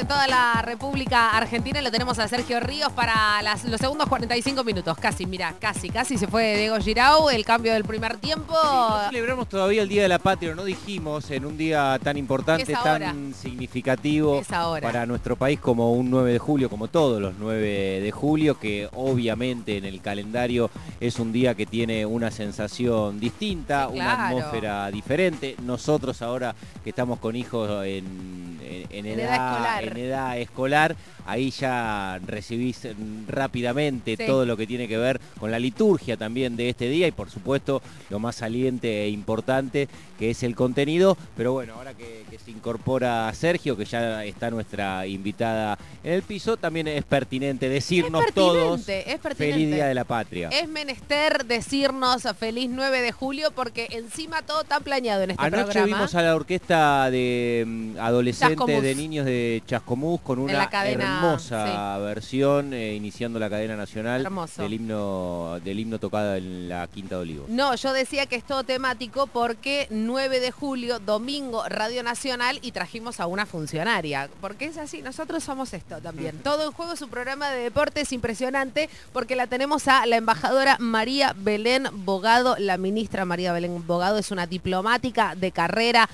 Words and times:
en 0.00 0.06
toda 0.06 0.26
la 0.28 0.62
República 0.62 1.30
Argentina 1.36 1.82
lo 1.82 1.90
tenemos 1.90 2.18
a 2.18 2.28
Sergio 2.28 2.60
Ríos 2.60 2.92
para 2.92 3.42
las- 3.42 3.64
los 3.64 3.80
segundos 3.80 4.08
45 4.08 4.62
minutos. 4.64 4.96
Casi, 4.98 5.26
mira, 5.26 5.54
casi, 5.60 5.90
casi 5.90 6.16
se 6.16 6.26
fue 6.26 6.56
Diego 6.56 6.78
Girau, 6.78 7.28
el 7.30 7.44
cambio 7.44 7.72
del 7.72 7.84
primer 7.84 8.16
tiempo. 8.18 8.52
No 8.54 9.06
celebramos 9.08 9.48
todavía 9.48 9.82
el 9.82 9.88
Día 9.88 10.02
de 10.02 10.08
la 10.08 10.18
Patria, 10.18 10.54
no 10.54 10.64
dijimos 10.64 11.30
en 11.30 11.44
un 11.46 11.56
día 11.58 11.98
tan 12.02 12.16
importante, 12.16 12.72
tan 12.72 13.34
significativo 13.34 14.42
para 14.82 15.06
nuestro 15.06 15.36
país 15.36 15.58
como 15.60 15.92
un 15.92 16.10
9 16.10 16.32
de 16.32 16.38
julio, 16.38 16.70
como 16.70 16.88
todos 16.88 17.20
los 17.20 17.34
9 17.38 18.00
de 18.00 18.10
julio, 18.12 18.58
que 18.58 18.88
obviamente 18.94 19.76
en 19.78 19.84
el 19.84 20.00
calendario 20.00 20.70
es 21.00 21.18
un 21.18 21.32
día 21.32 21.54
que 21.54 21.66
tiene 21.66 22.06
una 22.06 22.30
sensación 22.30 23.18
distinta, 23.20 23.88
Sí, 23.90 23.96
una 23.98 24.26
atmósfera 24.28 24.90
diferente. 24.90 25.56
Nosotros 25.62 26.22
ahora 26.22 26.54
que 26.84 26.90
estamos 26.90 27.18
con 27.18 27.34
hijos 27.36 27.84
en, 27.84 28.58
en- 28.62 28.86
en 28.90 29.06
En 29.06 29.20
edad 29.20 29.34
edad, 29.34 29.50
escolar. 29.52 29.84
En 29.88 29.96
edad 29.96 30.38
escolar, 30.38 30.94
ahí 31.28 31.50
ya 31.50 32.18
recibís 32.26 32.84
mm, 32.84 33.28
rápidamente 33.28 34.16
Sí. 34.16 34.26
todo 34.26 34.44
lo 34.46 34.56
que 34.56 34.66
tiene 34.66 34.88
que 34.88 34.96
ver 34.96 35.20
con 35.38 35.50
la 35.50 35.58
liturgia 35.58 36.16
también 36.16 36.56
de 36.56 36.68
este 36.70 36.88
día 36.88 37.06
y 37.06 37.12
por 37.12 37.30
supuesto 37.30 37.82
lo 38.10 38.18
más 38.18 38.36
saliente 38.36 39.04
e 39.04 39.08
importante 39.10 39.88
que 40.18 40.30
es 40.30 40.42
el 40.42 40.56
contenido. 40.56 41.16
Pero 41.36 41.52
bueno, 41.52 41.74
ahora 41.74 41.94
que, 41.94 42.24
que 42.30 42.38
se 42.38 42.50
incorpora 42.50 43.32
Sergio, 43.34 43.76
que 43.76 43.84
ya 43.84 44.24
está 44.24 44.50
nuestra 44.50 45.06
invitada 45.06 45.78
en 46.02 46.12
el 46.14 46.22
piso, 46.22 46.56
también 46.56 46.88
es 46.88 47.04
pertinente 47.04 47.68
decirnos 47.68 48.24
es 48.26 48.34
todos 48.34 48.80
pertinente, 48.80 49.12
es 49.12 49.18
pertinente. 49.20 49.52
feliz 49.54 49.74
Día 49.74 49.86
de 49.86 49.94
la 49.94 50.04
Patria. 50.04 50.48
Es 50.48 50.68
menester 50.68 51.44
decirnos 51.44 52.22
feliz 52.38 52.68
9 52.72 53.00
de 53.00 53.12
julio 53.12 53.50
porque 53.54 53.86
encima 53.90 54.42
todo 54.42 54.62
está 54.62 54.80
planeado 54.80 55.22
en 55.22 55.30
este 55.32 55.44
Anoche 55.44 55.64
programa. 55.64 55.86
vimos 55.86 56.14
a 56.14 56.22
la 56.22 56.34
orquesta 56.34 57.10
de 57.10 57.64
mm, 57.66 57.98
adolescentes, 58.00 58.56
Chascomús. 58.58 58.82
de 58.82 58.94
niños 58.94 59.26
de 59.26 59.62
Chascomús 59.66 60.20
con 60.22 60.38
una 60.38 60.52
la 60.54 60.70
cadena, 60.70 61.17
hermosa 61.26 61.98
versión 61.98 62.72
eh, 62.72 62.94
iniciando 62.94 63.38
la 63.38 63.50
cadena 63.50 63.76
nacional 63.76 64.22
Hermoso. 64.22 64.62
del 64.62 64.72
himno 64.74 65.58
del 65.64 65.80
himno 65.80 65.98
tocado 65.98 66.34
en 66.34 66.68
la 66.68 66.86
Quinta 66.88 67.16
de 67.16 67.22
Olivos. 67.22 67.48
No, 67.48 67.74
yo 67.74 67.92
decía 67.92 68.26
que 68.26 68.36
es 68.36 68.44
todo 68.44 68.64
temático 68.64 69.26
porque 69.26 69.86
9 69.90 70.40
de 70.40 70.50
julio, 70.50 70.98
domingo, 70.98 71.64
Radio 71.68 72.02
Nacional 72.02 72.58
y 72.62 72.72
trajimos 72.72 73.20
a 73.20 73.26
una 73.26 73.46
funcionaria. 73.46 74.28
Porque 74.40 74.66
es 74.66 74.78
así, 74.78 75.02
nosotros 75.02 75.44
somos 75.44 75.72
esto 75.74 76.00
también. 76.00 76.38
Todo 76.42 76.64
en 76.66 76.72
juego 76.72 76.92
es 76.92 77.02
un 77.02 77.10
programa 77.10 77.50
de 77.50 77.62
deportes 77.62 78.12
impresionante 78.12 78.88
porque 79.12 79.36
la 79.36 79.46
tenemos 79.46 79.88
a 79.88 80.06
la 80.06 80.16
embajadora 80.16 80.76
María 80.78 81.34
Belén 81.36 81.88
Bogado. 81.92 82.56
La 82.58 82.78
ministra 82.78 83.24
María 83.24 83.52
Belén 83.52 83.86
Bogado 83.86 84.18
es 84.18 84.30
una 84.30 84.46
diplomática 84.46 85.34
de 85.34 85.52
carrera. 85.52 86.08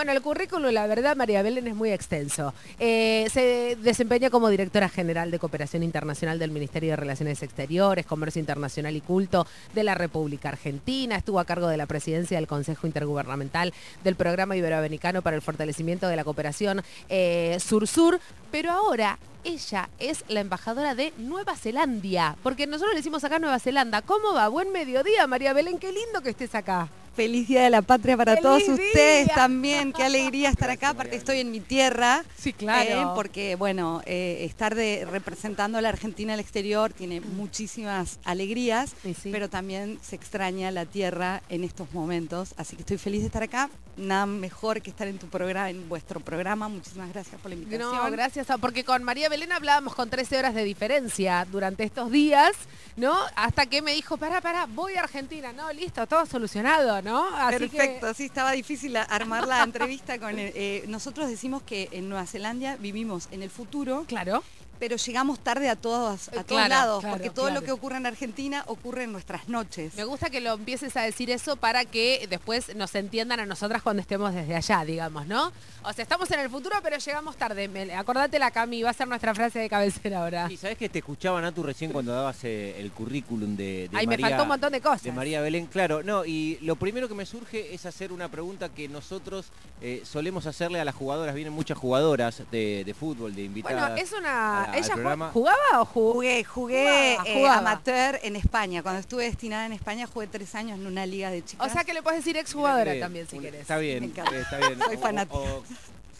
Bueno, 0.00 0.12
el 0.12 0.22
currículum, 0.22 0.72
la 0.72 0.86
verdad, 0.86 1.14
María 1.14 1.42
Belén 1.42 1.66
es 1.66 1.74
muy 1.74 1.92
extenso. 1.92 2.54
Eh, 2.78 3.28
se 3.30 3.76
desempeña 3.82 4.30
como 4.30 4.48
directora 4.48 4.88
general 4.88 5.30
de 5.30 5.38
Cooperación 5.38 5.82
Internacional 5.82 6.38
del 6.38 6.52
Ministerio 6.52 6.92
de 6.92 6.96
Relaciones 6.96 7.42
Exteriores, 7.42 8.06
Comercio 8.06 8.40
Internacional 8.40 8.96
y 8.96 9.02
Culto 9.02 9.46
de 9.74 9.84
la 9.84 9.94
República 9.94 10.48
Argentina. 10.48 11.16
Estuvo 11.16 11.38
a 11.38 11.44
cargo 11.44 11.68
de 11.68 11.76
la 11.76 11.84
presidencia 11.84 12.38
del 12.38 12.46
Consejo 12.46 12.86
Intergubernamental 12.86 13.74
del 14.02 14.16
Programa 14.16 14.56
Iberoamericano 14.56 15.20
para 15.20 15.36
el 15.36 15.42
Fortalecimiento 15.42 16.08
de 16.08 16.16
la 16.16 16.24
Cooperación 16.24 16.80
eh, 17.10 17.58
Sur-Sur. 17.60 18.20
Pero 18.50 18.72
ahora 18.72 19.18
ella 19.44 19.90
es 19.98 20.24
la 20.28 20.40
embajadora 20.40 20.94
de 20.94 21.12
Nueva 21.18 21.56
Zelanda, 21.56 22.36
porque 22.42 22.66
nosotros 22.66 22.94
le 22.94 23.00
decimos 23.00 23.22
acá 23.24 23.38
Nueva 23.38 23.58
Zelanda. 23.58 24.00
¿Cómo 24.00 24.32
va? 24.32 24.48
Buen 24.48 24.72
mediodía, 24.72 25.26
María 25.26 25.52
Belén, 25.52 25.78
qué 25.78 25.92
lindo 25.92 26.22
que 26.22 26.30
estés 26.30 26.54
acá. 26.54 26.88
Feliz 27.20 27.48
Día 27.48 27.62
de 27.64 27.70
la 27.70 27.82
Patria 27.82 28.16
para 28.16 28.32
¡Feliz 28.32 28.42
todos 28.42 28.62
ustedes 28.68 29.26
día! 29.26 29.34
también. 29.34 29.92
Qué 29.92 30.02
alegría 30.02 30.48
estar 30.48 30.70
acá. 30.70 30.90
Aparte 30.90 31.16
estoy 31.16 31.40
en 31.40 31.50
mi 31.50 31.60
tierra. 31.60 32.24
Sí, 32.36 32.54
eh, 32.58 33.04
porque, 33.14 33.56
bueno, 33.56 34.00
eh, 34.06 34.38
estar 34.48 34.74
de, 34.74 35.06
representando 35.10 35.76
a 35.76 35.82
la 35.82 35.90
Argentina 35.90 36.32
al 36.32 36.40
exterior 36.40 36.94
tiene 36.94 37.20
muchísimas 37.20 38.18
alegrías, 38.24 38.94
sí. 39.02 39.28
pero 39.30 39.50
también 39.50 39.98
se 40.02 40.16
extraña 40.16 40.70
la 40.70 40.86
tierra 40.86 41.42
en 41.50 41.62
estos 41.64 41.92
momentos. 41.92 42.54
Así 42.56 42.74
que 42.76 42.82
estoy 42.82 42.96
feliz 42.96 43.20
de 43.20 43.26
estar 43.26 43.42
acá. 43.42 43.68
Nada 43.96 44.24
mejor 44.24 44.80
que 44.80 44.88
estar 44.88 45.06
en 45.08 45.18
tu 45.18 45.26
programa, 45.26 45.68
en 45.68 45.86
vuestro 45.88 46.20
programa. 46.20 46.68
Muchísimas 46.70 47.10
gracias 47.12 47.38
por 47.38 47.50
la 47.50 47.56
invitación. 47.56 47.94
No, 47.94 48.10
gracias, 48.10 48.48
a- 48.48 48.56
porque 48.56 48.82
con 48.82 49.02
María 49.02 49.28
Belén 49.28 49.52
hablábamos 49.52 49.94
con 49.94 50.08
13 50.08 50.38
horas 50.38 50.54
de 50.54 50.64
diferencia 50.64 51.46
durante 51.50 51.84
estos 51.84 52.10
días, 52.10 52.52
¿no? 52.96 53.14
Hasta 53.36 53.66
que 53.66 53.82
me 53.82 53.92
dijo, 53.92 54.16
pará, 54.16 54.40
pará, 54.40 54.64
voy 54.66 54.94
a 54.94 55.00
Argentina, 55.00 55.52
¿no? 55.52 55.70
Listo, 55.72 56.06
todo 56.06 56.24
solucionado, 56.24 57.02
¿no? 57.02 57.09
Así 57.18 57.58
Perfecto, 57.68 58.14
sí, 58.14 58.24
estaba 58.24 58.52
difícil 58.52 58.96
armar 58.96 59.46
la 59.46 59.62
entrevista 59.62 60.18
con 60.18 60.38
el- 60.38 60.52
eh, 60.54 60.84
nosotros 60.88 61.28
decimos 61.28 61.62
que 61.62 61.88
en 61.92 62.08
Nueva 62.08 62.26
Zelanda 62.26 62.76
vivimos 62.76 63.28
en 63.30 63.42
el 63.42 63.50
futuro, 63.50 64.04
claro. 64.06 64.42
Pero 64.80 64.96
llegamos 64.96 65.38
tarde 65.38 65.68
a 65.68 65.76
todos, 65.76 66.28
a 66.30 66.40
Eh, 66.40 66.44
todos 66.44 66.68
lados, 66.68 67.00
claro, 67.02 67.16
porque 67.16 67.30
todo 67.30 67.44
claro. 67.46 67.60
lo 67.60 67.66
que 67.66 67.70
ocurre 67.72 67.98
en 67.98 68.06
Argentina 68.06 68.64
ocurre 68.66 69.04
en 69.04 69.12
nuestras 69.12 69.48
noches. 69.48 69.94
Me 69.94 70.02
gusta 70.04 70.30
que 70.30 70.40
lo 70.40 70.54
empieces 70.54 70.96
a 70.96 71.02
decir 71.02 71.30
eso 71.30 71.56
para 71.56 71.84
que 71.84 72.26
después 72.28 72.74
nos 72.74 72.92
entiendan 72.94 73.38
a 73.40 73.46
nosotras 73.46 73.82
cuando 73.82 74.00
estemos 74.02 74.34
desde 74.34 74.56
allá, 74.56 74.84
digamos, 74.84 75.26
¿no? 75.26 75.52
O 75.82 75.92
sea, 75.92 76.02
estamos 76.02 76.30
en 76.32 76.40
el 76.40 76.50
futuro, 76.50 76.76
pero 76.82 76.96
llegamos 76.98 77.36
tarde. 77.36 77.68
Me- 77.68 77.94
acordate 77.94 78.38
la 78.38 78.50
Cami, 78.50 78.82
va 78.82 78.90
a 78.90 78.94
ser 78.94 79.06
nuestra 79.06 79.34
frase 79.34 79.58
de 79.58 79.68
cabecera 79.68 80.22
ahora. 80.22 80.46
Y 80.50 80.56
sabes 80.56 80.76
que 80.78 80.88
te 80.88 80.98
escuchaba 81.00 81.40
Natu 81.40 81.62
recién 81.62 81.92
cuando 81.92 82.12
dabas 82.12 82.42
eh, 82.44 82.80
el 82.80 82.90
currículum 82.90 83.56
de, 83.56 83.88
de 83.88 83.96
Ay, 83.96 84.06
me 84.06 84.14
María, 84.14 84.28
faltó 84.30 84.42
un 84.44 84.48
montón 84.48 84.72
de 84.72 84.80
cosas. 84.80 85.02
de 85.02 85.12
María 85.12 85.40
Belén, 85.42 85.66
claro, 85.66 86.02
no, 86.02 86.24
y 86.24 86.58
lo 86.62 86.76
primero 86.76 87.06
que 87.08 87.14
me 87.14 87.26
surge 87.26 87.74
es 87.74 87.84
hacer 87.86 88.12
una 88.12 88.28
pregunta 88.30 88.68
que 88.70 88.88
nosotros 88.88 89.46
eh, 89.82 90.02
solemos 90.04 90.46
hacerle 90.46 90.80
a 90.80 90.84
las 90.84 90.94
jugadoras, 90.94 91.34
vienen 91.34 91.52
muchas 91.52 91.76
jugadoras 91.76 92.42
de, 92.50 92.82
de 92.84 92.94
fútbol, 92.94 93.34
de 93.34 93.42
invitadas. 93.44 93.90
Bueno, 93.90 94.02
es 94.02 94.12
una... 94.12 94.69
al 94.72 94.78
¿Ella 94.78 94.94
programa. 94.94 95.30
jugaba 95.32 95.80
o 95.80 95.84
jugó? 95.84 96.12
Jugué, 96.14 96.44
jugué 96.44 97.14
Jugaba, 97.16 97.28
eh, 97.30 97.34
jugaba. 97.34 97.58
amateur 97.58 98.20
en 98.22 98.36
España. 98.36 98.82
Cuando 98.82 99.00
estuve 99.00 99.24
destinada 99.24 99.66
en 99.66 99.72
España 99.72 100.06
jugué 100.06 100.26
tres 100.26 100.54
años 100.54 100.78
en 100.78 100.86
una 100.86 101.06
liga 101.06 101.30
de 101.30 101.44
chicas. 101.44 101.66
O 101.68 101.72
sea 101.72 101.84
que 101.84 101.92
le 101.94 102.02
puedes 102.02 102.20
decir 102.24 102.36
exjugadora 102.36 102.98
también 103.00 103.26
si 103.28 103.38
querés. 103.38 103.62
Está 103.62 103.78
bien, 103.78 104.00
Me 104.00 104.06
encanta. 104.06 104.34
eh, 104.36 104.40
está 104.40 104.58
bien. 104.58 104.78
Soy 104.86 104.96
fanática. 104.96 105.36
o- 105.38 105.62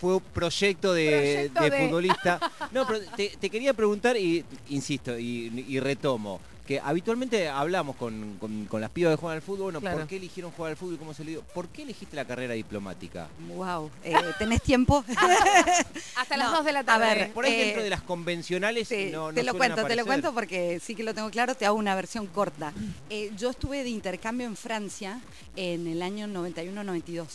fue 0.01 0.15
un 0.15 0.21
proyecto 0.23 0.95
de, 0.95 1.51
Proyecto 1.51 1.63
de 1.63 1.71
de- 1.71 1.87
futbolista. 1.87 2.41
No, 2.73 2.87
pero 2.87 3.01
te, 3.17 3.37
te 3.39 3.51
quería 3.51 3.75
preguntar, 3.75 4.17
y 4.17 4.45
insisto, 4.71 5.19
y, 5.19 5.65
y 5.69 5.79
retomo, 5.81 6.41
que 6.67 6.79
habitualmente 6.81 7.49
hablamos 7.49 7.97
con, 7.97 8.37
con- 8.39 8.67
con 8.67 8.81
las 8.81 8.91
pibas 8.91 9.15
que 9.15 9.21
juegan 9.21 9.37
al 9.37 9.43
fútbol, 9.43 9.65
bueno, 9.65 9.81
Claro. 9.81 9.99
¿por 9.99 10.07
qué 10.07 10.17
eligieron 10.17 10.53
jugar 10.53 10.71
al 10.71 10.77
fútbol? 10.77 10.99
¿Cómo 10.99 11.15
se 11.15 11.25
le 11.25 11.33
dio? 11.33 11.43
¿Por 11.43 11.69
qué 11.69 11.83
elegiste 11.83 12.15
la 12.17 12.25
carrera 12.25 12.55
diplomática? 12.55 13.29
Wow, 13.55 13.91
eh, 14.05 14.15
¿tenés 14.39 14.63
tiempo? 14.63 15.05
Hasta 16.17 16.37
las 16.37 16.51
No, 16.51 16.57
2 16.59 16.65
de 16.67 16.73
la 16.73 16.81
a 16.81 16.85
tarde. 16.85 17.15
ver, 17.15 17.33
Por 17.33 17.45
ahí 17.45 17.55
Eh, 17.55 17.65
dentro 17.67 17.83
de 17.83 17.91
las 17.91 18.03
convencionales 18.03 18.89
Sí, 18.89 19.09
no, 19.13 19.29
no 19.29 19.35
te 19.35 19.43
lo 19.43 19.55
cuento, 19.55 19.85
te 19.85 19.97
lo 19.97 20.07
cuento 20.07 20.33
porque 20.35 20.81
sí 20.81 20.95
que 20.95 21.03
lo 21.03 21.15
tengo 21.15 21.31
claro, 21.31 21.55
te 21.55 21.67
hago 21.67 21.77
una 21.77 21.95
versión 21.95 22.27
corta. 22.27 22.73
Eh, 23.09 23.31
yo 23.37 23.51
estuve 23.51 23.83
de 23.83 23.91
intercambio 23.91 24.47
en 24.47 24.57
Francia 24.57 25.21
en 25.57 25.87
el 25.87 26.03
año 26.03 26.27
91-92 26.29 27.27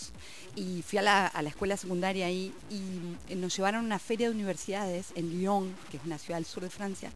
y 0.55 0.81
fui 0.83 0.99
a 0.99 1.01
la, 1.01 1.27
a 1.27 1.41
la 1.41 1.49
escuela 1.49 1.75
secundaria 1.75 2.27
ahí 2.27 2.53
y 2.69 2.81
eh, 3.31 3.35
nos 3.35 3.55
llevaron 3.55 3.81
a 3.81 3.85
una 3.85 3.99
feria 3.99 4.29
de 4.29 4.35
universidades 4.35 5.07
en 5.15 5.29
Lyon, 5.37 5.75
que 5.91 5.97
es 5.97 6.03
una 6.05 6.17
ciudad 6.17 6.37
al 6.37 6.45
sur 6.45 6.63
de 6.63 6.69
Francia, 6.69 7.11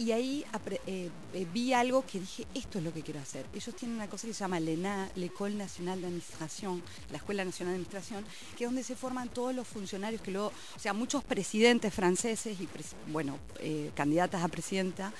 y 0.00 0.12
ahí 0.12 0.46
eh, 0.86 1.10
eh, 1.34 1.46
vi 1.52 1.74
algo 1.74 2.06
que 2.06 2.20
dije, 2.20 2.46
esto 2.54 2.78
es 2.78 2.84
lo 2.84 2.90
que 2.90 3.02
quiero 3.02 3.20
hacer. 3.20 3.44
Ellos 3.52 3.76
tienen 3.76 3.98
una 3.98 4.08
cosa 4.08 4.26
que 4.26 4.32
se 4.32 4.40
llama 4.40 4.58
l'ENA, 4.58 5.10
l'École 5.14 5.54
Nationale 5.54 6.00
d'Administration, 6.00 6.82
la 7.10 7.18
Escuela 7.18 7.44
Nacional 7.44 7.74
de 7.74 7.76
Administración, 7.80 8.24
que 8.56 8.64
es 8.64 8.68
donde 8.70 8.82
se 8.82 8.96
forman 8.96 9.28
todos 9.28 9.54
los 9.54 9.68
funcionarios 9.68 10.22
que 10.22 10.30
luego, 10.30 10.52
o 10.74 10.78
sea, 10.78 10.94
muchos 10.94 11.22
presidentes 11.22 11.92
franceses 11.92 12.58
y, 12.58 12.66
bueno, 13.08 13.38
eh, 13.58 13.90
candidatas 13.94 14.42
a 14.42 14.48
presidenta, 14.48 15.12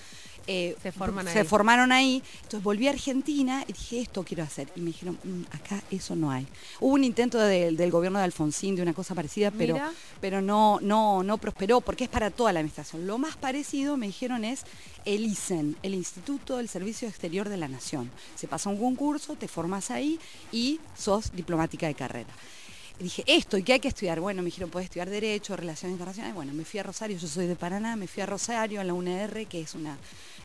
eh, 0.47 0.77
Se 0.83 0.93
forman 0.93 1.27
se 1.27 1.39
ahí. 1.41 1.45
formaron 1.47 1.93
ahí. 1.93 2.23
Entonces 2.37 2.63
volví 2.63 2.87
a 2.89 2.91
Argentina 2.91 3.65
y 3.69 3.73
dije, 3.73 4.01
esto 4.01 4.23
quiero 4.25 4.43
hacer. 4.43 4.69
Y 4.77 4.81
me 4.81 4.87
dijeron, 4.89 5.19
"Mm, 5.23 5.43
acá 5.55 5.83
eso 5.91 6.17
no 6.17 6.31
hay. 6.31 6.47
Hubo 6.81 6.95
un 6.95 7.05
intento 7.05 7.39
de- 7.39 7.71
del 7.73 7.91
gobierno 7.91 8.19
de 8.19 8.25
Alfonsín 8.25 8.77
de 8.77 8.83
una 8.83 8.95
cosa 8.95 9.15
parecida, 9.15 9.51
pero, 9.51 9.75
Mira. 9.75 9.93
pero 10.21 10.41
no, 10.43 10.79
no, 10.83 11.23
no 11.23 11.39
prosperó 11.39 11.81
porque 11.81 12.05
es 12.05 12.11
para 12.11 12.31
toda 12.31 12.53
la 12.53 12.61
administración. 12.61 13.07
Lo 13.07 13.19
más 13.19 13.37
parecido, 13.37 13.97
me 13.97 14.07
dijeron, 14.07 14.45
es 14.45 14.63
el 15.05 15.25
ISEN, 15.25 15.77
el 15.83 15.95
Instituto 15.95 16.57
del 16.59 16.69
Servicio 16.69 17.09
Exterior 17.09 17.49
de 17.49 17.57
la 17.57 17.69
Nación. 17.69 18.11
Se 18.35 18.49
pasa 18.49 18.69
un 18.71 18.79
concurso, 18.79 19.35
te 19.37 19.49
formas 19.49 19.91
ahí 19.91 20.19
y 20.53 20.79
sos 20.97 21.33
diplomática 21.33 21.87
de 21.87 21.95
carrera. 21.95 22.29
Dije, 23.01 23.25
esto, 23.27 23.57
¿y 23.57 23.63
qué 23.63 23.73
hay 23.75 23.81
que 23.81 23.89
estudiar? 23.89 24.21
Bueno, 24.21 24.43
me 24.43 24.47
dijeron, 24.47 24.71
puedes 24.71 24.85
estudiar 24.87 25.09
Derecho, 25.09 25.57
Relaciones 25.57 25.95
Internacionales. 25.95 26.35
Bueno, 26.35 26.53
me 26.53 26.65
fui 26.65 26.79
a 26.81 26.83
Rosario, 26.83 27.17
yo 27.19 27.27
soy 27.27 27.47
de 27.47 27.57
Paraná, 27.57 27.97
me 27.97 28.07
fui 28.07 28.23
a 28.23 28.27
Rosario, 28.27 28.81
a 28.81 28.85
la 28.85 28.93
UNR, 28.93 29.47
que 29.47 29.61
es 29.63 29.75
una 29.75 29.97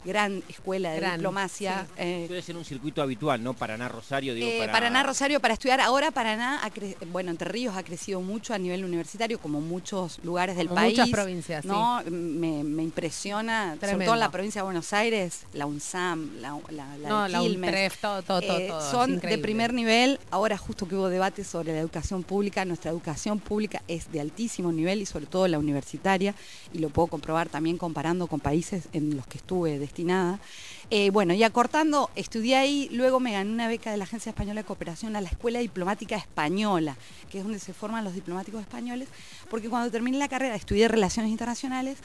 gran 0.06 0.44
escuela 0.48 0.92
de 0.92 0.98
Gran, 1.00 1.14
diplomacia. 1.18 1.88
sí. 1.96 2.04
eh, 2.04 2.42
ser 2.46 2.56
un 2.56 2.64
circuito 2.64 3.02
habitual, 3.02 3.42
¿no? 3.44 3.56
Paraná, 3.56 3.90
Rosario, 3.90 4.36
digo, 4.36 4.48
eh, 4.48 4.60
para... 4.60 4.72
Paraná, 4.74 5.02
Rosario 5.02 5.40
para 5.40 5.56
estudiar. 5.56 5.82
Ahora 5.82 6.12
Paraná, 6.12 6.64
ha 6.64 6.70
cre- 6.72 6.96
bueno, 7.12 7.32
Entre 7.32 7.50
Ríos 7.50 7.76
ha 7.76 7.82
crecido 7.84 8.22
mucho 8.22 8.54
a 8.54 8.60
nivel 8.60 8.86
universitario, 8.86 9.40
como 9.40 9.62
muchos 9.62 10.20
lugares 10.24 10.56
del 10.58 10.68
Como 10.68 10.80
país. 10.80 10.94
muchas 10.98 11.10
provincias, 11.10 11.64
sí. 11.64 11.68
¿no? 11.68 12.04
Me, 12.12 12.64
me 12.64 12.84
impresiona, 12.84 13.78
sobre 13.82 14.06
todo 14.06 14.14
en 14.14 14.20
la 14.20 14.30
provincia 14.32 14.62
de 14.62 14.66
Buenos 14.66 14.94
Aires, 14.94 15.40
la 15.54 15.66
UNSAM, 15.66 16.36
la, 16.40 16.56
la, 16.70 16.98
la 17.00 17.10
No, 17.10 17.24
de 17.24 17.30
la 17.30 17.40
Quilmes. 17.40 17.68
UNTREF, 17.70 17.98
todo, 18.00 18.22
todo, 18.22 18.42
todo, 18.42 18.60
Eh, 18.60 18.68
todo, 18.68 18.92
son 18.92 19.20
de 19.20 19.38
primer 19.40 19.74
nivel. 19.74 20.20
Ahora 20.30 20.56
justo 20.56 20.88
que 20.88 20.96
hubo 20.96 21.10
debate 21.10 21.44
sobre 21.44 21.74
la 21.74 21.80
educación 21.80 22.22
pública 22.22 22.45
nuestra 22.66 22.92
educación 22.92 23.40
pública 23.40 23.82
es 23.88 24.12
de 24.12 24.22
altísimo 24.22 24.72
nivel 24.72 25.02
y 25.02 25.06
sobre 25.06 25.26
todo 25.26 25.48
la 25.48 25.60
universitaria, 25.60 26.36
y 26.74 26.80
lo 26.80 26.90
puedo 26.90 27.08
comprobar 27.08 27.50
también 27.50 27.78
comparando 27.78 28.28
con 28.28 28.40
países 28.40 28.88
en 28.94 29.16
los 29.16 29.28
que 29.28 29.38
estuve 29.38 29.80
destinada. 29.80 30.40
Eh, 30.92 31.10
bueno, 31.10 31.34
y 31.34 31.44
acortando, 31.44 32.10
estudié 32.16 32.56
ahí, 32.58 32.90
luego 32.92 33.20
me 33.20 33.32
gané 33.32 33.52
una 33.52 33.68
beca 33.68 33.92
de 33.92 33.98
la 33.98 34.04
Agencia 34.04 34.30
Española 34.30 34.62
de 34.62 34.66
Cooperación 34.66 35.16
a 35.16 35.22
la 35.22 35.30
Escuela 35.30 35.60
Diplomática 35.60 36.16
Española, 36.16 36.96
que 37.32 37.40
es 37.40 37.44
donde 37.44 37.60
se 37.60 37.74
forman 37.74 38.04
los 38.04 38.14
diplomáticos 38.14 38.62
españoles, 38.62 39.08
porque 39.50 39.70
cuando 39.70 39.90
terminé 39.92 40.18
la 40.18 40.28
carrera 40.28 40.56
estudié 40.56 40.88
Relaciones 40.88 41.32
Internacionales, 41.32 41.98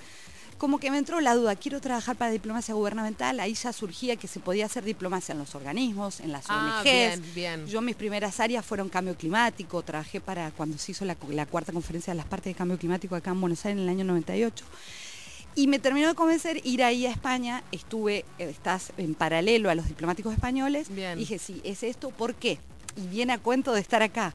como 0.61 0.79
que 0.79 0.91
me 0.91 0.99
entró 0.99 1.23
la 1.23 1.35
duda, 1.35 1.57
quiero 1.57 1.81
trabajar 1.81 2.17
para 2.17 2.31
diplomacia 2.31 2.75
gubernamental, 2.75 3.41
ahí 3.41 3.55
ya 3.55 3.73
surgía 3.73 4.17
que 4.17 4.29
se 4.29 4.41
podía 4.41 4.67
hacer 4.67 4.85
diplomacia 4.85 5.33
en 5.33 5.39
los 5.39 5.55
organismos, 5.55 6.21
en 6.21 6.33
las 6.33 6.45
Ah, 6.51 6.83
ONGs. 6.83 6.85
bien, 6.85 7.25
bien. 7.35 7.67
Yo 7.67 7.81
mis 7.81 7.97
primeras 7.97 8.39
áreas 8.41 8.63
fueron 8.67 8.91
cambio 8.91 9.17
climático, 9.17 9.81
trabajé 9.83 10.21
para 10.21 10.51
cuando 10.51 10.77
se 10.77 10.93
hizo 10.93 11.07
la, 11.07 11.17
la 11.31 11.47
cuarta 11.47 11.73
conferencia 11.73 12.13
de 12.13 12.19
las 12.19 12.27
partes 12.27 12.51
de 12.53 12.59
cambio 12.59 12.77
climático 12.79 13.17
acá 13.17 13.31
en 13.31 13.41
Buenos 13.41 13.65
Aires 13.65 13.79
en 13.79 13.85
el 13.85 13.89
año 13.89 14.05
98. 14.05 14.63
Y 15.55 15.67
me 15.67 15.79
terminó 15.79 16.09
de 16.09 16.15
convencer 16.15 16.61
ir 16.67 16.85
ahí 16.85 17.07
a 17.07 17.11
España, 17.11 17.65
estuve, 17.73 18.27
eh, 18.39 18.51
estás 18.51 18.93
en 18.99 19.15
paralelo 19.15 19.71
a 19.71 19.75
los 19.75 19.89
diplomáticos 19.89 20.35
españoles, 20.35 20.95
Bien. 20.95 21.19
dije, 21.19 21.39
sí, 21.39 21.63
es 21.65 21.83
esto, 21.83 22.11
¿por 22.11 22.35
qué? 22.35 22.59
Y 22.97 23.07
viene 23.07 23.33
a 23.33 23.39
cuento 23.39 23.73
de 23.73 23.81
estar 23.81 24.03
acá. 24.03 24.35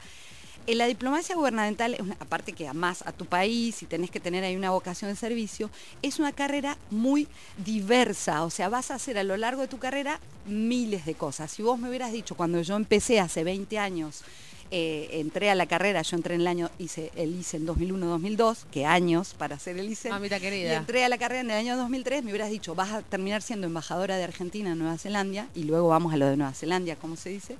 En 0.68 0.80
la 0.80 0.88
diplomacia 0.88 1.36
gubernamental, 1.36 1.96
aparte 2.20 2.54
que 2.54 2.68
amás 2.68 3.04
a 3.06 3.12
tu 3.12 3.26
país 3.26 3.84
y 3.84 3.86
tenés 3.86 4.10
que 4.10 4.20
tener 4.20 4.44
ahí 4.44 4.56
una 4.56 4.72
vocación 4.72 5.12
de 5.12 5.16
servicio, 5.16 5.70
es 6.02 6.18
una 6.18 6.32
carrera 6.32 6.78
muy 6.90 7.28
diversa. 7.64 8.44
O 8.44 8.50
sea, 8.50 8.68
vas 8.68 8.90
a 8.90 8.96
hacer 8.96 9.20
a 9.20 9.24
lo 9.24 9.38
largo 9.38 9.62
de 9.62 9.68
tu 9.68 9.78
carrera 9.78 10.20
miles 10.48 11.06
de 11.06 11.14
cosas. 11.14 11.52
Si 11.52 11.62
vos 11.62 11.78
me 11.78 11.88
hubieras 11.88 12.12
dicho 12.12 12.36
cuando 12.36 12.60
yo 12.62 12.76
empecé 12.76 13.20
hace 13.20 13.44
20 13.44 13.78
años, 13.78 14.24
eh, 14.72 15.10
entré 15.20 15.52
a 15.52 15.56
la 15.56 15.68
carrera, 15.68 16.02
yo 16.02 16.18
entré 16.18 16.34
en 16.34 16.42
el 16.42 16.48
año, 16.48 16.72
hice 16.80 17.12
el 17.16 17.36
ICE 17.36 17.58
en 17.58 17.68
2001-2002, 17.68 18.66
que 18.72 18.88
años 18.88 19.36
para 19.36 19.58
hacer 19.58 19.78
el 19.78 19.88
ICE. 19.88 20.10
Mamita 20.10 20.38
Y 20.38 20.42
querida. 20.42 20.78
entré 20.78 21.06
a 21.06 21.10
la 21.10 21.20
carrera 21.20 21.42
en 21.42 21.52
el 21.52 21.58
año 21.58 21.78
2003, 21.78 22.24
me 22.24 22.32
hubieras 22.32 22.50
dicho, 22.50 22.74
vas 22.74 22.92
a 22.92 23.04
terminar 23.04 23.44
siendo 23.44 23.68
embajadora 23.68 24.18
de 24.18 24.24
Argentina 24.24 24.72
en 24.72 24.80
Nueva 24.80 24.98
Zelanda, 24.98 25.48
y 25.54 25.64
luego 25.66 25.90
vamos 25.90 26.12
a 26.14 26.18
lo 26.18 26.26
de 26.26 26.38
Nueva 26.38 26.54
Zelanda, 26.54 26.96
como 26.96 27.16
se 27.16 27.30
dice. 27.30 27.58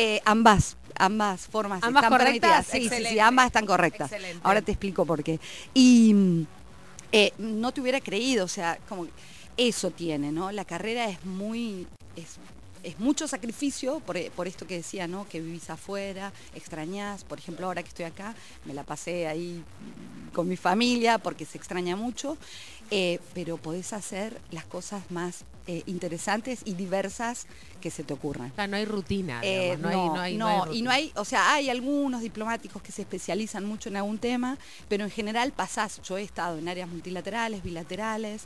Eh, 0.00 0.22
ambas, 0.24 0.76
ambas 0.94 1.48
formas 1.48 1.82
¿Ambas 1.82 2.04
están 2.04 2.18
correctas? 2.18 2.66
permitidas. 2.66 2.92
Sí, 2.94 3.04
sí, 3.04 3.14
sí, 3.14 3.18
ambas 3.18 3.46
están 3.46 3.66
correctas. 3.66 4.12
Excelente. 4.12 4.40
Ahora 4.44 4.62
te 4.62 4.70
explico 4.70 5.04
por 5.04 5.24
qué. 5.24 5.40
Y 5.74 6.14
mm, 6.14 6.46
eh, 7.10 7.32
no 7.38 7.72
te 7.72 7.80
hubiera 7.80 8.00
creído, 8.00 8.44
o 8.44 8.48
sea, 8.48 8.78
como 8.88 9.08
eso 9.56 9.90
tiene, 9.90 10.30
¿no? 10.30 10.52
La 10.52 10.64
carrera 10.64 11.06
es 11.06 11.24
muy, 11.24 11.88
es, 12.14 12.36
es 12.84 13.00
mucho 13.00 13.26
sacrificio 13.26 13.98
por, 13.98 14.22
por 14.30 14.46
esto 14.46 14.68
que 14.68 14.76
decía, 14.76 15.08
¿no? 15.08 15.26
Que 15.28 15.40
vivís 15.40 15.68
afuera, 15.68 16.32
extrañás, 16.54 17.24
por 17.24 17.40
ejemplo, 17.40 17.66
ahora 17.66 17.82
que 17.82 17.88
estoy 17.88 18.04
acá, 18.04 18.36
me 18.66 18.74
la 18.74 18.84
pasé 18.84 19.26
ahí 19.26 19.64
con 20.32 20.48
mi 20.48 20.56
familia 20.56 21.18
porque 21.18 21.44
se 21.44 21.58
extraña 21.58 21.96
mucho, 21.96 22.38
eh, 22.92 23.18
pero 23.34 23.56
podés 23.56 23.92
hacer 23.92 24.40
las 24.52 24.64
cosas 24.64 25.10
más 25.10 25.44
eh, 25.70 25.82
interesantes 25.86 26.60
y 26.64 26.72
diversas 26.72 27.46
que 27.80 27.90
se 27.90 28.02
te 28.02 28.14
ocurran. 28.14 28.48
Claro, 28.50 28.70
no 28.70 28.76
hay 28.78 28.86
rutina, 28.86 29.40
Eh, 29.44 29.76
digamos, 29.76 29.78
no, 29.80 29.88
hay, 29.90 29.96
no 30.08 30.20
hay- 30.22 30.36
no 30.36 30.46
no, 30.64 30.64
hay 30.72 30.78
y 30.78 30.82
no 30.82 30.90
hay, 30.90 31.12
o 31.14 31.24
sea, 31.26 31.52
hay 31.52 31.68
algunos 31.68 32.22
diplomáticos 32.22 32.80
que 32.82 32.90
se 32.90 33.02
especializan 33.02 33.64
mucho 33.66 33.90
en 33.90 33.96
algún 33.98 34.18
tema, 34.18 34.56
pero 34.88 35.04
en 35.04 35.10
general 35.10 35.52
pasás, 35.52 36.00
yo 36.02 36.16
he 36.16 36.22
estado 36.22 36.56
en 36.58 36.68
áreas 36.68 36.88
multilaterales, 36.88 37.62
bilaterales, 37.62 38.44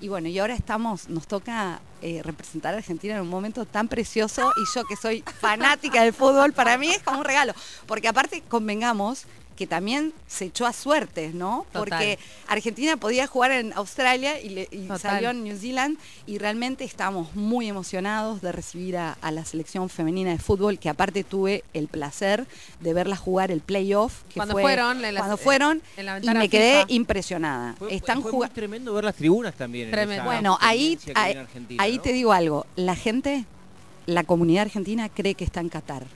y 0.00 0.08
bueno, 0.08 0.28
y 0.28 0.38
ahora 0.38 0.54
estamos, 0.54 1.08
nos 1.10 1.26
toca 1.26 1.80
eh, 2.00 2.22
representar 2.22 2.72
a 2.72 2.78
Argentina 2.78 3.16
en 3.16 3.20
un 3.20 3.28
momento 3.28 3.66
tan 3.66 3.88
precioso, 3.88 4.50
y 4.56 4.64
yo 4.74 4.84
que 4.84 4.96
soy 4.96 5.22
fanática 5.40 6.02
del 6.04 6.14
fútbol, 6.14 6.52
para 6.54 6.78
mí 6.78 6.88
es 6.88 7.00
como 7.02 7.18
un 7.18 7.24
regalo, 7.24 7.52
porque 7.86 8.08
aparte 8.08 8.42
convengamos 8.48 9.24
que 9.60 9.66
también 9.66 10.14
se 10.26 10.46
echó 10.46 10.64
a 10.64 10.72
suertes, 10.72 11.34
¿no? 11.34 11.66
Total. 11.70 11.80
Porque 11.80 12.18
Argentina 12.48 12.96
podía 12.96 13.26
jugar 13.26 13.50
en 13.50 13.74
Australia 13.74 14.40
y, 14.40 14.48
le- 14.48 14.68
y 14.70 14.84
Total. 14.84 14.98
salió 14.98 15.28
en 15.28 15.44
New 15.44 15.54
Zealand 15.58 15.98
y 16.26 16.38
realmente 16.38 16.82
estamos 16.84 17.36
muy 17.36 17.68
emocionados 17.68 18.40
de 18.40 18.52
recibir 18.52 18.96
a, 18.96 19.18
a 19.20 19.30
la 19.30 19.44
selección 19.44 19.90
femenina 19.90 20.30
de 20.30 20.38
fútbol, 20.38 20.78
que 20.78 20.88
aparte 20.88 21.24
tuve 21.24 21.62
el 21.74 21.88
placer 21.88 22.46
de 22.80 22.94
verla 22.94 23.16
jugar 23.16 23.50
el 23.50 23.60
playoff. 23.60 24.22
que 24.30 24.36
Cuando 24.36 24.52
fue- 24.54 24.62
fueron, 24.62 25.02
la- 25.02 25.12
cuando 25.14 25.36
fueron, 25.36 25.82
en 25.98 26.06
la 26.06 26.18
y 26.22 26.28
me 26.30 26.48
quedé 26.48 26.80
FIFA. 26.80 26.92
impresionada. 26.94 27.74
Fue, 27.78 27.94
Están 27.94 28.22
fue 28.22 28.32
muy 28.32 28.48
tremendo 28.48 28.94
ver 28.94 29.04
las 29.04 29.14
tribunas 29.16 29.54
también. 29.56 29.88
en 29.88 29.90
Tremendo. 29.92 30.22
esa 30.22 30.24
Bueno, 30.24 30.56
ahí, 30.62 30.98
ahí, 31.14 31.36
ahí 31.76 31.96
¿no? 31.98 32.02
te 32.02 32.14
digo 32.14 32.32
algo. 32.32 32.64
La 32.76 32.96
gente, 32.96 33.44
la 34.06 34.24
comunidad 34.24 34.62
argentina 34.62 35.10
cree 35.10 35.34
que 35.34 35.44
está 35.44 35.60
en 35.60 35.68
Qatar. 35.68 36.06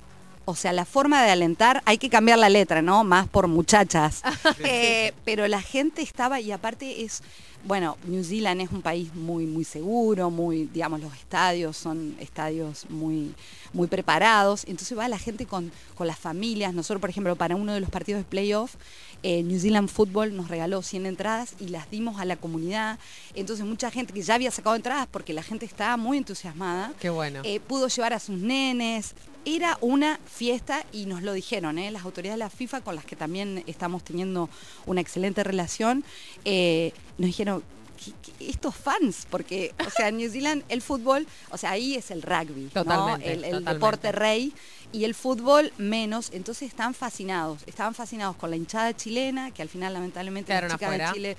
O 0.47 0.55
sea, 0.55 0.73
la 0.73 0.85
forma 0.85 1.23
de 1.25 1.31
alentar, 1.31 1.83
hay 1.87 1.97
que 1.99 2.11
cambiar 2.11 2.39
la 2.39 2.49
letra, 2.49 2.83
¿no? 2.83 3.03
Más 3.05 3.27
por 3.29 3.49
muchachas. 3.49 4.23
Eh, 4.67 5.13
pero 5.25 5.47
la 5.49 5.61
gente 5.61 6.03
estaba, 6.03 6.41
y 6.41 6.51
aparte 6.53 7.03
es, 7.05 7.23
bueno, 7.65 7.97
New 8.07 8.23
Zealand 8.25 8.61
es 8.61 8.71
un 8.71 8.83
país 8.83 9.15
muy, 9.15 9.47
muy 9.47 9.65
seguro, 9.65 10.31
muy, 10.31 10.65
digamos, 10.73 11.01
los 11.01 11.15
estadios 11.15 11.77
son 11.77 12.17
estadios 12.21 12.87
muy, 12.91 13.35
muy 13.73 13.87
preparados. 13.89 14.65
Entonces 14.67 14.97
va 14.97 15.09
la 15.09 15.19
gente 15.19 15.47
con, 15.47 15.73
con 15.95 16.07
las 16.07 16.19
familias. 16.19 16.73
Nosotros, 16.75 17.01
por 17.01 17.11
ejemplo, 17.11 17.37
para 17.37 17.57
uno 17.57 17.73
de 17.73 17.81
los 17.81 17.91
partidos 17.91 18.21
de 18.21 18.25
playoff, 18.25 18.75
eh, 19.23 19.43
New 19.43 19.59
Zealand 19.59 19.89
Football 19.89 20.37
nos 20.37 20.49
regaló 20.49 20.83
100 20.83 21.07
entradas 21.07 21.55
y 21.59 21.69
las 21.69 21.91
dimos 21.91 22.21
a 22.21 22.25
la 22.25 22.37
comunidad. 22.37 22.99
Entonces 23.35 23.65
mucha 23.65 23.91
gente 23.91 24.13
que 24.13 24.23
ya 24.23 24.35
había 24.35 24.51
sacado 24.51 24.77
entradas 24.77 25.09
porque 25.11 25.33
la 25.33 25.43
gente 25.43 25.65
estaba 25.67 25.97
muy 25.97 26.19
entusiasmada, 26.19 26.93
Qué 27.01 27.11
bueno. 27.11 27.41
eh, 27.45 27.61
pudo 27.61 27.89
llevar 27.89 28.13
a 28.13 28.19
sus 28.19 28.39
nenes. 28.39 29.15
Era 29.45 29.77
una 29.83 30.19
fiesta 30.27 30.85
y 30.93 31.07
nos 31.07 31.23
lo 31.23 31.33
dijeron, 31.35 31.79
¿eh? 31.79 31.91
las 31.91 32.05
autoridades 32.05 32.37
de 32.39 32.45
la 32.45 32.51
FIFA 32.51 32.81
con 32.81 32.95
las 32.97 33.05
que 33.05 33.15
también 33.17 33.63
estamos 33.67 34.03
teniendo 34.03 34.49
una 34.87 35.01
excelente 35.03 35.45
relación, 35.45 36.03
eh, 36.47 36.93
nos 37.19 37.27
dijeron, 37.27 37.63
"¿Qué- 38.03 38.13
qué- 38.39 38.49
estos 38.51 38.75
fans, 38.75 39.27
porque, 39.31 39.75
o 39.87 39.91
sea, 39.91 40.09
en 40.09 40.17
New 40.17 40.31
Zealand 40.31 40.63
el 40.69 40.81
fútbol, 40.83 41.27
o 41.51 41.59
sea, 41.59 41.71
ahí 41.73 41.95
es 41.95 42.11
el 42.11 42.23
rugby, 42.23 42.53
el, 42.55 42.65
el 42.65 42.71
totalmente. 42.71 43.73
deporte 43.75 44.13
rey, 44.13 44.53
y 44.93 45.05
el 45.05 45.15
fútbol 45.15 45.73
menos, 45.77 46.31
entonces 46.33 46.69
están 46.69 46.95
fascinados, 46.95 47.63
estaban 47.67 47.95
fascinados 47.95 48.37
con 48.37 48.49
la 48.51 48.57
hinchada 48.57 48.95
chilena, 48.97 49.51
que 49.51 49.61
al 49.61 49.69
final 49.69 49.93
lamentablemente 49.93 50.49
Quedaron 50.53 50.69
las 50.71 50.79
chicas 50.79 50.89
afuera. 50.89 51.09
de 51.09 51.15
Chile 51.15 51.37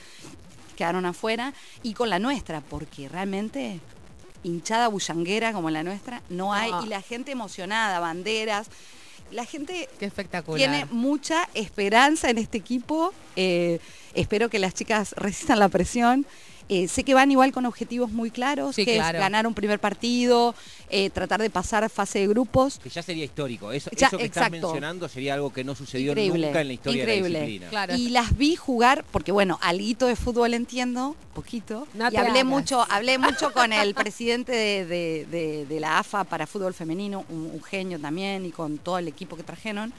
quedaron 0.76 1.06
afuera, 1.06 1.54
y 1.82 1.94
con 1.94 2.10
la 2.10 2.20
nuestra, 2.20 2.60
porque 2.62 3.08
realmente 3.08 3.80
hinchada 4.46 4.88
bullanguera 4.88 5.52
como 5.54 5.70
la 5.70 5.84
nuestra 5.84 6.22
no 6.30 6.54
hay, 6.54 6.72
No. 6.72 6.86
y 6.86 6.90
la 6.90 7.02
gente 7.02 7.32
emocionada, 7.32 8.00
banderas, 8.00 8.68
la 9.32 9.44
gente 9.46 9.90
Qué 10.00 10.06
espectacular. 10.06 10.58
tiene 10.58 10.86
mucha 10.92 11.50
esperanza 11.56 12.30
en 12.30 12.38
este 12.38 12.58
equipo. 12.58 13.14
eh, 13.36 13.80
espero 14.14 14.50
que 14.50 14.60
las 14.60 14.74
chicas 14.74 15.14
resistan 15.18 15.60
la 15.60 15.68
presión. 15.70 16.26
Eh, 16.68 16.88
sé 16.88 17.04
que 17.04 17.14
van 17.14 17.30
igual 17.30 17.52
con 17.52 17.68
objetivos 17.68 18.12
muy 18.12 18.32
claros, 18.32 18.76
Sí, 18.76 18.86
que 18.86 18.96
claro. 18.96 19.20
es 19.20 19.22
ganar 19.24 19.46
un 19.46 19.54
primer 19.54 19.80
partido, 19.80 20.56
eh, 20.90 21.12
tratar 21.12 21.40
de 21.40 21.52
pasar 21.52 21.88
fase 21.92 22.18
de 22.20 22.28
grupos. 22.28 22.80
Que 22.80 22.90
ya 22.90 23.04
sería 23.04 23.24
histórico. 23.24 23.72
Eso, 23.72 23.92
Ya, 23.96 24.08
eso 24.08 24.18
que 24.18 24.26
estás 24.26 24.50
mencionando 24.50 25.08
sería 25.08 25.36
algo 25.36 25.54
que 25.54 25.64
no 25.64 25.76
sucedió 25.76 26.14
Increíble, 26.14 26.48
nunca 26.48 26.62
en 26.62 26.68
la 26.68 26.74
historia 26.74 27.04
increíble. 27.04 27.30
de 27.30 27.34
la 27.34 27.40
disciplina. 27.46 27.70
Claro. 27.70 27.96
Y 27.96 28.10
las 28.10 28.36
vi 28.36 28.56
jugar, 28.56 29.06
porque 29.12 29.32
bueno, 29.32 29.60
alguito 29.62 30.08
de 30.08 30.16
fútbol 30.16 30.56
entiendo, 30.56 31.16
poquito. 31.36 31.88
No 31.94 32.06
y 32.12 32.16
hablé 32.18 32.40
hagas. 32.40 32.46
mucho, 32.46 32.84
hablé 32.90 33.20
mucho 33.20 33.54
con 33.54 33.72
el 33.72 33.94
presidente 33.94 34.52
de, 34.52 34.86
de- 34.88 35.26
de- 35.30 35.66
de 35.68 35.80
la 35.80 36.00
AFA 36.00 36.24
para 36.24 36.48
fútbol 36.48 36.74
femenino, 36.74 37.26
un, 37.30 37.52
un 37.54 37.62
genio 37.64 38.00
también, 38.00 38.44
y 38.44 38.50
con 38.52 38.80
todo 38.80 38.98
el 38.98 39.08
equipo 39.08 39.38
que 39.38 39.44
trajeron. 39.44 39.94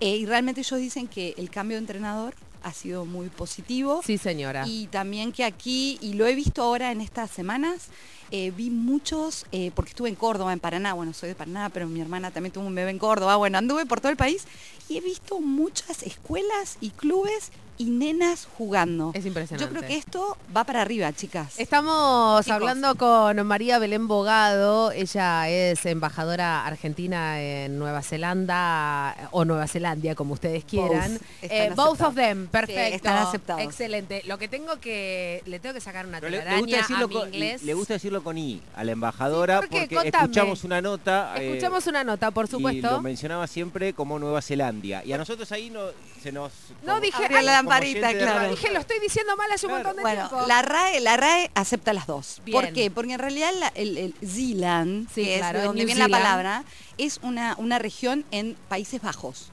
Eh, 0.00 0.16
y 0.16 0.26
realmente 0.26 0.62
ellos 0.62 0.80
dicen 0.80 1.06
que 1.06 1.34
el 1.38 1.50
cambio 1.50 1.76
de 1.76 1.82
entrenador 1.82 2.34
ha 2.62 2.72
sido 2.72 3.04
muy 3.04 3.28
positivo. 3.28 4.02
Sí, 4.04 4.18
señora. 4.18 4.64
Y 4.66 4.86
también 4.86 5.32
que 5.32 5.44
aquí, 5.44 5.98
y 6.00 6.14
lo 6.14 6.26
he 6.26 6.34
visto 6.34 6.62
ahora 6.62 6.92
en 6.92 7.00
estas 7.00 7.30
semanas, 7.30 7.88
eh, 8.30 8.52
vi 8.56 8.70
muchos, 8.70 9.46
eh, 9.52 9.70
porque 9.74 9.90
estuve 9.90 10.08
en 10.08 10.14
Córdoba, 10.14 10.52
en 10.52 10.60
Paraná, 10.60 10.94
bueno, 10.94 11.12
soy 11.12 11.28
de 11.30 11.34
Paraná, 11.34 11.68
pero 11.70 11.86
mi 11.86 12.00
hermana 12.00 12.30
también 12.30 12.52
tuvo 12.52 12.66
un 12.66 12.74
bebé 12.74 12.90
en 12.90 12.98
Córdoba, 12.98 13.36
bueno, 13.36 13.58
anduve 13.58 13.86
por 13.86 14.00
todo 14.00 14.10
el 14.10 14.16
país 14.16 14.44
y 14.88 14.96
he 14.98 15.00
visto 15.00 15.40
muchas 15.40 16.02
escuelas 16.02 16.76
y 16.80 16.90
clubes 16.90 17.50
y 17.78 17.84
nenas 17.86 18.46
jugando. 18.58 19.10
Es 19.14 19.24
impresionante. 19.24 19.64
Yo 19.64 19.70
creo 19.78 19.88
que 19.88 19.96
esto 19.96 20.36
va 20.54 20.64
para 20.64 20.82
arriba, 20.82 21.10
chicas. 21.14 21.58
Estamos 21.58 22.44
Chicos. 22.44 22.54
hablando 22.56 22.94
con 22.96 23.46
María 23.46 23.78
Belén 23.78 24.06
Bogado, 24.06 24.92
ella 24.92 25.48
es 25.48 25.86
embajadora 25.86 26.66
argentina 26.66 27.40
en 27.40 27.78
Nueva 27.78 28.02
Zelanda 28.02 29.28
o 29.30 29.46
Nueva 29.46 29.66
Zelandia, 29.66 30.14
como 30.14 30.34
ustedes 30.34 30.64
quieran. 30.64 31.12
Both. 31.14 31.22
Eh, 31.50 31.72
both 31.74 32.00
of 32.02 32.08
aceptados. 32.10 32.14
them, 32.16 32.42
Sí, 32.44 32.48
perfecto. 32.52 32.96
están 32.96 33.16
aceptados. 33.16 33.62
Excelente. 33.62 34.22
Lo 34.26 34.36
que 34.36 34.48
tengo 34.48 34.78
que, 34.78 35.42
le 35.46 35.58
tengo 35.58 35.72
que 35.74 35.80
sacar 35.80 36.06
una 36.06 36.20
Pero 36.20 36.30
le, 36.32 36.36
le 36.36 36.42
telaraña 36.42 36.60
gusta 36.66 36.76
decirlo 36.82 37.04
a 37.04 37.08
mi 37.08 37.34
inglés. 37.36 37.62
le 37.62 37.72
gusta 37.74 37.94
decirlo 37.94 38.19
con 38.22 38.38
I 38.38 38.60
a 38.76 38.84
la 38.84 38.92
embajadora 38.92 39.60
Sí, 39.62 39.66
¿por 39.66 39.70
qué? 39.70 39.80
porque 39.80 39.94
Contame. 40.10 40.24
escuchamos 40.24 40.64
una 40.64 40.80
nota. 40.80 41.34
eh, 41.36 41.48
Escuchamos 41.50 41.86
una 41.86 42.04
nota, 42.04 42.30
por 42.30 42.46
Y 42.46 42.48
lo 42.50 42.58
supuesto. 42.58 43.00
mencionaba 43.02 43.46
siempre 43.46 43.92
como 43.92 44.18
Nueva 44.18 44.42
Zelanda. 44.42 45.04
Y 45.04 45.12
a 45.12 45.18
nosotros 45.18 45.50
ahí 45.52 45.70
no, 45.70 45.80
se 46.22 46.32
nos... 46.32 46.52
No, 46.82 46.88
como- 46.94 47.00
dije, 47.00 47.24
ay, 47.28 47.44
la 47.44 47.52
lamparita, 47.52 48.12
claro. 48.12 48.50
Dije, 48.50 48.70
lo 48.72 48.80
estoy 48.80 48.98
diciendo 49.00 49.36
mal 49.36 49.50
hace 49.52 49.66
un 49.66 49.72
montón 49.72 49.96
de 49.96 50.02
Bueno, 50.02 50.28
tiempo. 50.28 50.46
la 50.46 50.62
RAE, 50.62 51.00
la 51.00 51.16
RAE 51.16 51.50
acepta 51.54 51.92
las 51.92 52.06
dos. 52.06 52.40
Bien. 52.44 52.54
¿Por 52.60 52.72
qué? 52.72 52.90
Porque 52.90 53.12
en 53.14 53.18
realidad 53.18 53.50
la- 53.58 53.68
el, 53.74 53.96
el 53.98 54.14
Zealand, 54.26 55.08
Sí, 55.14 55.24
que 55.24 55.38
claro, 55.38 55.58
es 55.58 55.62
de 55.62 55.66
donde 55.68 55.80
New 55.84 55.86
viene 55.86 56.08
la 56.08 56.08
palabra, 56.08 56.64
es 56.98 57.18
una, 57.22 57.54
una 57.58 57.78
región 57.78 58.24
en 58.30 58.56
Países 58.68 59.00
Bajos. 59.02 59.50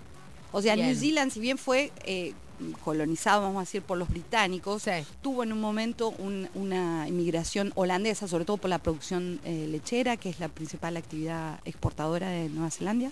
O 0.52 0.62
sea, 0.62 0.76
Bien. 0.76 0.88
New 0.88 0.96
Zealand, 0.98 1.32
si 1.32 1.40
bien 1.40 1.58
fue 1.58 1.92
eh, 2.06 2.34
colonizado, 2.84 3.42
vamos 3.42 3.58
a 3.58 3.62
decir, 3.62 3.82
por 3.82 3.98
los 3.98 4.10
británicos, 4.10 4.84
Sí. 4.84 4.92
tuvo 5.22 5.44
en 5.44 5.54
un 5.54 5.62
momento 5.62 6.10
un- 6.18 6.50
una 6.56 7.08
inmigración 7.08 7.72
holandesa, 7.76 8.28
sobre 8.28 8.46
todo 8.46 8.58
por 8.58 8.70
la 8.70 8.80
producción 8.80 9.40
eh, 9.44 9.68
lechera, 9.70 10.18
que 10.18 10.30
es 10.30 10.40
la 10.40 10.50
principal 10.50 10.98
actividad 10.98 11.60
exportadora 11.66 12.30
de 12.30 12.50
Nueva 12.50 12.72
Zelanda. 12.72 13.12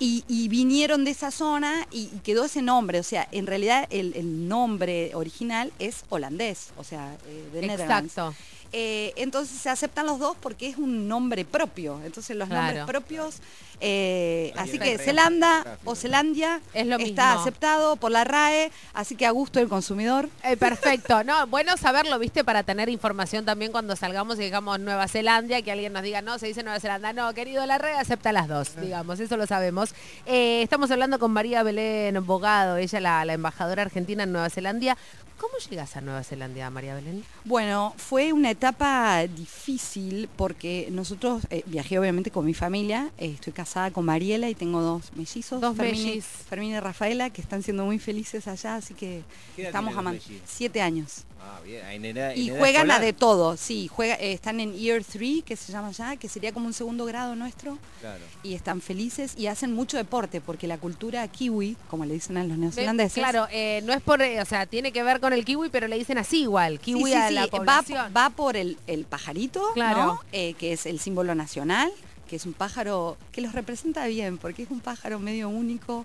Y, 0.00 0.22
y 0.28 0.46
vinieron 0.46 1.04
de 1.04 1.10
esa 1.10 1.32
zona 1.32 1.84
y, 1.90 2.02
y 2.14 2.20
quedó 2.22 2.44
ese 2.44 2.62
nombre. 2.62 3.00
O 3.00 3.02
sea, 3.02 3.26
en 3.32 3.48
realidad 3.48 3.88
el, 3.90 4.12
el 4.14 4.46
nombre 4.46 5.10
original 5.16 5.72
es 5.80 6.04
holandés, 6.08 6.68
o 6.76 6.84
sea, 6.84 7.16
eh, 7.26 7.48
de 7.52 7.62
Netherlands. 7.66 8.12
Exacto. 8.12 8.36
Eh, 8.72 9.12
entonces 9.16 9.58
se 9.58 9.70
aceptan 9.70 10.06
los 10.06 10.18
dos 10.18 10.36
porque 10.40 10.68
es 10.68 10.76
un 10.76 11.08
nombre 11.08 11.44
propio. 11.44 12.00
Entonces 12.04 12.36
los 12.36 12.48
nombres 12.48 12.84
propios, 12.84 13.36
eh, 13.80 14.52
así 14.56 14.78
que 14.78 14.92
el 14.94 14.98
Zelanda 15.00 15.78
o 15.84 15.94
Zelandia 15.94 16.60
Es 16.74 16.86
lo 16.86 16.96
está 16.96 17.26
mismo. 17.28 17.40
aceptado 17.40 17.96
por 17.96 18.10
la 18.10 18.24
RAE, 18.24 18.70
así 18.92 19.16
que 19.16 19.24
a 19.24 19.30
gusto 19.30 19.58
del 19.58 19.68
consumidor. 19.68 20.28
Eh, 20.44 20.56
perfecto, 20.56 21.24
no, 21.24 21.46
bueno 21.46 21.76
saberlo, 21.76 22.18
viste, 22.18 22.44
para 22.44 22.62
tener 22.62 22.88
información 22.88 23.44
también 23.44 23.72
cuando 23.72 23.96
salgamos 23.96 24.38
y 24.38 24.42
digamos 24.42 24.80
Nueva 24.80 25.08
Zelanda, 25.08 25.62
que 25.62 25.72
alguien 25.72 25.92
nos 25.92 26.02
diga, 26.02 26.20
no, 26.22 26.38
se 26.38 26.46
dice 26.48 26.62
Nueva 26.62 26.80
Zelanda, 26.80 27.12
no, 27.12 27.32
querido, 27.34 27.64
la 27.66 27.78
red 27.78 27.94
acepta 27.94 28.32
las 28.32 28.48
dos, 28.48 28.76
digamos, 28.80 29.20
eso 29.20 29.36
lo 29.36 29.46
sabemos. 29.46 29.94
Eh, 30.26 30.60
estamos 30.62 30.90
hablando 30.90 31.18
con 31.18 31.30
María 31.32 31.62
Belén 31.62 32.24
Bogado, 32.26 32.76
ella 32.76 33.00
la, 33.00 33.24
la 33.24 33.32
embajadora 33.32 33.82
argentina 33.82 34.24
en 34.24 34.32
Nueva 34.32 34.50
Zelanda. 34.50 34.96
¿Cómo 35.38 35.52
llegas 35.70 35.96
a 35.96 36.00
Nueva 36.00 36.24
Zelanda, 36.24 36.68
María 36.68 36.96
Belén? 36.96 37.24
Bueno, 37.44 37.94
fue 37.96 38.32
una 38.32 38.50
etapa 38.50 39.24
difícil 39.28 40.28
porque 40.36 40.88
nosotros 40.90 41.44
eh, 41.50 41.62
viajé 41.66 41.96
obviamente 41.98 42.32
con 42.32 42.44
mi 42.44 42.54
familia, 42.54 43.10
eh, 43.18 43.30
estoy 43.34 43.52
casada 43.52 43.92
con 43.92 44.04
Mariela 44.04 44.50
y 44.50 44.56
tengo 44.56 44.80
dos 44.80 45.12
mellizos, 45.14 45.60
Dos 45.60 45.76
Fermín, 45.76 45.94
y- 46.00 46.04
mellis. 46.06 46.24
Fermín 46.24 46.70
y 46.72 46.80
Rafaela, 46.80 47.30
que 47.30 47.40
están 47.40 47.62
siendo 47.62 47.84
muy 47.84 48.00
felices 48.00 48.48
allá, 48.48 48.76
así 48.76 48.94
que 48.94 49.22
¿Qué 49.54 49.62
edad 49.62 49.68
estamos 49.70 49.90
tienen 49.90 49.94
los 49.94 49.98
amando. 49.98 50.22
mellizos? 50.28 50.50
Siete 50.50 50.82
años. 50.82 51.24
Ah, 51.40 51.60
bien. 51.64 51.86
En 51.86 52.04
edad- 52.04 52.32
en 52.32 52.38
Y 52.38 52.48
juegan 52.50 52.90
a 52.90 52.94
escolar. 52.94 53.00
de 53.00 53.12
todo, 53.12 53.56
sí, 53.56 53.88
juega, 53.88 54.14
eh, 54.16 54.32
están 54.32 54.60
en 54.60 54.74
Year 54.74 55.02
3, 55.04 55.42
que 55.44 55.56
se 55.56 55.72
llama 55.72 55.90
ya, 55.92 56.16
que 56.16 56.28
sería 56.28 56.52
como 56.52 56.66
un 56.66 56.72
segundo 56.72 57.04
grado 57.04 57.36
nuestro, 57.36 57.78
Claro. 58.00 58.22
y 58.42 58.54
están 58.54 58.80
felices 58.80 59.34
y 59.36 59.46
hacen 59.46 59.72
mucho 59.72 59.96
deporte, 59.96 60.40
porque 60.40 60.66
la 60.66 60.78
cultura 60.78 61.26
kiwi, 61.28 61.76
como 61.88 62.04
le 62.04 62.14
dicen 62.14 62.36
a 62.38 62.44
los 62.44 62.58
neozelandeses, 62.58 63.14
Claro, 63.14 63.46
eh, 63.50 63.82
no 63.84 63.92
es 63.92 64.02
por, 64.02 64.20
eh, 64.20 64.42
o 64.42 64.44
sea, 64.44 64.66
tiene 64.66 64.92
que 64.92 65.02
ver 65.02 65.20
con 65.20 65.32
el 65.32 65.44
kiwi, 65.44 65.68
pero 65.68 65.86
le 65.88 65.96
dicen 65.96 66.18
así 66.18 66.42
igual, 66.42 66.80
kiwi 66.80 67.04
sí, 67.10 67.14
a 67.14 67.28
sí, 67.28 67.34
la 67.34 67.42
va, 67.46 67.50
población. 67.50 68.12
va 68.16 68.30
por 68.30 68.56
el, 68.56 68.76
el 68.86 69.04
pajarito, 69.04 69.62
Claro. 69.74 70.04
¿no? 70.04 70.20
Eh, 70.32 70.54
que 70.54 70.72
es 70.72 70.86
el 70.86 70.98
símbolo 70.98 71.34
nacional, 71.34 71.90
que 72.28 72.36
es 72.36 72.46
un 72.46 72.52
pájaro 72.52 73.16
que 73.32 73.40
los 73.40 73.52
representa 73.52 74.06
bien, 74.06 74.38
porque 74.38 74.64
es 74.64 74.70
un 74.70 74.80
pájaro 74.80 75.18
medio 75.18 75.48
único, 75.48 76.04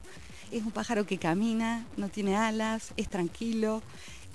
es 0.51 0.61
un 0.63 0.71
pájaro 0.71 1.05
que 1.05 1.17
camina, 1.17 1.85
no 1.97 2.07
tiene 2.09 2.35
alas, 2.37 2.91
es 2.97 3.09
tranquilo. 3.09 3.81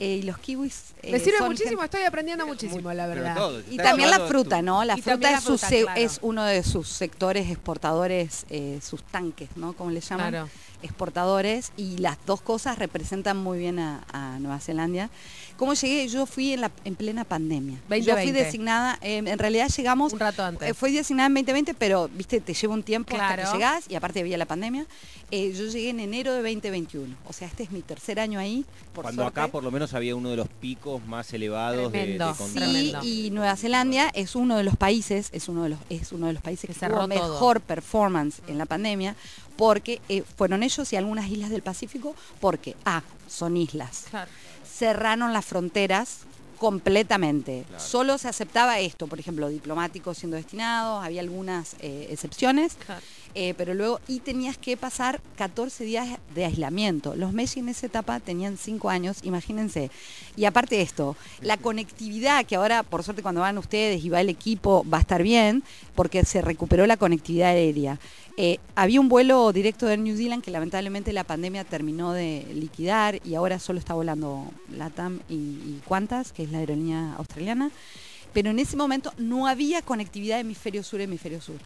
Eh, 0.01 0.17
y 0.17 0.23
los 0.23 0.39
kiwis... 0.39 0.95
eh, 1.03 1.13
Me 1.13 1.19
sirve 1.19 1.39
son 1.39 1.49
muchísimo, 1.49 1.81
gente- 1.81 1.97
estoy 1.97 2.03
aprendiendo 2.07 2.47
muchísimo, 2.47 2.93
la 2.93 3.07
verdad. 3.07 3.35
todo, 3.37 3.61
Y 3.71 3.77
también 3.77 4.11
la 4.11 4.21
fruta, 4.27 4.63
¿no? 4.63 4.85
La 4.85 4.97
fruta, 4.97 5.31
la 5.33 5.41
su 5.41 5.57
claro. 5.85 6.01
es 6.01 6.19
uno 6.23 6.45
de 6.45 6.63
sus 6.63 6.89
sectores 6.89 7.51
exportadores, 7.51 8.47
eh, 8.51 8.79
sus 8.83 9.03
tanques, 9.03 9.49
¿no? 9.57 9.73
Como 9.73 9.91
le 9.91 10.01
llaman. 10.01 10.31
Claro. 10.31 10.49
Exportadores. 10.83 11.73
Y 11.77 11.99
las 11.99 12.17
dos 12.27 12.41
cosas 12.41 12.79
representan 12.79 13.37
muy 13.37 13.59
bien 13.59 13.79
a, 13.79 14.05
a 14.13 14.39
Nueva 14.39 14.61
Zelanda. 14.61 15.11
¿Cómo 15.57 15.75
llegué? 15.75 16.07
Yo 16.09 16.25
fui 16.27 16.53
en, 16.53 16.61
la, 16.61 16.71
en 16.85 16.95
plena 16.95 17.25
pandemia. 17.25 17.75
Yo 17.77 17.81
2020. 17.89 18.23
fui 18.23 18.33
designada, 18.33 18.99
eh, 19.03 19.17
en 19.19 19.39
realidad 19.39 19.69
llegamos... 19.77 20.13
Un 20.13 20.21
rato 20.21 20.45
antes. 20.45 20.71
eh, 20.71 20.75
fue 20.75 20.93
designada 20.93 21.27
en 21.27 21.35
2020, 21.35 21.75
pero, 21.75 22.09
viste, 22.15 22.41
te 22.41 22.55
lleva 22.55 22.75
un 22.75 22.83
tiempo 22.85 23.15
hasta 23.17 23.35
Claro. 23.35 23.51
que 23.51 23.57
llegás 23.59 23.85
y 23.89 23.97
aparte 23.97 24.21
había 24.21 24.39
la 24.39 24.47
pandemia. 24.47 24.87
Eh, 25.33 25.53
yo 25.53 25.67
llegué 25.67 25.91
en 25.91 26.01
enero 26.01 26.33
de 26.33 26.43
2021. 26.43 27.15
O 27.27 27.33
sea, 27.33 27.49
este 27.49 27.65
es 27.65 27.71
mi 27.73 27.83
tercer 27.83 28.21
año 28.21 28.39
ahí. 28.39 28.65
Por 28.95 29.03
Cuando 29.03 29.23
suerte. 29.25 29.41
acá 29.41 29.51
por 29.51 29.65
lo 29.65 29.71
menos 29.73 29.95
había 29.95 30.15
uno 30.15 30.31
de 30.31 30.37
los 30.37 30.49
picos 30.49 31.05
más 31.07 31.33
elevados 31.33 31.93
de- 31.93 31.99
de, 31.99 32.05
Tremendo. 32.55 33.03
Sí, 33.03 33.27
y 33.27 33.31
Nueva 33.31 33.57
Zelanda 33.57 34.09
es 34.15 34.37
uno 34.37 34.57
de 34.57 34.65
los 34.65 34.77
países, 34.77 35.29
es 35.33 35.49
uno 35.49 35.65
de 35.65 35.71
los, 35.71 35.79
es 35.91 36.13
uno 36.13 36.29
de 36.29 36.33
los 36.35 36.43
países 36.43 36.69
Que 36.69 36.73
que, 36.75 36.79
cerró 36.79 37.05
tuvo 37.05 37.09
todo. 37.15 37.33
mejor 37.35 37.61
performance 37.61 38.41
en 38.47 38.59
la 38.59 38.65
pandemia, 38.67 39.17
porque 39.59 40.01
eh, 40.09 40.23
fueron 40.23 40.63
ellos 40.63 40.91
y 40.93 40.97
algunas 40.97 41.29
islas 41.29 41.51
del 41.51 41.63
Pacífico, 41.63 42.15
porque 42.41 42.77
A, 42.85 43.03
son 43.27 43.57
islas. 43.57 44.05
Claro. 44.09 44.31
Cerraron 44.65 45.33
las 45.33 45.45
fronteras 45.45 46.21
completamente. 46.59 47.65
Claro. 47.67 47.85
Solo 47.85 48.19
se 48.19 48.29
aceptaba 48.29 48.79
esto, 48.79 49.09
por 49.09 49.19
ejemplo, 49.19 49.49
diplomáticos 49.49 50.17
siendo 50.17 50.37
destinados, 50.37 51.05
había 51.05 51.21
algunas 51.23 51.75
eh, 51.81 52.07
excepciones. 52.11 52.77
Claro. 52.87 53.03
Eh, 53.35 53.55
pero 53.57 53.75
luego, 53.75 54.01
y 54.09 54.21
tenías 54.21 54.59
que 54.59 54.77
pasar 54.77 55.21
14 55.37 55.85
días 55.85 56.19
de 56.35 56.45
aislamiento. 56.45 57.15
Los 57.15 57.33
Messi 57.33 57.61
en 57.61 57.69
esa 57.69 57.87
etapa 57.87 58.21
tenían 58.21 58.57
5 58.57 58.91
años, 58.91 59.19
imagínense. 59.23 59.91
Y 60.37 60.45
aparte 60.45 60.77
de 60.77 60.83
esto, 60.83 61.17
la 61.41 61.57
conectividad, 61.57 62.45
que 62.47 62.57
ahora, 62.57 62.83
por 62.83 63.03
suerte, 63.03 63.23
cuando 63.23 63.43
van 63.43 63.59
ustedes 63.59 64.05
y 64.05 64.09
va 64.09 64.21
el 64.21 64.29
equipo, 64.29 64.85
va 64.93 64.99
a 64.99 65.03
estar 65.03 65.23
bien, 65.23 65.63
porque 65.95 66.25
se 66.25 66.43
recuperó 66.43 66.87
la 66.87 66.97
conectividad 66.97 67.51
aérea. 67.51 67.99
Eh, 68.37 68.59
había 68.77 69.01
un 69.01 69.09
vuelo 69.09 69.53
directo 69.53 69.87
de 69.87 69.97
New 69.97 70.17
Zealand 70.17 70.45
que 70.45 70.53
lamentablemente 70.53 71.13
la 71.13 71.25
pandemia 71.25 71.65
terminó 71.65 72.13
de 72.13 72.47
liquidar 72.55 73.21
y 73.25 73.35
ahora 73.35 73.59
solo 73.59 73.81
está 73.81 73.95
volando 73.95 74.45
LATAM 74.71 75.21
y, 75.29 75.35
y 75.35 75.83
Qantas, 75.89 76.33
que 76.33 76.45
es 76.45 76.53
la 76.53 76.59
aerolínea 76.59 77.15
australiana. 77.15 77.73
Pero 78.33 78.51
en 78.51 78.61
ese 78.61 78.77
momento 78.77 79.13
no 79.19 79.49
había 79.49 79.83
conectividad 79.83 80.39
hemisferio 80.39 80.85
sur-hemisferio 80.85 81.41
sur. 81.41 81.57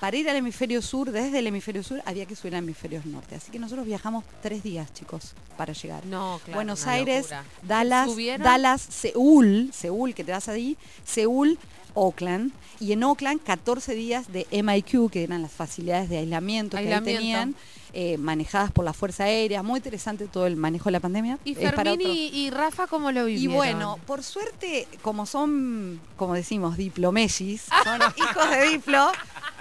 Para 0.00 0.16
ir 0.16 0.28
al 0.30 0.36
hemisferio 0.36 0.80
sur, 0.80 1.10
desde 1.10 1.40
el 1.40 1.46
hemisferio 1.48 1.82
sur, 1.82 2.00
había 2.06 2.24
que 2.26 2.36
subir 2.36 2.54
al 2.54 2.62
hemisferio 2.62 3.02
norte. 3.04 3.34
Así 3.34 3.50
que 3.50 3.58
nosotros 3.58 3.84
viajamos 3.84 4.24
tres 4.42 4.62
días, 4.62 4.92
chicos, 4.94 5.32
para 5.56 5.72
llegar. 5.72 6.06
No, 6.06 6.40
claro. 6.44 6.56
Buenos 6.58 6.86
Aires, 6.86 7.22
locura. 7.22 7.44
Dallas, 7.62 8.10
¿Subieron? 8.10 8.44
Dallas, 8.44 8.80
Seúl, 8.80 9.70
Seúl, 9.74 10.14
que 10.14 10.22
te 10.22 10.30
vas 10.32 10.48
ahí, 10.48 10.76
Seúl, 11.04 11.58
Oakland. 11.94 12.52
Y 12.80 12.92
en 12.92 13.02
Oakland, 13.02 13.40
14 13.42 13.94
días 13.94 14.30
de 14.32 14.46
MIQ, 14.62 15.10
que 15.10 15.24
eran 15.24 15.42
las 15.42 15.50
facilidades 15.50 16.08
de 16.08 16.18
aislamiento, 16.18 16.76
que 16.76 16.94
ahí 16.94 17.02
tenían, 17.02 17.56
eh, 17.92 18.18
manejadas 18.18 18.70
por 18.70 18.84
la 18.84 18.92
Fuerza 18.92 19.24
Aérea. 19.24 19.64
Muy 19.64 19.78
interesante 19.78 20.28
todo 20.28 20.46
el 20.46 20.54
manejo 20.54 20.84
de 20.84 20.92
la 20.92 21.00
pandemia. 21.00 21.38
¿Y 21.44 21.54
para 21.56 21.92
otro- 21.94 22.08
y, 22.08 22.28
y 22.32 22.50
Rafa 22.50 22.86
cómo 22.86 23.10
lo 23.10 23.26
y 23.26 23.32
vivieron? 23.32 23.56
bueno, 23.56 23.98
por 24.06 24.22
suerte, 24.22 24.86
como 25.02 25.26
son, 25.26 26.00
como 26.16 26.34
decimos, 26.34 26.76
diplomellis, 26.76 27.62
son 27.84 28.00
hijos 28.16 28.50
de 28.50 28.68
diplo, 28.68 29.10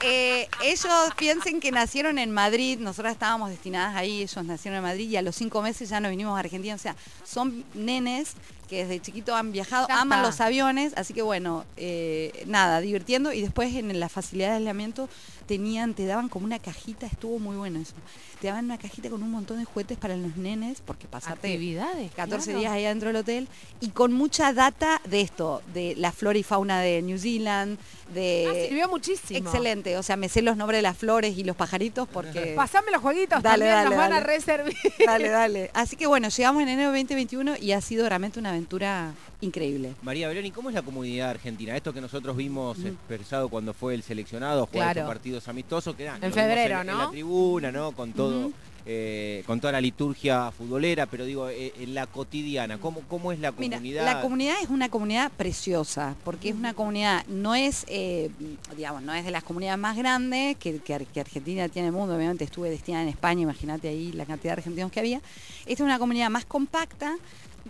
eh, 0.02 0.48
ellos 0.64 0.90
piensen 1.18 1.60
que 1.60 1.72
nacieron 1.72 2.20
en 2.20 2.32
Madrid, 2.32 2.80
nosotros 2.80 3.12
estábamos 3.12 3.50
destinadas 3.50 3.96
ahí, 3.96 4.22
ellos 4.22 4.46
nacieron 4.46 4.78
en 4.78 4.84
Madrid 4.84 5.10
y 5.10 5.18
a 5.18 5.22
los 5.22 5.36
cinco 5.36 5.62
meses 5.62 5.90
ya 5.90 6.00
nos 6.00 6.12
vinimos 6.12 6.36
a 6.36 6.40
Argentina, 6.40 6.76
o 6.76 6.80
sea, 6.80 6.96
son 7.24 7.66
nenes 7.74 8.34
que 8.68 8.86
desde 8.86 9.02
chiquito 9.02 9.36
han 9.36 9.52
viajado, 9.52 9.88
Ya 9.88 10.02
aman 10.02 10.20
está. 10.20 10.28
los 10.30 10.42
aviones, 10.42 10.94
así 10.96 11.14
que 11.14 11.22
bueno, 11.22 11.66
eh, 11.78 12.44
nada, 12.48 12.82
divirtiendo 12.82 13.34
y 13.34 13.42
después 13.42 13.74
en 13.76 14.00
la 14.00 14.10
facilidad 14.10 14.50
de 14.50 14.56
aislamiento 14.58 15.10
tenían, 15.48 15.94
te 15.94 16.06
daban 16.06 16.30
como 16.30 16.46
una 16.46 16.60
cajita, 16.60 17.06
estuvo 17.08 17.40
muy 17.40 17.56
bueno 17.56 17.80
eso, 17.80 17.94
te 18.42 18.48
daban 18.48 18.66
una 18.66 18.78
cajita 18.78 19.10
con 19.10 19.24
un 19.24 19.32
montón 19.32 19.58
de 19.58 19.66
juguetes 19.66 19.98
para 19.98 20.16
los 20.16 20.36
nenes, 20.38 20.82
porque 20.86 21.08
actividades. 21.12 22.12
14 22.12 22.46
claro. 22.46 22.60
días 22.60 22.72
ahí 22.72 22.86
adentro 22.86 23.08
del 23.10 23.16
hotel 23.18 23.48
y 23.80 23.90
con 23.90 24.14
mucha 24.14 24.54
data 24.54 25.02
de 25.06 25.22
esto, 25.22 25.62
de 25.74 25.96
la 25.96 26.12
flora 26.12 26.38
y 26.38 26.44
fauna 26.44 26.82
de 26.82 27.02
New 27.02 27.18
Zealand, 27.18 27.80
de... 28.14 28.48
Ah, 28.50 28.68
sirvió 28.68 28.90
muchísimo. 28.90 29.40
Excelente, 29.40 29.98
o 29.98 30.04
sea, 30.04 30.18
me 30.18 30.30
sé 30.30 30.42
los 30.42 30.58
nombres 30.58 30.78
de 30.80 30.82
las 30.84 30.98
flores 30.98 31.38
y 31.38 31.44
los 31.44 31.56
pajaritos 31.56 32.08
porque... 32.08 32.54
Pasame 32.56 32.92
los 32.92 33.02
jueguitos, 33.02 33.42
Dale, 33.42 33.66
también 33.66 33.76
dale, 33.76 33.90
nos 33.90 33.98
van 33.98 34.14
a 34.14 34.20
reservar. 34.20 34.74
dale, 35.06 35.30
dale. 35.30 35.72
Así 35.74 35.96
que 35.96 36.08
bueno, 36.08 36.30
llegamos 36.30 36.62
en 36.62 36.70
enero 36.70 36.92
de 36.92 37.00
2021 37.00 37.56
y 37.60 37.72
ha 37.72 37.82
sido 37.82 38.08
realmente 38.08 38.40
una 38.40 38.52
aventura 38.58 39.14
increíble. 39.42 39.94
María 40.02 40.28
Belén, 40.28 40.46
¿y 40.48 40.52
cómo 40.52 40.70
es 40.70 40.76
la 40.76 40.82
comunidad 40.82 41.30
argentina? 41.30 41.76
Esto 41.76 41.94
que 41.94 42.02
nosotros 42.02 42.36
vimos 42.36 42.80
expresado 42.84 43.50
cuando 43.50 43.74
fue 43.74 43.94
el 43.94 44.04
seleccionado, 44.04 44.66
jugar 44.66 44.94
Claro. 44.94 45.08
partidos 45.08 45.48
amistosos, 45.48 45.96
que 45.96 46.06
dan, 46.06 46.24
En 46.24 46.34
febrero, 46.34 46.76
en, 46.82 46.90
en 46.90 46.96
¿no? 46.96 47.04
la 47.06 47.10
tribuna, 47.12 47.72
¿no? 47.72 47.92
Con 47.92 48.14
todo. 48.14 48.52
Eh, 48.90 49.44
con 49.46 49.60
toda 49.60 49.74
la 49.74 49.82
liturgia 49.82 50.50
futbolera, 50.52 51.06
pero 51.08 51.26
digo, 51.26 51.50
eh, 51.50 51.74
en 51.78 51.94
la 51.94 52.08
cotidiana, 52.08 52.78
¿cómo, 52.78 53.02
cómo 53.10 53.34
es 53.34 53.40
la 53.40 53.52
Mira, 53.52 53.78
comunidad? 53.78 54.06
la 54.06 54.22
comunidad 54.22 54.56
es 54.64 54.70
una 54.70 54.88
comunidad 54.90 55.30
preciosa, 55.34 56.16
porque 56.24 56.50
es 56.50 56.56
una 56.56 56.74
comunidad, 56.74 57.26
no 57.28 57.54
es, 57.54 57.84
eh, 57.90 58.30
digamos, 58.78 59.02
no 59.04 59.14
es 59.14 59.26
de 59.26 59.32
las 59.32 59.44
comunidades 59.44 59.78
más 59.80 59.98
grandes 59.98 60.56
que, 60.56 60.78
que 60.80 60.94
Ar- 60.94 61.06
que 61.06 61.20
Argentina 61.20 61.68
tiene 61.68 61.90
en 61.90 61.94
el 61.94 62.00
mundo, 62.00 62.16
obviamente 62.16 62.46
estuve 62.46 62.70
destinada 62.70 63.04
en 63.04 63.10
España, 63.10 63.42
imagínate 63.42 63.90
ahí 63.90 64.14
la 64.14 64.26
cantidad 64.26 64.54
de 64.56 64.60
argentinos 64.62 64.90
que 64.92 65.02
había. 65.02 65.18
Esta 65.62 65.72
es 65.74 65.82
una 65.82 66.00
comunidad 66.00 66.30
más 66.30 66.46
compacta. 66.46 67.18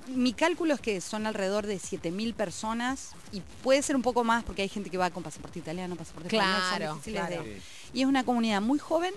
Mi 0.10 0.34
cálculo 0.34 0.76
es 0.76 0.80
que 0.80 1.02
son 1.02 1.26
alrededor 1.26 1.66
de 1.66 1.80
7.000 1.80 2.36
personas 2.36 3.14
y 3.32 3.42
puede 3.64 3.82
ser 3.82 3.96
un 3.96 4.04
poco 4.04 4.24
más 4.24 4.44
porque 4.44 4.62
hay 4.62 4.70
gente 4.70 4.92
que 4.92 4.98
va 5.00 5.10
con 5.10 5.24
pasaporte 5.24 5.58
italiano, 5.58 5.96
pasaporte 5.96 6.28
español, 6.28 6.56
son 6.62 6.78
Claro, 6.78 6.94
difíciles 6.94 7.30
de- 7.30 7.36
claro. 7.36 7.50
Y 7.94 8.02
es 8.02 8.08
una 8.08 8.24
comunidad 8.24 8.62
muy 8.62 8.78
joven, 8.78 9.14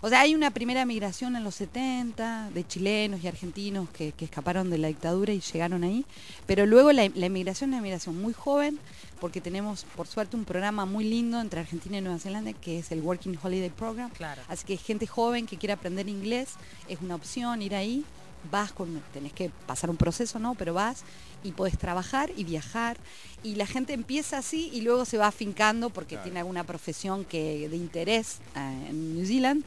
O 0.00 0.08
sea, 0.08 0.20
hay 0.20 0.34
una 0.34 0.50
primera 0.50 0.84
migración 0.84 1.36
en 1.36 1.44
los 1.44 1.54
70 1.56 2.50
de 2.52 2.66
chilenos 2.66 3.24
y 3.24 3.28
argentinos 3.28 3.88
que, 3.90 4.12
que 4.12 4.26
escaparon 4.26 4.70
de 4.70 4.78
la 4.78 4.88
dictadura 4.88 5.32
y 5.32 5.40
llegaron 5.40 5.84
ahí, 5.84 6.04
pero 6.46 6.66
luego 6.66 6.92
la, 6.92 7.08
la 7.14 7.26
inmigración 7.26 7.70
es 7.70 7.74
una 7.74 7.78
inmigración 7.78 8.20
muy 8.20 8.34
joven, 8.34 8.78
porque 9.20 9.40
tenemos, 9.40 9.84
por 9.96 10.06
suerte, 10.06 10.36
un 10.36 10.44
programa 10.44 10.84
muy 10.84 11.04
lindo 11.04 11.40
entre 11.40 11.60
Argentina 11.60 11.96
y 11.96 12.00
Nueva 12.02 12.18
Zelanda, 12.18 12.52
que 12.52 12.80
es 12.80 12.92
el 12.92 13.00
Working 13.00 13.38
Holiday 13.42 13.70
Program. 13.70 14.10
Claro. 14.10 14.42
Así 14.48 14.66
que 14.66 14.76
gente 14.76 15.06
joven 15.06 15.46
que 15.46 15.56
quiere 15.56 15.72
aprender 15.72 16.08
inglés, 16.08 16.54
es 16.88 17.00
una 17.00 17.14
opción 17.14 17.62
ir 17.62 17.74
ahí. 17.74 18.04
Vas 18.50 18.72
con, 18.72 19.02
tenés 19.12 19.32
que 19.32 19.50
pasar 19.66 19.90
un 19.90 19.96
proceso, 19.96 20.38
¿no? 20.38 20.54
Pero 20.54 20.74
vas 20.74 21.02
y 21.42 21.52
podés 21.52 21.78
trabajar 21.78 22.30
y 22.36 22.44
viajar. 22.44 22.96
Y 23.42 23.56
la 23.56 23.66
gente 23.66 23.92
empieza 23.92 24.38
así 24.38 24.70
y 24.72 24.80
luego 24.80 25.04
se 25.04 25.18
va 25.18 25.26
afincando 25.26 25.90
porque 25.90 26.14
Claro. 26.14 26.24
tiene 26.24 26.40
alguna 26.40 26.64
profesión 26.64 27.24
que, 27.24 27.68
de 27.68 27.76
interés 27.76 28.38
eh, 28.56 28.86
en 28.90 29.16
New 29.16 29.26
Zealand. 29.26 29.64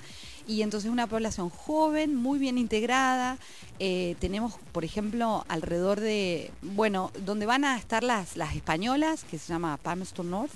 Y 0.47 0.61
entonces 0.61 0.89
una 0.89 1.07
población 1.07 1.49
joven, 1.49 2.15
muy 2.15 2.39
bien 2.39 2.57
integrada. 2.57 3.37
Eh, 3.79 4.15
tenemos, 4.19 4.53
por 4.71 4.85
ejemplo, 4.85 5.43
alrededor 5.49 5.99
de, 5.99 6.51
bueno, 6.61 7.11
donde 7.25 7.45
van 7.45 7.65
a 7.65 7.77
estar 7.77 8.01
las, 8.03 8.37
las 8.37 8.55
españolas, 8.55 9.25
que 9.25 9.37
se 9.37 9.49
llama 9.49 9.77
Palmerston 9.77 10.29
North. 10.31 10.53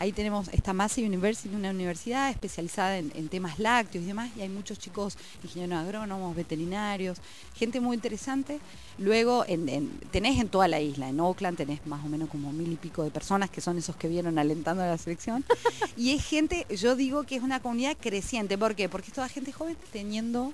Ahí 0.00 0.12
tenemos 0.12 0.46
esta 0.52 0.72
Massey 0.72 1.04
University, 1.04 1.52
una 1.54 1.70
universidad 1.70 2.30
especializada 2.30 2.98
en, 2.98 3.10
en 3.16 3.28
temas 3.28 3.58
lácteos 3.58 4.04
y 4.04 4.06
demás, 4.06 4.30
y 4.36 4.42
hay 4.42 4.48
muchos 4.48 4.78
chicos 4.78 5.18
ingenieros 5.42 5.76
agrónomos, 5.84 6.36
veterinarios, 6.36 7.18
gente 7.56 7.80
muy 7.80 7.96
interesante. 7.96 8.60
Luego 8.98 9.44
en- 9.48 9.68
en- 9.68 9.90
tenés 10.12 10.38
en 10.38 10.48
toda 10.48 10.68
la 10.68 10.80
isla, 10.80 11.08
en 11.08 11.18
Oakland 11.18 11.56
tenés 11.56 11.84
más 11.86 12.04
o 12.04 12.08
menos 12.08 12.28
como 12.28 12.52
mil 12.52 12.72
y 12.72 12.76
pico 12.76 13.02
de 13.02 13.10
personas 13.10 13.50
que 13.50 13.60
son 13.60 13.76
esos 13.76 13.96
que 13.96 14.06
vieron 14.08 14.38
alentando 14.38 14.82
a 14.84 14.86
la 14.86 14.98
selección. 14.98 15.44
y 15.96 16.12
es 16.12 16.24
gente, 16.24 16.64
yo 16.76 16.94
digo 16.94 17.24
que 17.24 17.34
es 17.36 17.42
una 17.42 17.58
comunidad 17.60 17.96
creciente. 18.00 18.56
¿Por 18.56 18.76
qué? 18.76 18.88
Porque 18.88 19.08
es 19.08 19.14
toda 19.14 19.28
gente 19.28 19.50
joven 19.52 19.76
teniendo 19.92 20.52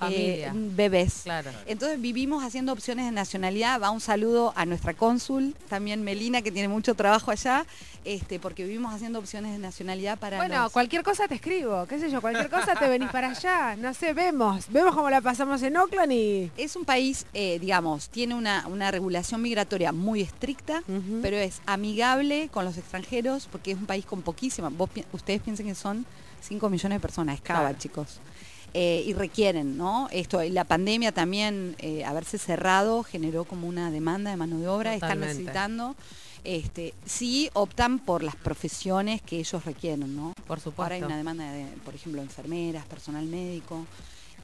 eh, 0.00 0.46
Familia. 0.48 0.52
bebés. 0.54 1.20
Claro. 1.24 1.50
Entonces 1.66 2.00
vivimos 2.00 2.42
haciendo 2.44 2.72
opciones 2.72 3.06
de 3.06 3.12
nacionalidad. 3.12 3.80
Va 3.80 3.90
un 3.90 4.00
saludo 4.00 4.52
a 4.56 4.66
nuestra 4.66 4.94
cónsul, 4.94 5.54
también 5.68 6.02
Melina, 6.02 6.42
que 6.42 6.50
tiene 6.52 6.68
mucho 6.68 6.94
trabajo 6.94 7.30
allá, 7.30 7.64
este, 8.04 8.38
porque 8.38 8.64
vivimos 8.64 8.92
haciendo 8.92 9.18
opciones 9.18 9.52
de 9.52 9.58
nacionalidad 9.58 10.18
para 10.18 10.36
Bueno, 10.36 10.64
los- 10.64 10.72
cualquier 10.72 11.02
cosa 11.02 11.26
te 11.28 11.36
escribo, 11.36 11.86
qué 11.86 11.98
sé 11.98 12.10
yo, 12.10 12.20
cualquier 12.20 12.50
cosa 12.50 12.74
te 12.74 12.88
venís 12.88 13.08
para 13.10 13.30
allá, 13.30 13.76
no 13.76 13.94
sé, 13.94 14.12
vemos, 14.12 14.66
vemos 14.68 14.94
cómo 14.94 15.08
la 15.10 15.20
pasamos 15.20 15.62
en 15.62 15.76
Oakland 15.76 16.12
y... 16.12 16.50
Es 16.56 16.76
un 16.76 16.84
país, 16.84 17.24
eh, 17.32 17.58
digamos, 17.60 18.08
tiene 18.10 18.34
una, 18.34 18.66
una 18.66 18.90
regulación 18.90 19.40
migratoria 19.40 19.92
muy 19.92 20.20
estricta, 20.20 20.82
pero 21.22 21.36
es 21.36 21.60
amigable 21.66 22.48
con 22.52 22.64
los 22.64 22.76
extranjeros 22.76 23.48
porque 23.50 23.70
es 23.72 23.78
un 23.78 23.86
país 23.86 24.04
con 24.04 24.22
poquísima. 24.22 24.68
Vos 24.68 24.90
ustedes 25.12 25.40
piensen 25.40 25.66
que 25.66 25.74
son 25.74 26.04
5 26.42 26.68
millones 26.68 26.96
de 26.96 27.00
personas, 27.00 27.36
es 27.36 27.40
Claro. 27.40 27.74
chicos. 27.78 28.18
Eh, 28.76 29.04
y 29.06 29.12
requieren, 29.12 29.78
¿no? 29.78 30.08
Esto, 30.10 30.42
y 30.42 30.50
la 30.50 30.64
pandemia 30.64 31.12
también, 31.12 31.76
eh, 31.78 32.04
haberse 32.04 32.38
cerrado, 32.38 33.04
generó 33.04 33.44
como 33.44 33.68
una 33.68 33.92
demanda 33.92 34.32
de 34.32 34.36
mano 34.36 34.58
de 34.58 34.66
obra, 34.66 34.94
están 34.94 35.20
necesitando. 35.20 35.94
Este, 36.42 36.92
sí 37.06 37.50
optan 37.52 38.00
por 38.00 38.24
las 38.24 38.34
profesiones 38.34 39.22
que 39.22 39.38
ellos 39.38 39.64
requieren, 39.64 40.16
¿no? 40.16 40.32
Por 40.48 40.58
supuesto. 40.58 40.82
Ahora 40.82 40.96
hay 40.96 41.02
una 41.04 41.16
demanda 41.16 41.52
de, 41.52 41.66
por 41.84 41.94
ejemplo, 41.94 42.20
enfermeras, 42.20 42.84
personal 42.86 43.24
médico. 43.26 43.86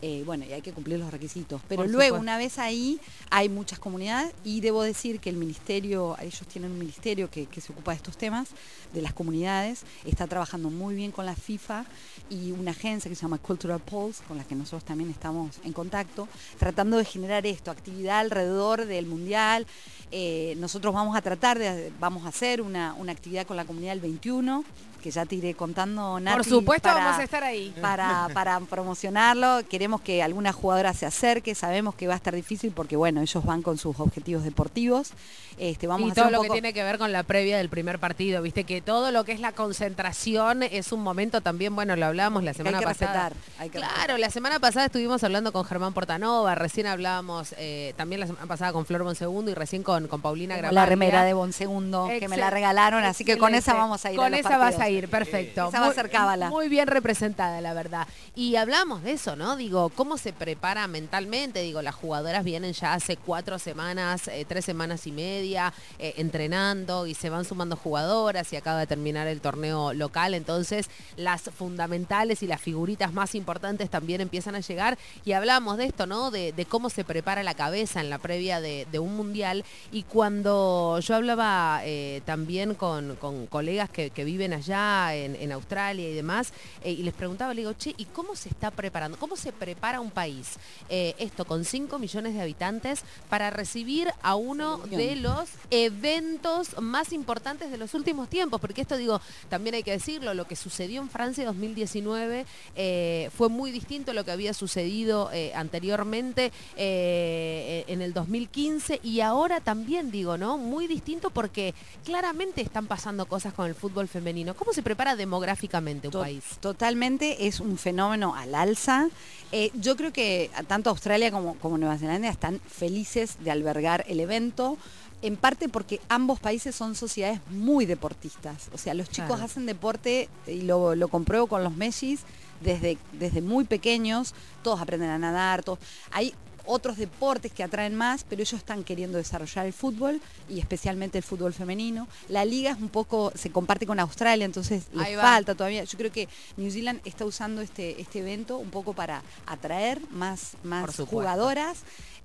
Eh, 0.02 0.22
bueno, 0.24 0.44
y 0.48 0.52
hay 0.52 0.62
que 0.62 0.72
cumplir 0.72 0.98
los 0.98 1.10
requisitos. 1.10 1.60
Pero 1.68 1.82
Por 1.82 1.90
luego, 1.90 2.16
supuesto. 2.16 2.22
una 2.22 2.38
vez 2.38 2.58
ahí, 2.58 2.98
hay 3.30 3.48
muchas 3.48 3.78
comunidades 3.78 4.32
y 4.44 4.60
debo 4.60 4.82
decir 4.82 5.20
que 5.20 5.28
el 5.28 5.36
ministerio, 5.36 6.16
ellos 6.20 6.46
tienen 6.46 6.70
un 6.70 6.78
ministerio 6.78 7.30
que, 7.30 7.46
que 7.46 7.60
se 7.60 7.72
ocupa 7.72 7.92
de 7.92 7.96
estos 7.96 8.16
temas, 8.16 8.48
de 8.94 9.02
las 9.02 9.12
comunidades, 9.12 9.82
está 10.04 10.26
trabajando 10.26 10.70
muy 10.70 10.94
bien 10.94 11.12
con 11.12 11.26
la 11.26 11.36
FIFA 11.36 11.84
y 12.30 12.52
una 12.52 12.70
agencia 12.70 13.08
que 13.08 13.14
se 13.14 13.22
llama 13.22 13.38
Cultural 13.38 13.80
Pulse, 13.80 14.22
con 14.24 14.38
la 14.38 14.44
que 14.44 14.54
nosotros 14.54 14.84
también 14.84 15.10
estamos 15.10 15.58
en 15.64 15.72
contacto, 15.72 16.28
tratando 16.58 16.96
de 16.96 17.04
generar 17.04 17.46
esto, 17.46 17.70
actividad 17.70 18.20
alrededor 18.20 18.86
del 18.86 19.06
Mundial. 19.06 19.66
Eh, 20.12 20.54
nosotros 20.58 20.92
vamos 20.94 21.16
a 21.16 21.22
tratar 21.22 21.58
de, 21.58 21.92
vamos 22.00 22.24
a 22.24 22.28
hacer 22.28 22.62
una, 22.62 22.94
una 22.94 23.12
actividad 23.12 23.46
con 23.46 23.56
la 23.56 23.64
comunidad 23.64 23.92
el 23.92 24.00
21, 24.00 24.64
que 25.00 25.10
ya 25.10 25.24
te 25.26 25.34
iré 25.36 25.54
contando, 25.54 26.12
Por 26.12 26.22
Nati, 26.22 26.48
supuesto 26.48 26.88
para- 26.88 27.04
vamos 27.04 27.18
a 27.20 27.24
estar 27.24 27.42
ahí. 27.42 27.74
para, 27.80 28.28
para 28.34 28.60
promocionarlo. 28.60 29.60
Queremos 29.68 30.00
que 30.00 30.22
alguna 30.22 30.52
jugadora 30.52 30.92
se 30.94 31.06
acerque, 31.06 31.54
sabemos 31.54 31.94
que 31.94 32.06
va 32.06 32.14
a 32.14 32.16
estar 32.16 32.34
difícil 32.34 32.72
porque 32.72 32.96
bueno, 32.96 33.20
ellos 33.20 33.44
van 33.44 33.62
con 33.62 33.78
sus 33.78 33.98
objetivos 34.00 34.44
deportivos. 34.44 35.12
Este, 35.58 35.86
vamos 35.86 36.06
y 36.06 36.10
a 36.10 36.12
hacer 36.12 36.22
todo 36.24 36.30
lo 36.30 36.36
poco- 36.38 36.48
que 36.54 36.60
tiene 36.60 36.72
que 36.72 36.82
ver 36.82 36.96
con 36.98 37.12
la 37.12 37.22
previa 37.22 37.58
del 37.58 37.68
primer 37.68 37.98
partido, 37.98 38.40
viste 38.40 38.64
que 38.64 38.80
todo 38.80 39.10
lo 39.10 39.24
que 39.24 39.32
es 39.32 39.40
la 39.40 39.52
concentración 39.52 40.62
es 40.62 40.92
un 40.92 41.02
momento 41.02 41.40
también, 41.42 41.74
bueno, 41.74 41.96
lo 41.96 42.06
hablábamos 42.06 42.44
la 42.44 42.52
hay 42.52 42.54
semana 42.56 42.78
que 42.78 42.84
pasada. 42.84 43.28
respetar, 43.30 43.32
hay 43.58 43.68
que 43.68 43.78
Claro, 43.78 44.16
la 44.16 44.30
semana 44.30 44.58
pasada 44.58 44.86
estuvimos 44.86 45.22
hablando 45.24 45.52
con 45.52 45.64
Germán 45.64 45.92
Portanova, 45.92 46.54
recién 46.54 46.86
hablábamos 46.86 47.54
eh, 47.58 47.92
también 47.96 48.20
la 48.20 48.26
semana 48.26 48.46
pasada 48.46 48.72
con 48.72 48.86
Flor 48.86 49.02
Bonsegundo 49.02 49.50
y 49.50 49.54
recién 49.54 49.82
con, 49.82 50.08
con 50.08 50.20
Paulina 50.22 50.56
Gramalia. 50.56 50.80
la 50.80 50.86
remera 50.86 51.24
de 51.24 51.34
Bonsegundo 51.34 52.08
que 52.18 52.28
me 52.28 52.36
la 52.38 52.48
regalaron, 52.50 53.04
así 53.04 53.24
que 53.24 53.36
con 53.36 53.54
esa 53.54 53.74
vamos 53.74 54.04
a 54.04 54.12
ir. 54.12 54.18
a 54.18 54.22
Con 54.22 54.30
los 54.30 54.40
esa 54.40 54.50
vas 54.56 54.76
partidos. 54.76 54.82
a 54.82 54.88
ir, 54.89 54.89
perfecto. 55.08 55.68
Esa 55.68 55.78
va 55.80 55.86
a 55.86 55.88
Muy- 55.88 55.94
ser 55.94 56.10
cábala. 56.10 56.48
Muy 56.50 56.68
bien 56.68 56.86
representada, 56.86 57.60
la 57.60 57.72
verdad. 57.74 58.06
Y 58.34 58.56
hablamos 58.56 59.02
de 59.02 59.12
eso, 59.12 59.36
¿no? 59.36 59.56
Digo, 59.56 59.90
¿cómo 59.90 60.18
se 60.18 60.32
prepara 60.32 60.86
mentalmente? 60.86 61.60
Digo, 61.62 61.82
las 61.82 61.94
jugadoras 61.94 62.44
vienen 62.44 62.72
ya 62.72 62.94
hace 62.94 63.16
cuatro 63.16 63.58
semanas, 63.58 64.28
eh, 64.28 64.44
tres 64.48 64.64
semanas 64.64 65.06
y 65.06 65.12
media, 65.12 65.72
eh, 65.98 66.14
entrenando 66.16 67.06
y 67.06 67.14
se 67.14 67.30
van 67.30 67.44
sumando 67.44 67.76
jugadoras 67.76 68.52
y 68.52 68.56
acaba 68.56 68.80
de 68.80 68.86
terminar 68.86 69.26
el 69.26 69.40
torneo 69.40 69.92
local. 69.92 70.34
Entonces, 70.34 70.88
las 71.16 71.42
fundamentales 71.42 72.42
y 72.42 72.46
las 72.46 72.60
figuritas 72.60 73.12
más 73.12 73.34
importantes 73.34 73.90
también 73.90 74.20
empiezan 74.20 74.54
a 74.54 74.60
llegar. 74.60 74.98
Y 75.24 75.32
hablamos 75.32 75.76
de 75.76 75.84
esto, 75.86 76.06
¿no? 76.06 76.30
De, 76.30 76.52
de 76.52 76.66
cómo 76.66 76.90
se 76.90 77.04
prepara 77.04 77.42
la 77.42 77.54
cabeza 77.54 78.00
en 78.00 78.10
la 78.10 78.18
previa 78.18 78.60
de, 78.60 78.86
de 78.90 78.98
un 78.98 79.16
mundial. 79.16 79.64
Y 79.92 80.04
cuando 80.04 80.98
yo 81.00 81.14
hablaba 81.16 81.80
eh, 81.84 82.22
también 82.24 82.74
con, 82.74 83.16
con 83.16 83.46
colegas 83.46 83.90
que, 83.90 84.10
que 84.10 84.24
viven 84.24 84.52
allá 84.52 84.79
en, 85.14 85.36
en 85.36 85.52
Australia 85.52 86.08
y 86.08 86.14
demás, 86.14 86.52
eh, 86.82 86.92
y 86.92 87.02
les 87.02 87.14
preguntaba, 87.14 87.54
le 87.54 87.62
digo, 87.62 87.72
che, 87.74 87.94
¿y 87.96 88.06
cómo 88.06 88.34
se 88.36 88.48
está 88.48 88.70
preparando? 88.70 89.18
¿Cómo 89.18 89.36
se 89.36 89.52
prepara 89.52 90.00
un 90.00 90.10
país, 90.10 90.56
eh, 90.88 91.14
esto 91.18 91.44
con 91.44 91.64
5 91.64 91.98
millones 91.98 92.34
de 92.34 92.42
habitantes, 92.42 93.02
para 93.28 93.50
recibir 93.50 94.12
a 94.22 94.34
uno 94.34 94.78
de 94.78 95.16
los 95.16 95.48
eventos 95.70 96.80
más 96.80 97.12
importantes 97.12 97.70
de 97.70 97.78
los 97.78 97.94
últimos 97.94 98.28
tiempos? 98.28 98.60
Porque 98.60 98.82
esto, 98.82 98.96
digo, 98.96 99.20
también 99.48 99.74
hay 99.74 99.82
que 99.82 99.92
decirlo, 99.92 100.34
lo 100.34 100.46
que 100.46 100.56
sucedió 100.56 101.00
en 101.00 101.10
Francia 101.10 101.44
2019 101.44 102.46
eh, 102.76 103.30
fue 103.36 103.48
muy 103.48 103.70
distinto 103.70 104.10
a 104.10 104.14
lo 104.14 104.24
que 104.24 104.32
había 104.32 104.54
sucedido 104.54 105.30
anteriormente 105.54 106.52
en 106.76 108.02
el 108.02 108.12
2015 108.12 109.00
y 109.02 109.20
ahora 109.20 109.60
también, 109.60 110.10
digo, 110.10 110.36
¿no? 110.36 110.58
Muy 110.58 110.86
distinto 110.86 111.30
porque 111.30 111.74
claramente 112.04 112.60
están 112.60 112.86
pasando 112.86 113.26
cosas 113.26 113.52
con 113.54 113.66
el 113.66 113.74
fútbol 113.74 114.08
femenino. 114.08 114.54
¿Cómo 114.54 114.69
se 114.72 114.82
prepara 114.82 115.16
demográficamente 115.16 116.08
un 116.08 116.12
To- 116.12 116.20
país? 116.20 116.44
Totalmente, 116.60 117.46
es 117.46 117.60
un 117.60 117.76
fenómeno 117.78 118.34
al 118.34 118.54
alza. 118.54 119.08
Eh, 119.52 119.70
yo 119.74 119.96
creo 119.96 120.12
que 120.12 120.50
tanto 120.68 120.90
Australia 120.90 121.30
como, 121.30 121.54
como 121.56 121.78
Nueva 121.78 121.98
Zelanda 121.98 122.28
están 122.28 122.60
felices 122.60 123.36
de 123.40 123.50
albergar 123.50 124.04
el 124.08 124.20
evento. 124.20 124.78
En 125.22 125.36
parte 125.36 125.68
porque 125.68 126.00
ambos 126.08 126.40
países 126.40 126.74
son 126.74 126.94
sociedades 126.94 127.40
muy 127.50 127.84
deportistas. 127.84 128.68
O 128.72 128.78
sea, 128.78 128.94
los 128.94 129.10
chicos 129.10 129.28
Claro. 129.32 129.44
hacen 129.44 129.66
deporte, 129.66 130.30
y 130.46 130.62
lo, 130.62 130.94
lo 130.94 131.08
compruebo 131.08 131.46
con 131.46 131.62
los 131.62 131.76
Messis, 131.76 132.20
desde, 132.62 132.96
desde 133.12 133.42
muy 133.42 133.64
pequeños, 133.64 134.34
todos 134.62 134.80
aprenden 134.80 135.10
a 135.10 135.18
nadar, 135.18 135.62
todos. 135.62 135.78
Hay 136.10 136.32
otros 136.70 136.96
deportes 136.96 137.52
que 137.52 137.62
atraen 137.62 137.94
más, 137.94 138.24
pero 138.24 138.42
ellos 138.42 138.58
están 138.58 138.84
queriendo 138.84 139.18
desarrollar 139.18 139.66
el 139.66 139.72
fútbol 139.72 140.20
y 140.48 140.60
especialmente 140.60 141.18
el 141.18 141.24
fútbol 141.24 141.52
femenino. 141.52 142.06
La 142.28 142.44
liga 142.44 142.70
es 142.70 142.78
un 142.78 142.88
poco, 142.88 143.32
se 143.34 143.50
comparte 143.50 143.86
con 143.86 143.98
Australia, 143.98 144.44
entonces 144.44 144.84
les 144.92 145.16
falta 145.16 145.54
todavía. 145.54 145.84
Yo 145.84 145.98
creo 145.98 146.12
que 146.12 146.28
New 146.56 146.70
Zealand 146.70 147.00
está 147.04 147.24
usando 147.24 147.60
este, 147.60 148.00
este 148.00 148.20
evento 148.20 148.58
un 148.58 148.70
poco 148.70 148.92
para 148.92 149.22
atraer 149.46 150.00
más, 150.10 150.52
más 150.62 150.96
jugadoras. 150.96 151.78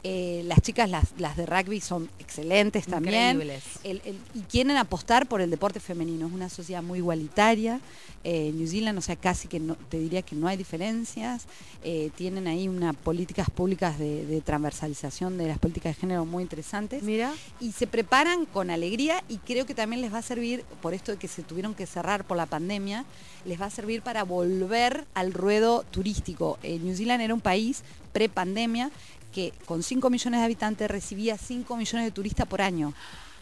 Eh, 0.08 0.44
las 0.46 0.62
chicas, 0.62 0.88
las, 0.88 1.06
las 1.18 1.36
de 1.36 1.48
rugby, 1.48 1.82
son 1.82 2.08
excelentes 2.20 2.86
también. 2.86 3.38
Increíbles. 3.42 3.64
El- 3.84 4.02
el- 4.06 4.20
y 4.36 4.42
quieren 4.42 4.78
apostar 4.78 5.26
por 5.28 5.42
el 5.42 5.50
deporte 5.50 5.80
femenino. 5.80 6.28
Es 6.28 6.34
una 6.34 6.48
sociedad 6.48 6.84
muy 6.84 7.00
igualitaria. 7.00 7.80
Eh, 8.24 8.52
New 8.54 8.68
Zealand, 8.68 9.00
o 9.00 9.02
sea, 9.02 9.16
casi 9.16 9.48
que 9.48 9.60
no, 9.60 9.76
te 9.90 9.98
diría 9.98 10.22
que 10.22 10.36
no 10.36 10.48
hay 10.48 10.58
diferencias. 10.58 11.46
Eh, 11.84 12.12
tienen 12.16 12.46
ahí 12.46 12.68
unas 12.68 12.96
políticas 12.96 13.50
públicas 13.50 13.98
de, 13.98 14.28
de 14.28 14.42
transversalización 14.42 15.40
de 15.40 15.48
las 15.48 15.58
políticas 15.58 15.96
de 15.96 16.02
género 16.02 16.24
muy 16.26 16.44
interesantes 16.44 17.02
Mira. 17.02 17.34
y 17.60 17.72
se 17.72 17.88
preparan 17.88 18.46
con 18.46 18.70
alegría 18.70 19.24
y 19.28 19.38
creo 19.38 19.66
que 19.66 19.74
también 19.74 20.02
les 20.04 20.14
va 20.14 20.20
a 20.20 20.24
servir, 20.24 20.64
por 20.84 20.94
esto 20.94 21.14
de 21.14 21.18
que 21.18 21.28
se 21.28 21.42
tuvieron 21.42 21.74
que 21.74 21.88
cerrar 21.88 22.26
por 22.26 22.38
la 22.38 22.46
pandemia, 22.46 23.06
les 23.46 23.60
va 23.60 23.66
a 23.66 23.70
servir 23.72 24.02
para 24.04 24.24
volver 24.24 25.06
al 25.16 25.34
ruedo 25.34 25.84
turístico. 25.90 26.60
Eh, 26.62 26.78
New 26.80 26.96
Zealand 26.96 27.22
era 27.24 27.34
un 27.34 27.42
país 27.42 27.84
pre-pandemia 28.12 28.92
que 29.36 29.52
con 29.66 29.84
5 29.84 30.10
millones 30.10 30.40
de 30.40 30.46
habitantes 30.46 30.90
recibía 30.90 31.38
5 31.38 31.76
millones 31.76 32.06
de 32.06 32.12
turistas 32.12 32.48
por 32.48 32.62
año. 32.62 32.94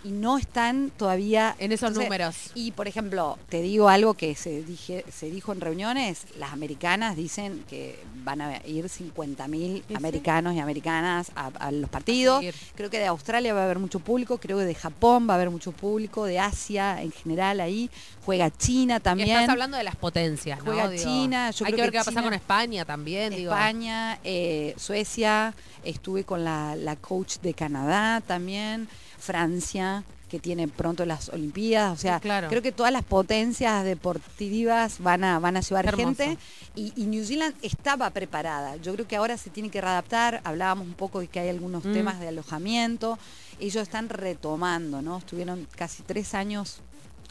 Y 0.04 0.12
no 0.12 0.38
están 0.38 0.92
todavía 0.98 1.56
En 1.60 1.72
esos 1.72 1.90
entonces, 1.90 2.04
números. 2.10 2.36
Y 2.56 2.72
por 2.72 2.88
ejemplo, 2.88 3.38
te 3.50 3.62
digo 3.62 3.90
algo 3.90 4.14
que 4.14 4.36
se, 4.36 4.64
dije, 4.64 5.06
se 5.12 5.30
dijo 5.30 5.54
en 5.54 5.62
reuniones, 5.62 6.26
las 6.38 6.52
americanas 6.54 7.16
dicen 7.16 7.64
que 7.70 8.00
van 8.24 8.42
a 8.42 8.58
ir 8.66 8.86
50.000 8.86 9.84
sí? 9.88 9.94
americanos 9.96 10.54
y 10.56 10.60
americanas 10.60 11.32
a, 11.36 11.48
a 11.48 11.72
los 11.72 11.90
partidos. 11.90 12.44
Creo 12.76 12.90
que 12.90 13.00
de 13.00 13.08
Australia 13.08 13.54
va 13.54 13.62
a 13.62 13.66
haber 13.66 13.80
mucho 13.80 14.00
público, 14.00 14.38
creo 14.38 14.58
que 14.58 14.66
de 14.66 14.76
Japón 14.76 15.28
va 15.28 15.34
a 15.34 15.36
haber 15.36 15.50
mucho 15.50 15.72
público, 15.72 16.26
de 16.26 16.40
Asia 16.40 17.02
en 17.02 17.12
general 17.12 17.60
ahí, 17.60 17.90
juega 18.26 18.50
China 18.52 18.98
Y 18.98 19.00
también. 19.00 19.30
estás 19.30 19.50
hablando 19.50 19.78
de 19.78 19.84
las 19.84 19.96
potencias, 19.96 20.60
¿no? 20.60 20.66
Juega 20.66 20.90
Digo, 20.90 21.04
China, 21.04 21.52
yo 21.52 21.66
hay 21.66 21.74
creo 21.74 21.76
que 21.76 21.82
ver 21.84 21.92
qué 21.92 21.98
va 21.98 22.02
a 22.02 22.06
pasar 22.06 22.24
con 22.24 22.34
España 22.34 22.86
también, 22.86 23.36
digo. 23.36 23.52
España, 23.52 24.20
eh, 24.24 24.74
Suecia, 24.78 25.54
estuve 25.84 26.24
con 26.24 26.44
la, 26.44 26.76
la 26.76 26.96
coach 26.96 27.38
de 27.40 27.54
Canadá 27.54 28.22
también, 28.22 28.88
Francia, 29.24 30.04
que 30.30 30.40
tiene 30.40 30.68
pronto 30.68 31.06
las 31.06 31.30
Olimpiadas, 31.30 31.94
o 31.94 32.02
sea, 32.02 32.20
claro. 32.20 32.48
creo 32.50 32.62
que 32.64 32.72
todas 32.72 32.92
las 32.92 33.04
potencias 33.04 33.84
deportivas 33.86 34.98
van 35.00 35.24
a, 35.24 35.38
van 35.40 35.58
a 35.58 35.62
llevar 35.62 35.86
hermoso. 35.86 36.16
gente 36.16 36.38
y, 36.76 36.92
y 36.96 37.06
New 37.06 37.24
Zealand 37.24 37.56
estaba 37.62 38.10
preparada. 38.10 38.76
Yo 38.78 38.94
creo 38.94 39.08
que 39.08 39.16
ahora 39.16 39.38
se 39.38 39.50
tiene 39.52 39.70
que 39.70 39.80
readaptar, 39.80 40.42
hablábamos 40.44 40.88
un 40.88 40.94
poco 40.96 41.20
de 41.20 41.28
que 41.28 41.40
hay 41.40 41.50
algunos 41.50 41.86
Mm. 41.86 41.94
temas 41.94 42.20
de 42.20 42.30
alojamiento, 42.30 43.20
ellos 43.60 43.84
están 43.84 44.10
retomando, 44.10 45.02
¿no? 45.04 45.20
Estuvieron 45.20 45.68
casi 45.76 46.02
tres 46.04 46.34
años 46.34 46.80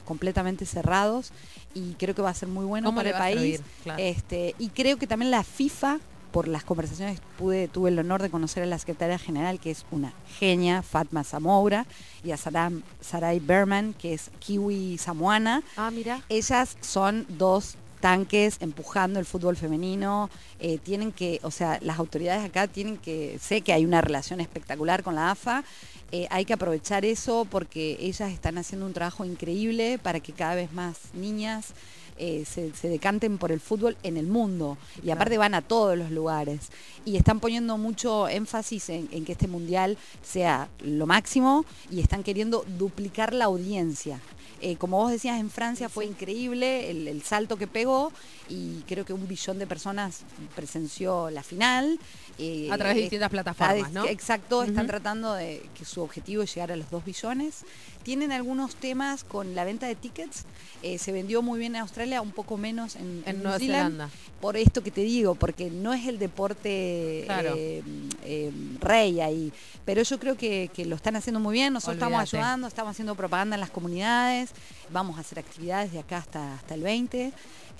completamente 0.04 0.64
cerrados 0.66 1.32
y 1.74 1.94
creo 1.94 2.14
que 2.14 2.22
va 2.22 2.30
a 2.30 2.34
ser 2.34 2.48
muy 2.48 2.64
bueno 2.64 2.88
¿Cómo 2.88 2.96
para 2.98 3.10
el 3.10 3.16
país. 3.16 3.60
Claro. 3.82 4.02
Este, 4.02 4.54
y 4.58 4.68
creo 4.68 4.96
que 4.96 5.06
también 5.06 5.30
la 5.30 5.42
FIFA, 5.42 5.98
por 6.32 6.48
las 6.48 6.64
conversaciones 6.64 7.20
pude, 7.38 7.68
tuve 7.68 7.90
el 7.90 7.98
honor 7.98 8.22
de 8.22 8.30
conocer 8.30 8.62
a 8.62 8.66
la 8.66 8.78
secretaria 8.78 9.18
general, 9.18 9.60
que 9.60 9.70
es 9.70 9.84
una 9.90 10.12
genia, 10.38 10.82
Fatma 10.82 11.22
Zamoura, 11.22 11.86
y 12.24 12.30
a 12.32 12.36
Saram, 12.36 12.82
Sarai 13.00 13.38
Berman, 13.38 13.94
que 13.94 14.14
es 14.14 14.30
kiwi 14.40 14.98
samoana. 14.98 15.62
Ah, 15.76 15.90
mira. 15.90 16.22
Ellas 16.28 16.76
son 16.80 17.26
dos 17.28 17.76
tanques 18.00 18.56
empujando 18.60 19.20
el 19.20 19.26
fútbol 19.26 19.56
femenino, 19.56 20.28
eh, 20.58 20.78
tienen 20.78 21.12
que, 21.12 21.38
o 21.44 21.52
sea, 21.52 21.78
las 21.82 22.00
autoridades 22.00 22.44
acá 22.44 22.66
tienen 22.66 22.96
que, 22.96 23.38
sé 23.40 23.60
que 23.60 23.72
hay 23.72 23.84
una 23.84 24.00
relación 24.00 24.40
espectacular 24.40 25.04
con 25.04 25.14
la 25.14 25.30
AFA, 25.30 25.62
eh, 26.10 26.26
hay 26.30 26.44
que 26.44 26.52
aprovechar 26.52 27.04
eso 27.04 27.46
porque 27.48 27.96
ellas 28.00 28.32
están 28.32 28.58
haciendo 28.58 28.86
un 28.86 28.92
trabajo 28.92 29.24
increíble 29.24 29.98
para 30.02 30.18
que 30.18 30.32
cada 30.32 30.56
vez 30.56 30.72
más 30.72 30.96
niñas 31.14 31.74
eh, 32.18 32.44
se, 32.44 32.74
se 32.74 32.88
decanten 32.88 33.38
por 33.38 33.52
el 33.52 33.60
fútbol 33.60 33.96
en 34.02 34.16
el 34.16 34.26
mundo. 34.26 34.78
Y 35.02 35.10
aparte 35.10 35.38
van 35.38 35.54
a 35.54 35.62
todos 35.62 35.96
los 35.96 36.10
lugares. 36.10 36.70
Y 37.04 37.16
están 37.16 37.40
poniendo 37.40 37.78
mucho 37.78 38.28
énfasis 38.28 38.88
en, 38.88 39.08
en 39.12 39.24
que 39.24 39.32
este 39.32 39.48
mundial 39.48 39.98
sea 40.22 40.68
lo 40.80 41.06
máximo 41.06 41.64
y 41.90 42.00
están 42.00 42.22
queriendo 42.22 42.64
duplicar 42.78 43.32
la 43.32 43.46
audiencia. 43.46 44.20
Eh, 44.62 44.76
como 44.76 44.98
vos 44.98 45.10
decías, 45.10 45.40
en 45.40 45.50
Francia 45.50 45.88
fue 45.88 46.06
increíble 46.06 46.88
el, 46.88 47.08
el 47.08 47.22
salto 47.22 47.56
que 47.56 47.66
pegó 47.66 48.12
y 48.52 48.84
creo 48.86 49.06
que 49.06 49.14
un 49.14 49.26
billón 49.26 49.58
de 49.58 49.66
personas 49.66 50.20
presenció 50.54 51.30
la 51.30 51.42
final. 51.42 51.98
Eh, 52.38 52.68
A 52.70 52.76
través 52.76 52.96
de 52.96 53.02
distintas 53.02 53.30
plataformas, 53.30 53.92
¿no? 53.92 54.04
Exacto, 54.06 54.62
están 54.62 54.86
tratando 54.86 55.32
de 55.32 55.62
que 55.74 55.86
su 55.86 56.02
objetivo 56.02 56.42
es 56.42 56.54
llegar 56.54 56.70
a 56.70 56.76
los 56.76 56.90
2 56.90 57.02
billones. 57.02 57.64
Tienen 58.02 58.30
algunos 58.30 58.74
temas 58.74 59.24
con 59.24 59.54
la 59.54 59.64
venta 59.64 59.86
de 59.86 59.94
tickets. 59.94 60.44
Eh, 60.82 60.98
se 60.98 61.12
vendió 61.12 61.40
muy 61.40 61.58
bien 61.60 61.76
en 61.76 61.80
Australia, 61.82 62.20
un 62.20 62.32
poco 62.32 62.58
menos 62.58 62.96
en, 62.96 63.22
Nueva 63.42 63.58
Zealand, 63.58 63.92
Zelanda. 63.92 64.10
Por 64.40 64.56
esto 64.56 64.82
que 64.82 64.90
te 64.90 65.02
digo, 65.02 65.34
porque 65.34 65.70
no 65.70 65.94
es 65.94 66.06
el 66.06 66.18
deporte 66.18 67.22
Claro. 67.24 67.54
eh, 67.56 68.52
rey 68.80 69.20
ahí. 69.20 69.52
Pero 69.86 70.02
yo 70.02 70.18
creo 70.18 70.36
que, 70.36 70.70
que 70.74 70.84
lo 70.84 70.96
están 70.96 71.16
haciendo 71.16 71.40
muy 71.40 71.54
bien. 71.54 71.72
Nosotros 71.72 71.96
estamos 71.96 72.20
ayudando, 72.20 72.66
estamos 72.66 72.90
haciendo 72.90 73.14
propaganda 73.14 73.56
en 73.56 73.60
las 73.60 73.70
comunidades. 73.70 74.50
Vamos 74.90 75.16
a 75.16 75.20
hacer 75.20 75.38
actividades 75.38 75.92
de 75.92 76.00
acá 76.00 76.18
hasta, 76.18 76.54
hasta 76.54 76.74
el 76.74 76.82
20. 76.82 77.32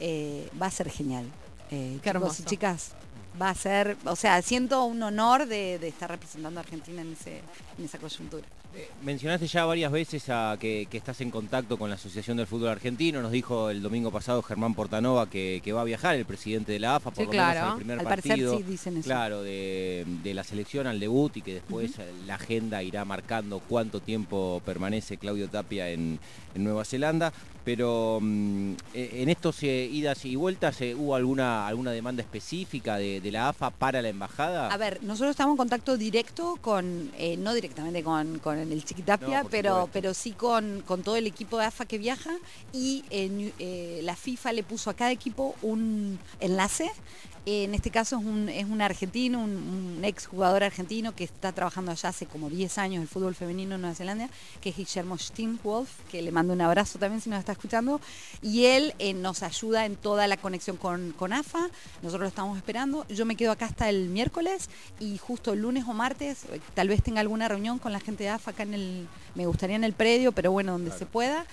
Eh, 0.05 0.49
va 0.61 0.67
a 0.67 0.71
ser 0.73 0.91
genial. 0.91 1.25
Eh, 1.71 1.99
Qué 2.03 2.11
chicos 2.11 2.11
hermoso. 2.11 2.43
y 2.43 2.45
chicas, 2.45 2.91
va 3.40 3.51
a 3.51 3.55
ser, 3.55 3.96
o 4.05 4.16
sea, 4.16 4.40
siento 4.42 4.85
un 4.85 5.03
honor 5.03 5.46
de, 5.46 5.79
de 5.79 5.88
estar 5.88 6.11
representando 6.11 6.61
a 6.61 6.62
Argentina 6.62 7.03
en, 7.03 7.12
ese, 7.12 7.40
en 7.79 7.85
esa 7.85 7.98
coyuntura. 7.98 8.44
Eh, 8.75 8.88
Mencionaste 9.03 9.46
ya 9.48 9.66
varias 9.66 9.92
veces 9.92 10.31
a 10.31 10.57
que, 10.59 10.87
que 10.90 10.96
estás 10.96 11.20
en 11.20 11.31
contacto 11.31 11.77
con 11.79 11.90
la 11.90 11.96
Asociación 11.96 12.38
del 12.38 12.46
Fútbol 12.46 12.68
Argentino. 12.70 13.20
Nos 13.20 13.31
dijo 13.33 13.68
el 13.68 13.83
domingo 13.83 14.11
pasado 14.11 14.42
Germán 14.42 14.75
Portanova 14.75 15.29
que, 15.29 15.61
que 15.62 15.72
va 15.75 15.83
a 15.83 15.85
viajar 15.85 16.14
el 16.16 16.25
presidente 16.25 16.72
de 16.72 16.79
la 16.81 16.96
AFA 16.96 17.11
por 17.11 17.18
Sí, 17.18 17.25
lo 17.27 17.33
menos 17.33 17.53
claro. 17.53 17.70
al 17.72 17.77
primer 17.77 17.98
Al 17.98 18.05
parecer 18.07 18.31
partido. 18.31 18.57
sí 18.57 18.62
dicen 18.62 18.96
eso. 18.96 19.05
Claro, 19.07 19.42
de, 19.42 20.07
de 20.22 20.35
la 20.35 20.42
selección 20.44 20.87
al 20.87 21.01
debut 21.01 21.37
y 21.37 21.42
que 21.42 21.53
después 21.55 21.92
la 22.27 22.37
agenda 22.37 22.83
irá 22.83 23.05
marcando 23.05 23.61
cuánto 23.61 24.01
tiempo 24.01 24.62
permanece 24.64 25.18
Claudio 25.18 25.48
Tapia 25.51 25.90
en, 25.90 26.18
en 26.55 26.64
Nueva 26.64 26.87
Zelanda. 26.87 27.31
Pero 27.64 28.18
mm, 28.20 28.72
eh, 28.94 29.11
en 29.22 29.29
estos 29.29 29.62
eh, 29.62 29.88
idas 29.92 30.25
y 30.25 30.35
vueltas, 30.35 30.81
eh, 30.81 30.96
¿hubo 30.96 31.14
alguna, 31.14 31.68
alguna 31.68 31.92
demanda 31.92 32.20
específica 32.20 32.96
de, 33.03 33.21
de 33.21 33.33
la 33.33 33.49
AFA 33.49 33.71
para 33.71 34.01
la 34.01 34.09
embajada? 34.09 34.69
A 34.69 34.77
ver, 34.77 35.03
nosotros 35.03 35.31
estamos 35.31 35.55
en 35.55 35.57
contacto 35.59 35.97
directo 35.97 36.57
con, 36.61 37.11
eh, 37.19 37.37
no 37.37 37.53
directamente 37.55 38.03
con, 38.03 38.38
con 38.38 38.59
el 38.59 38.85
Chiquitapia, 38.85 39.43
No, 39.43 39.49
pero, 39.49 39.88
pero 39.93 40.15
sí 40.15 40.33
con, 40.33 40.83
con 40.87 41.03
todo 41.03 41.17
el 41.17 41.27
equipo 41.27 41.59
de 41.59 41.67
AFA 41.67 41.85
que 41.85 41.99
viaja 41.99 42.31
y 42.73 43.05
eh, 43.11 43.53
eh, 43.59 44.01
la 44.03 44.17
FIFA 44.17 44.53
le 44.53 44.62
puso 44.62 44.91
a 44.91 44.95
cada 44.95 45.11
equipo 45.11 45.55
un 45.62 46.19
enlace. 46.41 46.91
En 47.44 47.74
este 47.74 47.90
caso 47.90 48.18
es 48.18 48.24
un, 48.24 48.48
es 48.48 48.66
un 48.66 48.81
argentino, 48.81 49.42
un, 49.42 49.50
un 49.50 50.05
ex 50.05 50.26
jugador 50.26 50.62
argentino 50.62 51.12
que 51.12 51.24
está 51.24 51.50
trabajando 51.50 51.90
allá 51.90 52.11
hace 52.11 52.26
como 52.26 52.48
10 52.48 52.78
años 52.78 53.02
el 53.02 53.09
fútbol 53.09 53.35
femenino 53.35 53.74
en 53.74 53.81
Nueva 53.81 53.96
Zelanda, 53.96 54.28
que 54.61 54.68
es 54.68 54.76
Guillermo 54.76 55.18
Steinwolf, 55.18 55.90
que 56.09 56.22
le 56.22 56.31
mando 56.31 56.52
un 56.52 56.61
abrazo 56.61 57.00
también 57.00 57.20
si 57.20 57.31
nos 57.31 57.40
está 57.40 57.50
escuchando. 57.50 58.00
Y 58.42 58.66
él 58.66 58.94
eh, 59.00 59.12
nos 59.12 59.42
ayuda 59.42 59.87
en 59.87 59.96
toda 59.96 60.28
la 60.28 60.37
conexión 60.37 60.76
con, 60.76 61.11
con 61.18 61.33
AFA. 61.33 61.68
Nosotros 62.02 62.20
lo 62.20 62.28
estamos 62.28 62.57
esperando. 62.57 63.05
Yo 63.09 63.26
me 63.26 63.35
quedo 63.35 63.50
acá 63.50 63.66
hasta 63.66 63.88
el 63.88 64.09
miércoles 64.09 64.70
y 65.00 65.18
justo 65.18 65.52
el 65.52 65.62
lunes 65.62 65.85
o 65.88 65.94
martes, 65.94 66.44
eh, 66.52 66.61
tal 66.74 66.87
vez 66.87 67.02
tenga 67.02 67.20
alguna 67.20 67.48
reunión 67.48 67.81
con 67.81 67.90
la 67.90 67.98
gente 67.98 68.22
de 68.22 68.31
AFA 68.31 68.52
acá 68.52 68.62
en 68.62 68.74
el, 68.74 69.09
me 69.35 69.46
gustaría 69.46 69.74
en 69.74 69.83
el 69.83 69.94
predio, 69.94 70.31
pero 70.31 70.52
bueno, 70.52 70.72
donde 70.72 70.92
se 70.92 71.07
pueda. 71.07 71.44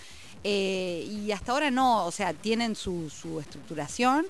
Eh, 0.44 1.06
y 1.10 1.32
hasta 1.32 1.52
ahora 1.52 1.72
no, 1.72 2.06
o 2.06 2.12
sea, 2.12 2.34
tienen 2.34 2.76
su, 2.76 3.10
su 3.10 3.40
estructuración 3.40 4.26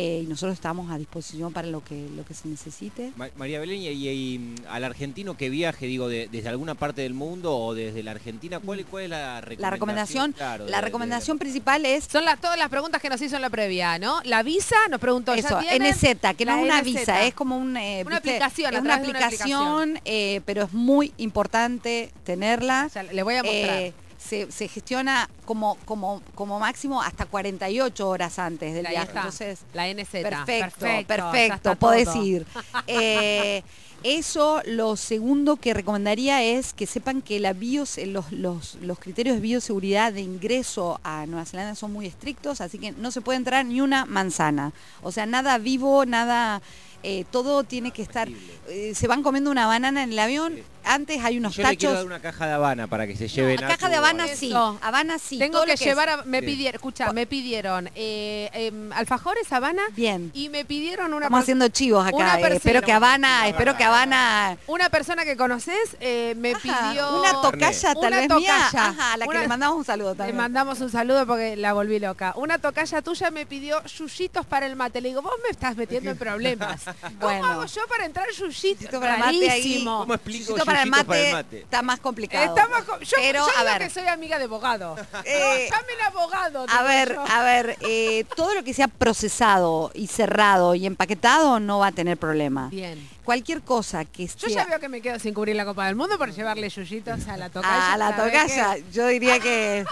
eh, 0.00 0.20
y 0.22 0.26
nosotros 0.28 0.54
estamos 0.54 0.92
a 0.92 0.96
disposición 0.98 1.52
para 1.52 1.66
lo 1.66 1.82
que, 1.82 2.08
lo 2.14 2.24
que 2.24 2.32
se 2.32 2.46
necesite. 2.46 3.10
Ma- 3.16 3.30
María 3.36 3.58
Belén, 3.58 3.80
y, 3.82 3.88
y- 3.88 4.08
y, 4.08 4.54
al 4.70 4.84
argentino 4.84 5.36
que 5.36 5.50
viaje, 5.50 5.86
digo, 5.86 6.08
de- 6.08 6.28
desde 6.30 6.48
alguna 6.48 6.76
parte 6.76 7.02
del 7.02 7.14
mundo 7.14 7.56
o 7.56 7.74
desde 7.74 8.04
la 8.04 8.12
Argentina, 8.12 8.60
¿cuál, 8.60 8.84
cuál 8.86 9.04
es 9.04 9.10
la 9.10 9.40
recomendación? 9.40 9.58
La 9.62 9.70
recomendación, 9.70 10.32
Claro, 10.34 10.64
de- 10.66 10.70
la 10.70 10.76
de- 10.76 10.84
recomendación 10.84 11.38
principal 11.38 11.84
es 11.84 12.04
Son 12.04 12.24
las, 12.24 12.40
todas 12.40 12.56
las 12.56 12.68
preguntas 12.68 13.02
que 13.02 13.08
nos 13.08 13.20
hizo 13.20 13.34
en 13.36 13.42
la 13.42 13.50
previa, 13.50 13.98
¿no? 13.98 14.20
La 14.24 14.44
visa, 14.44 14.76
nos 14.88 15.00
preguntó, 15.00 15.34
¿ya 15.34 15.40
Eso? 15.40 15.60
NZ, 15.60 16.34
que 16.36 16.44
no 16.44 16.52
La 16.52 16.58
es 16.58 16.64
una 16.64 16.78
NZ. 16.78 16.84
visa, 16.84 17.24
es 17.24 17.34
como 17.34 17.56
un, 17.58 17.76
eh, 17.76 18.04
Una 18.06 18.16
¿viste? 18.20 18.30
aplicación, 18.30 18.74
Es 18.74 18.80
una 18.80 18.98
de 18.98 19.08
una 19.08 19.18
aplicación, 19.18 20.00
eh, 20.04 20.40
pero 20.46 20.62
es 20.64 20.72
muy 20.72 21.12
importante 21.18 22.12
tenerla. 22.24 22.88
Ya 22.94 23.02
le 23.02 23.22
voy 23.24 23.34
a 23.34 23.42
mostrar. 23.42 23.92
Se, 24.18 24.50
se 24.50 24.66
gestiona 24.68 25.30
como, 25.44 25.76
como, 25.84 26.20
como 26.34 26.58
máximo 26.58 27.00
hasta 27.00 27.24
48 27.26 28.08
horas 28.08 28.38
antes 28.38 28.74
del 28.74 28.84
Ahí 28.86 28.92
viaje. 28.92 29.08
está, 29.08 29.20
Entonces, 29.20 29.60
la 29.72 29.86
NZ. 29.88 30.10
perfecto, 30.10 30.84
perfecto, 31.06 31.54
está 31.54 31.74
podés 31.76 32.04
todo. 32.12 32.24
ir. 32.24 32.46
Eh, 32.88 33.62
eso, 34.02 34.60
lo 34.66 34.96
segundo 34.96 35.56
que 35.56 35.74
recomendaría 35.74 36.42
es 36.42 36.72
que 36.72 36.86
sepan 36.86 37.22
que 37.22 37.40
la 37.40 37.52
bios, 37.52 37.98
los, 38.06 38.30
los, 38.32 38.76
los 38.82 38.98
criterios 38.98 39.36
de 39.36 39.40
bioseguridad 39.42 40.12
de 40.12 40.20
ingreso 40.20 41.00
a 41.04 41.26
Nueva 41.26 41.44
Zelanda 41.46 41.74
son 41.74 41.92
muy 41.92 42.06
estrictos, 42.06 42.60
así 42.60 42.78
que 42.78 42.92
no 42.92 43.10
se 43.10 43.20
puede 43.20 43.38
entrar 43.38 43.64
ni 43.66 43.80
una 43.80 44.04
manzana. 44.04 44.72
O 45.02 45.10
sea, 45.12 45.26
nada 45.26 45.58
vivo, 45.58 46.04
nada... 46.06 46.60
eh, 47.02 47.24
todo 47.30 47.64
tiene 47.64 47.90
que 47.92 48.02
estar... 48.02 48.28
eh, 48.68 48.92
se 48.94 49.06
van 49.08 49.22
comiendo 49.22 49.50
una 49.50 49.66
banana 49.66 50.02
en 50.02 50.12
el 50.12 50.18
avión, 50.18 50.56
antes 50.88 51.22
hay 51.24 51.38
unos 51.38 51.54
Yo 51.56 51.62
le 51.62 51.76
quiero 51.76 51.94
tachos... 51.94 51.94
dar 51.94 52.06
una 52.06 52.20
caja 52.20 52.46
de 52.46 52.52
Habana 52.54 52.86
para 52.86 53.06
que 53.06 53.16
se 53.16 53.28
lleven 53.28 53.60
No, 53.60 53.68
caja 53.68 53.88
de 53.88 53.96
Habana 53.96 54.26
sí, 54.28 54.52
Habana 54.80 55.18
sí. 55.18 55.38
Tengo 55.38 55.62
que 55.64 55.76
llevar, 55.76 56.08
a- 56.08 56.24
me 56.24 56.40
Sí. 56.40 56.46
pidieron, 56.46 56.74
escucha, 56.76 57.12
me 57.12 57.26
pidieron 57.26 57.90
eh, 57.94 58.50
em, 58.52 58.92
alfajores 58.92 59.52
Habana 59.52 59.82
Bien. 59.94 60.30
y 60.34 60.48
me 60.48 60.64
pidieron 60.64 61.12
una 61.14 61.26
Estamos 61.26 61.42
haciendo 61.42 61.68
chivos 61.68 62.06
una 62.12 62.34
acá. 62.34 62.48
eh, 62.48 62.54
espero 62.56 62.82
que 62.82 62.92
Habana, 62.92 63.46
espero 63.48 63.76
que 63.76 63.84
Habana... 63.84 64.56
una 64.66 64.88
persona 64.88 65.24
que 65.24 65.36
conoces 65.36 65.96
eh, 66.00 66.34
me 66.36 66.52
Ajá, 66.52 66.60
pidió 66.90 67.20
una 67.20 67.32
tocaya 67.40 67.94
tal 67.94 67.96
Una 68.12 68.20
vez 68.20 68.28
mía. 68.30 68.68
tocaya. 68.70 68.88
Ajá, 68.88 69.12
a 69.12 69.16
la 69.16 69.26
Una- 69.26 69.34
que 69.34 69.42
le 69.42 69.48
mandamos 69.48 69.76
un 69.78 69.84
saludo 69.84 70.10
Le 70.10 70.16
también. 70.16 70.36
mandamos 70.36 70.80
un 70.80 70.90
saludo 70.90 71.26
porque 71.26 71.56
la 71.56 71.72
volví 71.72 71.98
loca. 71.98 72.32
Una 72.36 72.58
tocaya 72.58 73.02
tuya 73.02 73.30
me 73.30 73.46
pidió 73.46 73.82
yuyitos 73.84 74.46
para 74.46 74.66
el 74.66 74.76
mate. 74.76 75.00
Le 75.00 75.08
digo, 75.10 75.22
vos 75.22 75.34
me 75.42 75.50
estás 75.50 75.76
metiendo 75.76 76.10
en 76.10 76.16
problemas. 76.18 76.82
¿Cómo 77.00 77.12
Bueno. 77.20 77.46
hago 77.46 77.64
yo 77.66 77.82
para 77.88 78.04
entrar 78.06 78.26
yuyito? 78.36 79.00
Para 79.00 79.14
el 79.14 79.20
mate 79.20 79.50
ahí. 79.50 79.84
¿Cómo 79.84 80.14
explico 80.14 80.44
Yuyito 80.50 80.64
para 80.64 80.77
para 80.78 80.84
el, 80.84 80.90
para 80.90 81.04
mate, 81.06 81.28
el 81.28 81.32
mate. 81.34 81.58
está 81.60 81.82
más 81.82 82.00
complicado. 82.00 82.44
Está 82.44 82.68
más 82.68 82.84
co- 82.84 82.98
yo 83.00 83.16
Pero, 83.16 83.40
yo 83.46 83.52
a 83.56 83.62
digo 83.62 83.72
ver. 83.78 83.78
que 83.88 83.90
soy 83.90 84.06
amiga 84.06 84.38
de 84.38 84.44
abogado. 84.44 84.96
Eh, 85.24 85.68
no, 85.70 85.76
llame 85.76 85.92
el 85.92 86.00
abogado. 86.06 86.66
A 86.68 86.82
ver, 86.82 87.14
yo. 87.14 87.24
a 87.28 87.42
ver, 87.42 87.76
eh, 87.80 88.24
todo 88.36 88.54
lo 88.54 88.62
que 88.64 88.72
sea 88.74 88.88
procesado 88.88 89.90
y 89.94 90.06
cerrado 90.06 90.74
y 90.74 90.86
empaquetado 90.86 91.60
no 91.60 91.78
va 91.80 91.88
a 91.88 91.92
tener 91.92 92.16
problema. 92.16 92.68
Bien. 92.70 93.08
Cualquier 93.28 93.60
cosa 93.60 94.06
que 94.06 94.26
Yo 94.26 94.48
sea 94.48 94.64
ya 94.64 94.64
veo 94.64 94.80
que 94.80 94.88
me 94.88 95.02
quedo 95.02 95.18
sin 95.18 95.34
cubrir 95.34 95.54
la 95.54 95.66
Copa 95.66 95.84
del 95.84 95.96
Mundo 95.96 96.16
por 96.16 96.32
llevarle 96.32 96.70
yuyitos 96.70 97.28
a 97.28 97.36
la 97.36 97.50
tocaya. 97.50 97.92
a 97.92 97.98
la 97.98 98.16
¿sabes 98.16 98.32
tocaya, 98.32 98.76
yo 98.90 99.06
diría 99.08 99.38
que, 99.38 99.84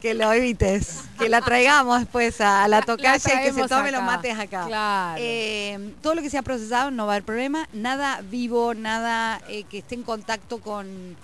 que 0.00 0.14
lo 0.14 0.32
evites, 0.32 1.00
que 1.18 1.28
la 1.28 1.40
traigamos 1.40 1.98
después 1.98 2.40
a 2.40 2.68
la 2.68 2.82
tocaya 2.82 3.40
y 3.40 3.44
que 3.44 3.52
se 3.52 3.66
tome 3.66 3.90
los 3.90 4.02
acá. 4.02 4.12
mates 4.12 4.38
acá. 4.38 4.66
Claro. 4.68 5.20
Eh, 5.20 5.94
todo 6.00 6.14
lo 6.14 6.22
que 6.22 6.30
sea 6.30 6.42
procesado 6.42 6.92
no 6.92 7.06
va 7.06 7.14
a 7.14 7.16
haber 7.16 7.24
problema, 7.24 7.68
nada 7.72 8.20
vivo, 8.22 8.72
nada 8.72 9.42
eh, 9.48 9.64
que 9.64 9.78
esté 9.78 9.96
en 9.96 10.04
contacto 10.04 10.58
con 10.58 11.16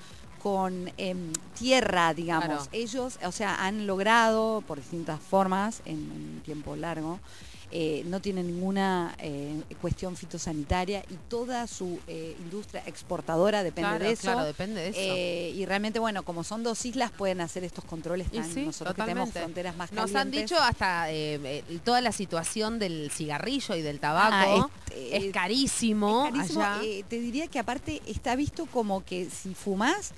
con 0.42 0.90
em, 0.96 1.32
tierra, 1.56 2.12
digamos. 2.12 2.46
Claro. 2.46 2.68
Ellos, 2.72 3.20
o 3.24 3.30
sea, 3.30 3.64
han 3.64 3.86
logrado 3.86 4.64
por 4.66 4.78
distintas 4.78 5.20
formas 5.20 5.80
en 5.84 5.98
un 5.98 6.42
tiempo 6.44 6.74
largo 6.74 7.20
eh, 7.74 8.02
no 8.06 8.20
tiene 8.20 8.42
ninguna 8.42 9.14
eh, 9.18 9.62
cuestión 9.80 10.14
fitosanitaria 10.14 11.02
y 11.08 11.14
toda 11.30 11.66
su 11.66 11.98
eh, 12.06 12.36
industria 12.40 12.82
exportadora 12.84 13.62
depende 13.62 13.88
Claro, 13.88 14.04
de 14.04 14.12
eso. 14.12 14.22
claro, 14.22 14.44
depende 14.44 14.82
de 14.82 14.88
eso. 14.90 15.58
Y 15.58 15.64
realmente, 15.64 15.98
bueno, 15.98 16.22
como 16.22 16.44
son 16.44 16.62
dos 16.62 16.84
islas, 16.84 17.10
pueden 17.10 17.40
hacer 17.40 17.64
estos 17.64 17.84
controles 17.84 18.30
tan, 18.30 18.44
sí, 18.52 18.66
nosotros 18.66 18.94
que 18.94 19.02
tenemos 19.02 19.30
fronteras 19.30 19.74
más 19.76 19.90
Nos 19.90 20.14
han 20.14 20.30
dicho 20.30 20.58
hasta 20.60 21.06
toda 21.82 22.02
la 22.02 22.12
situación 22.12 22.78
del 22.78 23.10
cigarrillo 23.10 23.74
y 23.74 23.80
del 23.80 24.00
tabaco. 24.00 24.70
Ah, 24.70 24.92
es 24.94 25.32
carísimo. 25.32 26.26
Es 26.26 26.32
carísimo. 26.34 26.62
allá. 26.62 27.04
Te 27.08 27.20
diría 27.20 27.48
que 27.48 27.58
aparte 27.58 28.02
está 28.06 28.36
visto 28.36 28.66
como 28.66 29.02
que 29.02 29.30
si 29.30 29.54
fumás, 29.54 30.12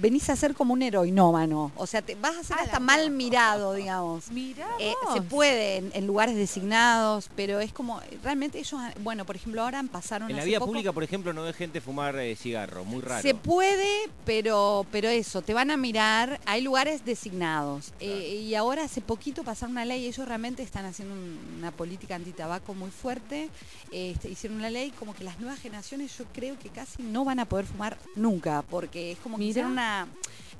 venís 0.00 0.28
a 0.28 0.36
ser 0.36 0.54
como 0.54 0.74
un 0.74 0.82
heroinómano. 0.82 1.72
O 1.76 1.86
sea, 1.86 2.02
te 2.02 2.14
vas 2.14 2.36
a 2.36 2.44
ser 2.44 2.58
A 2.58 2.62
hasta 2.62 2.74
la 2.74 2.80
mal 2.80 3.10
mirado, 3.10 3.72
digamos. 3.72 4.30
Mirá 4.30 4.66
Eh, 4.78 4.92
se 5.14 5.22
puede 5.22 5.76
en, 5.78 5.90
en 5.94 6.06
lugares 6.06 6.36
designados, 6.36 7.30
pero 7.34 7.60
es 7.60 7.72
como, 7.72 8.00
realmente 8.22 8.58
ellos, 8.58 8.74
han- 8.80 8.92
bueno, 9.02 9.24
por 9.24 9.36
ejemplo, 9.36 9.62
ahora 9.62 9.82
pasaron 9.90 10.30
En 10.30 10.36
la 10.36 10.44
vía 10.44 10.58
poco- 10.58 10.72
pública, 10.72 10.92
por 10.92 11.02
ejemplo, 11.04 11.32
no 11.32 11.42
ve 11.42 11.52
gente 11.54 11.80
fumar 11.80 12.16
eh, 12.18 12.36
cigarro, 12.36 12.84
muy 12.84 13.00
raro. 13.00 13.22
Se 13.22 13.34
puede, 13.34 13.88
pero, 14.26 14.84
pero 14.92 15.08
eso, 15.08 15.40
te 15.42 15.54
van 15.54 15.70
a 15.70 15.76
mirar, 15.76 16.38
hay 16.44 16.60
lugares 16.60 17.04
designados. 17.04 17.92
Eh, 18.00 18.42
y 18.44 18.54
ahora 18.54 18.84
hace 18.84 19.00
poquito 19.00 19.42
pasaron 19.42 19.72
una 19.72 19.84
ley, 19.86 20.06
ellos 20.06 20.26
realmente 20.28 20.62
están 20.62 20.84
haciendo 20.84 21.14
un- 21.14 21.38
una 21.58 21.70
política 21.70 22.14
antitabaco 22.14 22.74
muy 22.74 22.90
fuerte. 22.90 23.48
Este, 23.90 24.28
hicieron 24.28 24.58
una 24.58 24.70
ley 24.70 24.90
como 24.98 25.14
que 25.14 25.24
las 25.24 25.38
nuevas 25.40 25.60
generaciones 25.60 26.16
yo 26.18 26.24
creo 26.34 26.58
que 26.58 26.68
casi 26.68 27.02
no 27.02 27.24
van 27.24 27.38
a 27.38 27.44
poder 27.46 27.64
fumar 27.64 27.96
nunca, 28.16 28.62
porque 28.68 29.12
es 29.12 29.18
como 29.18 29.38
que. 29.38 29.44
Hicieron 29.54 29.72
una 29.72 30.08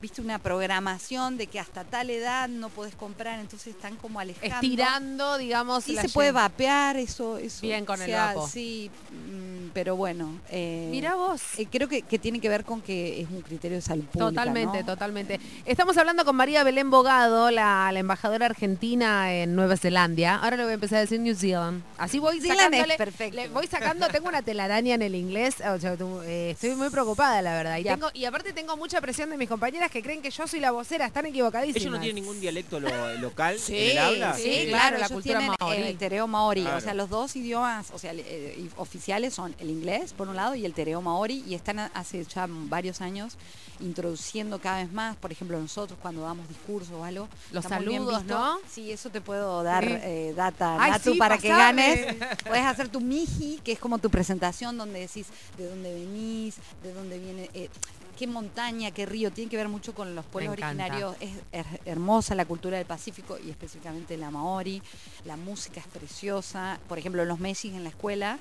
viste 0.04 0.20
una 0.20 0.38
programación 0.38 1.38
de 1.38 1.46
que 1.46 1.58
hasta 1.58 1.82
tal 1.82 2.10
edad 2.10 2.46
no 2.46 2.68
podés 2.68 2.94
comprar, 2.94 3.40
entonces 3.40 3.68
están 3.74 3.96
como 3.96 4.20
alejando. 4.20 4.54
Estirando, 4.56 5.38
digamos. 5.38 5.88
Y 5.88 5.94
la 5.94 6.02
se 6.02 6.10
puede 6.10 6.30
vapear, 6.30 6.98
eso, 6.98 7.38
eso. 7.38 7.62
Bien 7.62 7.86
con 7.86 7.98
o 7.98 8.04
el 8.04 8.12
vapo. 8.12 8.46
Sí, 8.46 8.90
mm, 9.10 9.68
pero 9.72 9.96
bueno. 9.96 10.38
eh, 10.50 10.88
Mirá 10.90 11.14
vos. 11.14 11.40
eh, 11.56 11.66
creo 11.72 11.88
que, 11.88 12.02
que 12.02 12.18
tiene 12.18 12.38
que 12.38 12.50
ver 12.50 12.66
con 12.66 12.82
que 12.82 13.22
es 13.22 13.30
un 13.30 13.40
criterio 13.40 13.78
de 13.78 13.80
salud 13.82 14.04
pública. 14.04 14.28
Totalmente, 14.28 14.80
¿no? 14.80 14.84
totalmente. 14.84 15.40
Estamos 15.64 15.96
hablando 15.96 16.26
con 16.26 16.36
María 16.36 16.62
Belén 16.64 16.90
Bogado, 16.90 17.50
la, 17.50 17.90
la 17.90 17.98
embajadora 17.98 18.44
argentina 18.44 19.32
en 19.32 19.54
Nueva 19.54 19.78
Zelanda. 19.78 20.34
Ahora 20.36 20.58
le 20.58 20.64
voy 20.64 20.72
a 20.72 20.74
empezar 20.74 20.98
a 20.98 21.00
decir 21.00 21.18
New 21.18 21.34
Zealand. 21.34 21.82
Así 21.96 22.18
voy 22.18 22.42
sacándole. 22.42 22.98
perfecto. 22.98 23.36
le 23.36 23.48
voy 23.48 23.66
sacando, 23.68 24.06
tengo 24.08 24.28
una 24.28 24.42
telaraña 24.42 24.96
en 24.96 25.00
el 25.02 25.14
inglés. 25.14 25.56
o 25.66 25.78
sea, 25.78 25.96
tú, 25.96 26.20
eh, 26.24 26.50
estoy 26.50 26.74
muy 26.74 26.90
preocupada, 26.90 27.40
la 27.40 27.54
verdad. 27.54 27.78
Y, 27.78 27.84
tengo, 27.84 28.10
y 28.12 28.26
aparte 28.26 28.52
tengo 28.52 28.76
mucha 28.76 29.00
presión 29.00 29.30
de 29.30 29.38
mis 29.38 29.48
compañeras 29.48 29.90
que 29.94 30.02
creen 30.02 30.20
que 30.22 30.30
yo 30.30 30.44
soy 30.48 30.58
la 30.58 30.72
vocera. 30.72 31.06
Están 31.06 31.24
equivocadísimas. 31.26 31.80
¿Ellos 31.80 31.92
no 31.92 32.00
tienen 32.00 32.16
ningún 32.16 32.40
dialecto 32.40 32.80
lo- 32.80 33.14
local 33.18 33.60
Sí, 33.60 33.76
en 33.78 33.90
el 33.92 33.98
habla? 33.98 34.34
sí, 34.34 34.42
Sí, 34.42 34.66
claro, 34.68 34.98
la 34.98 35.06
ellos 35.06 35.12
cultura 35.12 35.38
tienen 35.38 35.56
maorí. 35.60 35.82
el 35.82 35.96
tereo 35.98 36.26
maori, 36.26 36.62
Claro. 36.62 36.78
o 36.78 36.80
sea, 36.80 36.94
los 36.94 37.08
dos 37.08 37.36
idiomas, 37.36 37.86
o 37.92 37.98
sea, 38.00 38.12
eh, 38.12 38.56
y- 38.58 38.68
oficiales 38.76 39.34
son 39.34 39.54
el 39.60 39.70
inglés 39.70 40.12
por 40.12 40.26
un 40.28 40.34
lado 40.34 40.56
y 40.56 40.64
el 40.66 40.74
tereo 40.74 41.00
maori 41.00 41.44
y 41.46 41.54
están 41.54 41.78
a- 41.78 41.92
hace 41.94 42.24
ya 42.24 42.46
varios 42.48 43.00
años 43.00 43.36
introduciendo 43.80 44.60
cada 44.60 44.78
vez 44.78 44.92
más, 44.92 45.16
por 45.16 45.30
ejemplo, 45.30 45.58
nosotros 45.60 45.98
cuando 46.02 46.22
damos 46.22 46.48
discursos 46.48 46.92
o 46.92 47.04
algo, 47.04 47.28
Los 47.52 47.64
está 47.64 47.76
muy 47.76 47.88
bien 47.88 48.00
saludos, 48.02 48.22
visto. 48.24 48.38
¿no? 48.38 48.58
Sí, 48.68 48.90
eso 48.90 49.10
te 49.10 49.20
puedo 49.20 49.62
dar 49.62 49.84
Sí. 49.84 49.92
eh, 50.00 50.32
data, 50.36 50.76
Ay, 50.80 50.90
Natu, 50.92 51.12
sí, 51.12 51.18
para 51.18 51.38
que 51.38 51.48
pasame. 51.50 52.04
ganes. 52.16 52.16
Puedes 52.46 52.64
hacer 52.64 52.88
tu 52.88 53.00
miji, 53.00 53.60
que 53.64 53.72
es 53.72 53.78
como 53.78 53.98
tu 53.98 54.10
presentación 54.10 54.76
donde 54.76 55.00
decís 55.00 55.26
de 55.58 55.68
dónde 55.68 55.92
venís, 55.94 56.56
de 56.82 56.92
dónde 56.94 57.18
viene, 57.18 57.50
eh, 57.54 57.68
qué 58.14 58.26
montaña, 58.26 58.90
qué 58.90 59.06
río, 59.06 59.30
tiene 59.32 59.50
que 59.50 59.56
ver 59.56 59.68
mucho 59.68 59.94
con 59.94 60.14
los 60.14 60.24
pueblos 60.24 60.52
originarios. 60.52 61.16
Es 61.20 61.30
her- 61.52 61.80
hermosa 61.84 62.34
la 62.34 62.44
cultura 62.44 62.76
del 62.78 62.86
Pacífico 62.86 63.38
y 63.44 63.50
específicamente 63.50 64.16
la 64.16 64.30
maori. 64.30 64.82
La 65.24 65.36
música 65.36 65.80
es 65.80 65.86
preciosa. 65.86 66.78
Por 66.88 66.98
ejemplo, 66.98 67.24
los 67.24 67.38
Messis 67.40 67.74
en 67.74 67.82
la 67.84 67.90
escuela, 67.90 68.38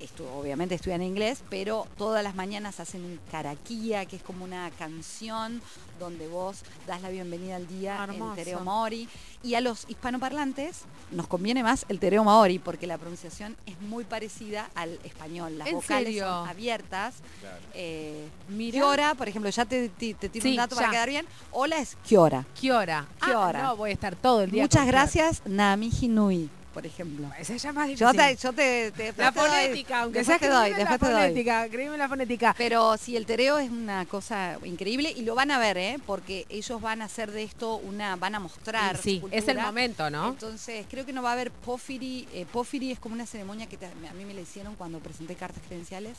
estu- 0.00 0.26
obviamente 0.36 0.74
estudian 0.74 1.02
inglés, 1.02 1.42
pero 1.50 1.86
todas 1.96 2.22
las 2.24 2.34
mañanas 2.34 2.80
hacen 2.80 3.04
un 3.04 3.18
caraquía, 3.30 4.06
que 4.06 4.16
es 4.16 4.22
como 4.22 4.44
una 4.44 4.70
canción 4.78 5.60
donde 5.98 6.28
vos 6.28 6.62
das 6.86 7.02
la 7.02 7.08
bienvenida 7.08 7.56
al 7.56 7.66
día 7.66 8.02
Hermoso. 8.04 8.30
en 8.30 8.36
Tereo 8.36 8.60
Maori. 8.60 9.08
Y 9.42 9.54
a 9.54 9.60
los 9.60 9.84
hispanoparlantes 9.88 10.82
nos 11.12 11.26
conviene 11.28 11.62
más 11.62 11.86
el 11.88 11.98
Tereo 12.00 12.24
Maori 12.24 12.58
porque 12.58 12.86
la 12.86 12.98
pronunciación 12.98 13.56
es 13.66 13.80
muy 13.80 14.04
parecida 14.04 14.68
al 14.74 14.98
español. 15.04 15.58
Las 15.58 15.68
¿En 15.68 15.74
vocales 15.76 16.06
serio? 16.08 16.24
son 16.26 16.48
abiertas. 16.48 17.14
Claro. 17.40 17.56
Eh. 17.74 18.28
Kiora, 18.72 19.14
por 19.14 19.28
ejemplo, 19.28 19.50
ya 19.50 19.64
te, 19.64 19.88
te, 19.90 20.14
te 20.14 20.28
tiro 20.28 20.42
Sí, 20.42 20.50
un 20.50 20.56
dato 20.56 20.74
ya. 20.74 20.80
para 20.80 20.90
quedar 20.92 21.08
bien. 21.08 21.26
Hola 21.52 21.78
es 21.78 21.96
Kiora. 22.06 22.44
Kiora. 22.58 23.06
Kiora. 23.24 23.60
Ah, 23.60 23.62
no, 23.68 23.76
voy 23.76 23.90
a 23.90 23.92
estar 23.92 24.16
todo 24.16 24.42
el 24.42 24.50
día. 24.50 24.62
Muchas 24.62 24.86
gracias, 24.86 25.42
Nami 25.46 25.90
Hinui, 26.00 26.50
por 26.74 26.86
ejemplo. 26.86 27.30
Esa 27.38 27.56
ya 27.56 27.68
es 27.70 27.74
más 27.74 27.88
Yo 27.98 28.10
difícil. 28.12 28.36
te, 28.36 28.36
yo 28.36 28.52
te, 28.52 28.90
te- 28.92 29.12
La 29.20 29.30
doy- 29.30 29.48
fonética, 29.48 30.00
aunque 30.02 30.24
sea 30.24 30.38
te 30.38 30.48
doy, 30.48 30.70
después 30.70 30.90
la 30.90 30.98
te 30.98 31.06
doy. 31.06 31.14
fonética, 31.22 31.64
escribime 31.64 31.98
la 31.98 32.08
fonética. 32.08 32.54
Pero 32.56 32.96
sí, 32.96 33.16
el 33.16 33.26
tereo 33.26 33.58
es 33.58 33.70
una 33.70 34.04
cosa 34.06 34.58
increíble 34.64 35.12
y 35.16 35.22
lo 35.22 35.34
van 35.34 35.50
a 35.50 35.58
ver, 35.58 35.76
¿eh? 35.78 35.98
Porque 36.06 36.46
ellos 36.48 36.80
van 36.80 37.02
a 37.02 37.06
hacer 37.06 37.30
de 37.32 37.42
esto 37.42 37.76
una, 37.76 38.16
van 38.16 38.34
a 38.34 38.40
mostrar. 38.40 38.96
Sí, 38.96 39.20
su 39.20 39.28
es 39.32 39.48
el 39.48 39.58
momento, 39.58 40.10
¿no? 40.10 40.28
Entonces, 40.28 40.86
creo 40.90 41.04
que 41.06 41.12
no 41.12 41.22
va 41.22 41.30
a 41.30 41.32
haber 41.32 41.50
Pofiri. 41.50 42.28
Eh, 42.32 42.46
Pofiri 42.50 42.92
es 42.92 42.98
como 42.98 43.14
una 43.14 43.26
ceremonia 43.26 43.66
que 43.66 43.76
te- 43.76 43.86
a 43.86 44.12
mí 44.16 44.24
me 44.24 44.34
la 44.34 44.40
hicieron 44.40 44.74
cuando 44.76 44.98
presenté 45.00 45.34
cartas 45.34 45.62
credenciales. 45.66 46.16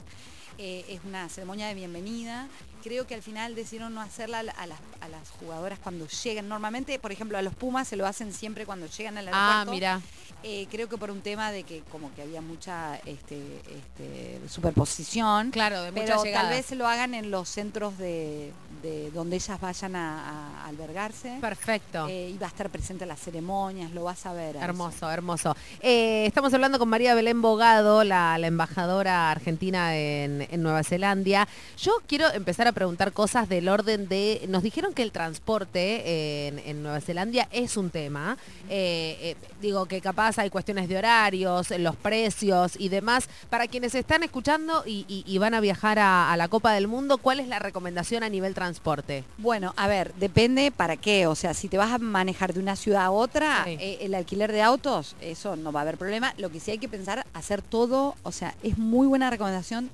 Eh, 0.61 0.83
es 0.89 0.99
una 1.05 1.29
ceremonia 1.29 1.67
de 1.67 1.73
bienvenida. 1.73 2.47
Creo 2.83 3.07
que 3.07 3.15
al 3.15 3.21
final 3.21 3.55
decidieron 3.55 3.93
no 3.93 4.01
hacerla 4.01 4.39
a, 4.39 4.43
la- 4.43 4.51
a 4.53 4.67
las, 4.67 4.79
a 5.01 5.07
las 5.07 5.29
jugadoras 5.31 5.79
cuando 5.79 6.05
llegan. 6.07 6.49
Normalmente, 6.49 6.99
por 6.99 7.11
ejemplo, 7.13 7.37
a 7.37 7.41
los 7.41 7.55
Pumas 7.55 7.87
se 7.87 7.95
lo 7.95 8.05
hacen 8.05 8.33
siempre 8.33 8.65
cuando 8.65 8.85
llegan 8.87 9.17
al 9.17 9.29
Ah, 9.29 9.61
aeropuerto. 9.61 9.71
mira. 9.71 10.01
Eh, 10.43 10.67
creo 10.71 10.87
que 10.87 10.97
por 10.97 11.11
un 11.11 11.19
tema 11.19 11.51
de 11.51 11.63
que 11.63 11.81
como 11.91 12.13
que 12.15 12.21
había 12.21 12.39
mucha 12.39 12.95
este, 13.05 13.41
este, 13.69 14.39
superposición. 14.47 15.51
Claro, 15.51 15.81
de 15.81 15.91
Pero 15.91 16.21
tal 16.23 16.47
vez 16.49 16.65
se 16.65 16.75
lo 16.75 16.87
hagan 16.87 17.13
en 17.13 17.29
los 17.29 17.49
centros 17.49 17.97
de, 17.97 18.53
de 18.81 19.11
donde 19.11 19.35
ellas 19.35 19.59
vayan 19.59 19.97
a, 19.97 20.61
a 20.63 20.67
albergarse. 20.67 21.37
Perfecto. 21.41 22.07
Eh, 22.07 22.29
y 22.33 22.37
va 22.37 22.45
a 22.45 22.49
estar 22.49 22.69
presente 22.69 23.03
en 23.03 23.09
las 23.09 23.19
ceremonias, 23.19 23.91
lo 23.91 24.05
vas 24.05 24.25
a 24.25 24.31
ver. 24.31 24.55
eso. 24.55 24.63
Hermoso, 24.63 25.11
hermoso. 25.11 25.55
Eh, 25.81 26.25
estamos 26.25 26.53
hablando 26.53 26.79
con 26.79 26.87
María 26.87 27.15
Belén 27.15 27.41
Bogado, 27.41 28.05
la, 28.05 28.37
la 28.37 28.47
embajadora 28.47 29.31
argentina 29.31 29.97
en, 29.97 30.47
en 30.51 30.63
Nueva 30.63 30.83
Zelanda. 30.83 31.47
Yo 31.77 31.93
quiero 32.07 32.31
empezar 32.33 32.67
a 32.67 32.71
preguntar 32.71 33.13
cosas 33.13 33.49
del 33.49 33.69
orden 33.69 34.07
de... 34.07 34.45
Nos 34.49 34.63
dijeron 34.63 34.93
que 34.93 35.03
el 35.03 35.11
transporte 35.11 36.47
en, 36.47 36.59
en 36.59 36.83
Nueva 36.83 37.01
Zelanda 37.01 37.47
es 37.51 37.77
un 37.77 37.89
tema. 37.89 38.37
Eh, 38.69 39.17
eh, 39.21 39.35
digo 39.61 39.85
que 39.85 40.01
capaz 40.01 40.37
hay 40.39 40.49
cuestiones 40.49 40.87
de 40.89 40.97
horarios, 40.97 41.69
los 41.79 41.95
precios 41.95 42.73
y 42.77 42.89
demás. 42.89 43.27
Para 43.49 43.67
quienes 43.67 43.95
están 43.95 44.23
escuchando 44.23 44.83
y, 44.85 45.05
y- 45.07 45.23
y 45.25 45.37
van 45.37 45.53
a 45.53 45.59
viajar 45.61 45.99
a, 45.99 46.31
a 46.31 46.37
la 46.37 46.47
Copa 46.47 46.73
del 46.73 46.87
Mundo, 46.87 47.17
¿cuál 47.17 47.39
es 47.39 47.47
la 47.47 47.59
recomendación 47.59 48.23
a 48.23 48.29
nivel 48.29 48.53
transporte? 48.53 49.23
Bueno, 49.37 49.73
a 49.77 49.87
ver, 49.87 50.13
depende 50.15 50.71
para 50.71 50.97
qué. 50.97 51.27
O 51.27 51.35
sea, 51.35 51.53
si 51.53 51.67
te 51.67 51.77
vas 51.77 51.91
a 51.91 51.97
manejar 51.97 52.53
de 52.53 52.59
una 52.59 52.75
ciudad 52.75 53.03
a 53.05 53.11
otra, 53.11 53.63
Sí. 53.65 53.77
eh, 53.79 53.97
el 54.01 54.13
alquiler 54.15 54.51
de 54.51 54.61
autos, 54.61 55.15
eso 55.21 55.55
no 55.55 55.71
va 55.71 55.81
a 55.81 55.83
haber 55.83 55.97
problema. 55.97 56.33
Lo 56.37 56.49
que 56.49 56.59
sí 56.59 56.71
hay 56.71 56.77
que 56.77 56.87
pensar, 56.89 57.25
hacer 57.33 57.61
todo, 57.61 58.15
o 58.23 58.31
sea, 58.31 58.55
es 58.63 58.77
muy 58.77 59.07
buena 59.07 59.29
recomendación 59.29 59.89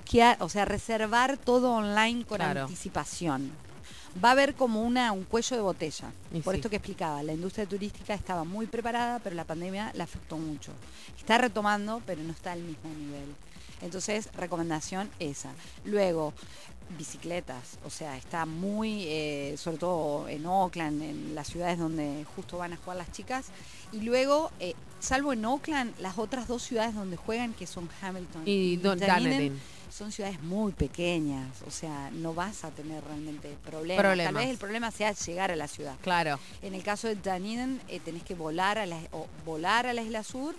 buquear, 0.00 0.36
o 0.40 0.48
sea, 0.48 0.64
reservar 0.64 1.36
todo 1.38 1.72
online 1.72 2.24
con 2.24 2.38
Claro. 2.38 2.62
anticipación. 2.62 3.50
Va 4.22 4.30
a 4.30 4.32
haber 4.32 4.54
como 4.54 4.82
una, 4.82 5.12
un 5.12 5.22
cuello 5.24 5.56
de 5.56 5.62
botella. 5.62 6.10
Y 6.34 6.40
Por 6.40 6.54
sí. 6.54 6.58
esto 6.58 6.68
que 6.70 6.76
explicaba, 6.76 7.22
la 7.22 7.32
industria 7.32 7.66
turística 7.66 8.12
estaba 8.14 8.42
muy 8.44 8.66
preparada, 8.66 9.20
pero 9.20 9.36
la 9.36 9.44
pandemia 9.44 9.92
la 9.94 10.04
afectó 10.04 10.36
mucho. 10.36 10.72
Está 11.16 11.38
retomando, 11.38 12.02
pero 12.06 12.20
no 12.22 12.32
está 12.32 12.52
al 12.52 12.60
mismo 12.60 12.90
nivel. 12.90 13.34
Entonces, 13.82 14.28
recomendación 14.34 15.08
esa. 15.20 15.50
Luego, 15.84 16.34
bicicletas, 16.98 17.78
o 17.86 17.90
sea, 17.90 18.16
está 18.16 18.46
muy, 18.46 19.04
eh, 19.06 19.54
sobre 19.56 19.78
todo 19.78 20.28
en 20.28 20.44
Oakland, 20.44 21.00
en 21.02 21.34
las 21.36 21.46
ciudades 21.46 21.78
donde 21.78 22.26
justo 22.34 22.58
van 22.58 22.72
a 22.72 22.76
jugar 22.78 22.96
las 22.96 23.12
chicas, 23.12 23.46
y 23.92 24.00
luego, 24.00 24.50
eh, 24.58 24.74
salvo 24.98 25.32
en 25.32 25.44
Oakland, 25.44 25.94
las 26.00 26.18
otras 26.18 26.48
dos 26.48 26.62
ciudades 26.64 26.94
donde 26.96 27.16
juegan, 27.16 27.54
que 27.54 27.66
son 27.68 27.88
Hamilton 28.02 28.42
Y 28.44 28.76
Dunedin, 28.76 29.14
Dunedin. 29.22 29.60
Son 29.90 30.12
ciudades 30.12 30.40
muy 30.42 30.72
pequeñas, 30.72 31.48
o 31.66 31.70
sea, 31.70 32.10
no 32.12 32.32
vas 32.34 32.64
a 32.64 32.70
tener 32.70 33.02
realmente 33.04 33.56
problemas. 33.64 34.02
Problemas. 34.02 34.32
Tal 34.32 34.42
vez 34.42 34.50
el 34.50 34.58
problema 34.58 34.90
sea 34.90 35.12
llegar 35.12 35.50
a 35.50 35.56
la 35.56 35.68
ciudad. 35.68 35.96
Claro. 36.02 36.38
En 36.62 36.74
el 36.74 36.82
caso 36.82 37.08
de 37.08 37.16
Dunedin, 37.16 37.80
eh, 37.88 38.00
tenés 38.00 38.22
que 38.22 38.34
volar 38.34 38.78
a, 38.78 38.86
la, 38.86 38.98
o 39.12 39.26
volar 39.44 39.86
a 39.86 39.92
la 39.92 40.02
isla 40.02 40.22
sur 40.22 40.54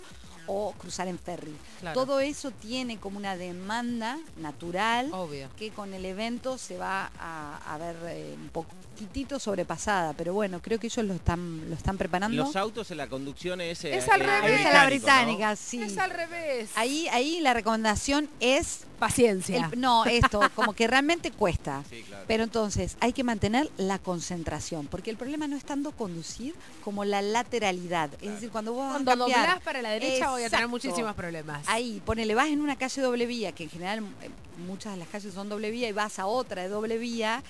o 0.48 0.72
cruzar 0.76 1.06
en 1.06 1.18
ferry. 1.20 1.54
Claro. 1.80 1.98
Todo 2.00 2.18
eso 2.18 2.50
tiene 2.50 2.98
como 2.98 3.16
una 3.16 3.36
demanda 3.36 4.18
natural 4.38 5.08
Obvio. 5.12 5.48
que 5.56 5.70
con 5.70 5.94
el 5.94 6.04
evento 6.04 6.58
se 6.58 6.76
va 6.76 7.12
a, 7.18 7.60
a 7.72 7.78
ver 7.78 7.96
eh, 8.08 8.34
un 8.36 8.48
poquitito 8.48 9.38
sobrepasada, 9.38 10.14
pero 10.14 10.34
bueno, 10.34 10.60
creo 10.60 10.80
que 10.80 10.88
ellos 10.88 11.06
lo 11.06 11.14
están, 11.14 11.70
lo 11.70 11.76
están 11.76 11.96
preparando. 11.96 12.36
Los 12.36 12.56
autos 12.56 12.90
en 12.90 12.96
la 12.96 13.06
conducción 13.08 13.60
es... 13.60 13.84
eh, 13.84 13.96
Es 13.96 14.08
al 14.08 14.20
eh, 14.22 14.26
revés. 14.26 14.66
Es 14.66 14.72
la 14.72 14.86
británica, 14.86 15.54
sí. 15.54 15.80
Es 15.80 15.96
al 15.96 16.10
revés. 16.10 16.70
Ahí, 16.74 17.06
ahí 17.12 17.38
la 17.40 17.54
recomendación 17.54 18.28
es 18.40 18.80
Paciencia. 19.06 19.68
el- 19.72 19.80
no, 19.80 20.04
esto, 20.04 20.40
como 20.54 20.72
que 20.74 20.86
realmente 20.86 21.30
cuesta. 21.30 21.82
Sí, 21.90 22.02
claro. 22.02 22.24
Pero 22.28 22.44
entonces 22.44 22.96
hay 23.00 23.12
que 23.12 23.24
mantener 23.24 23.68
la 23.76 23.98
concentración, 23.98 24.86
porque 24.86 25.10
el 25.10 25.16
problema 25.16 25.46
no 25.48 25.56
es 25.56 25.64
tanto 25.64 25.90
conducir 25.92 26.54
como 26.84 27.04
la 27.04 27.20
lateralidad. 27.20 28.10
Es 28.20 28.30
decir, 28.32 28.50
cuando 28.50 28.72
vos 28.72 28.82
vas 28.84 28.92
Cuando 28.92 29.10
a 29.12 29.16
cambiar, 29.18 29.40
doblás 29.46 29.60
para 29.62 29.82
la 29.82 29.90
derecha 29.90 30.30
voy 30.30 30.44
a 30.44 30.50
tener 30.50 30.68
muchísimos 30.68 31.14
problemas. 31.14 31.64
Ahí, 31.68 32.00
ponele, 32.04 32.34
vas 32.34 32.46
en 32.48 32.60
una 32.60 32.76
calle 32.76 33.02
doble 33.02 33.26
vía, 33.26 33.52
que 33.52 33.64
en 33.64 33.70
general 33.70 34.04
eh, 34.22 34.30
muchas 34.66 34.92
de 34.92 34.98
las 35.00 35.08
calles 35.08 35.34
son 35.34 35.48
doble 35.48 35.70
vía, 35.70 35.88
y 35.88 35.92
vas 35.92 36.18
a 36.18 36.26
otra 36.26 36.62
de 36.62 36.68
doble 36.68 36.96
vía, 36.98 37.42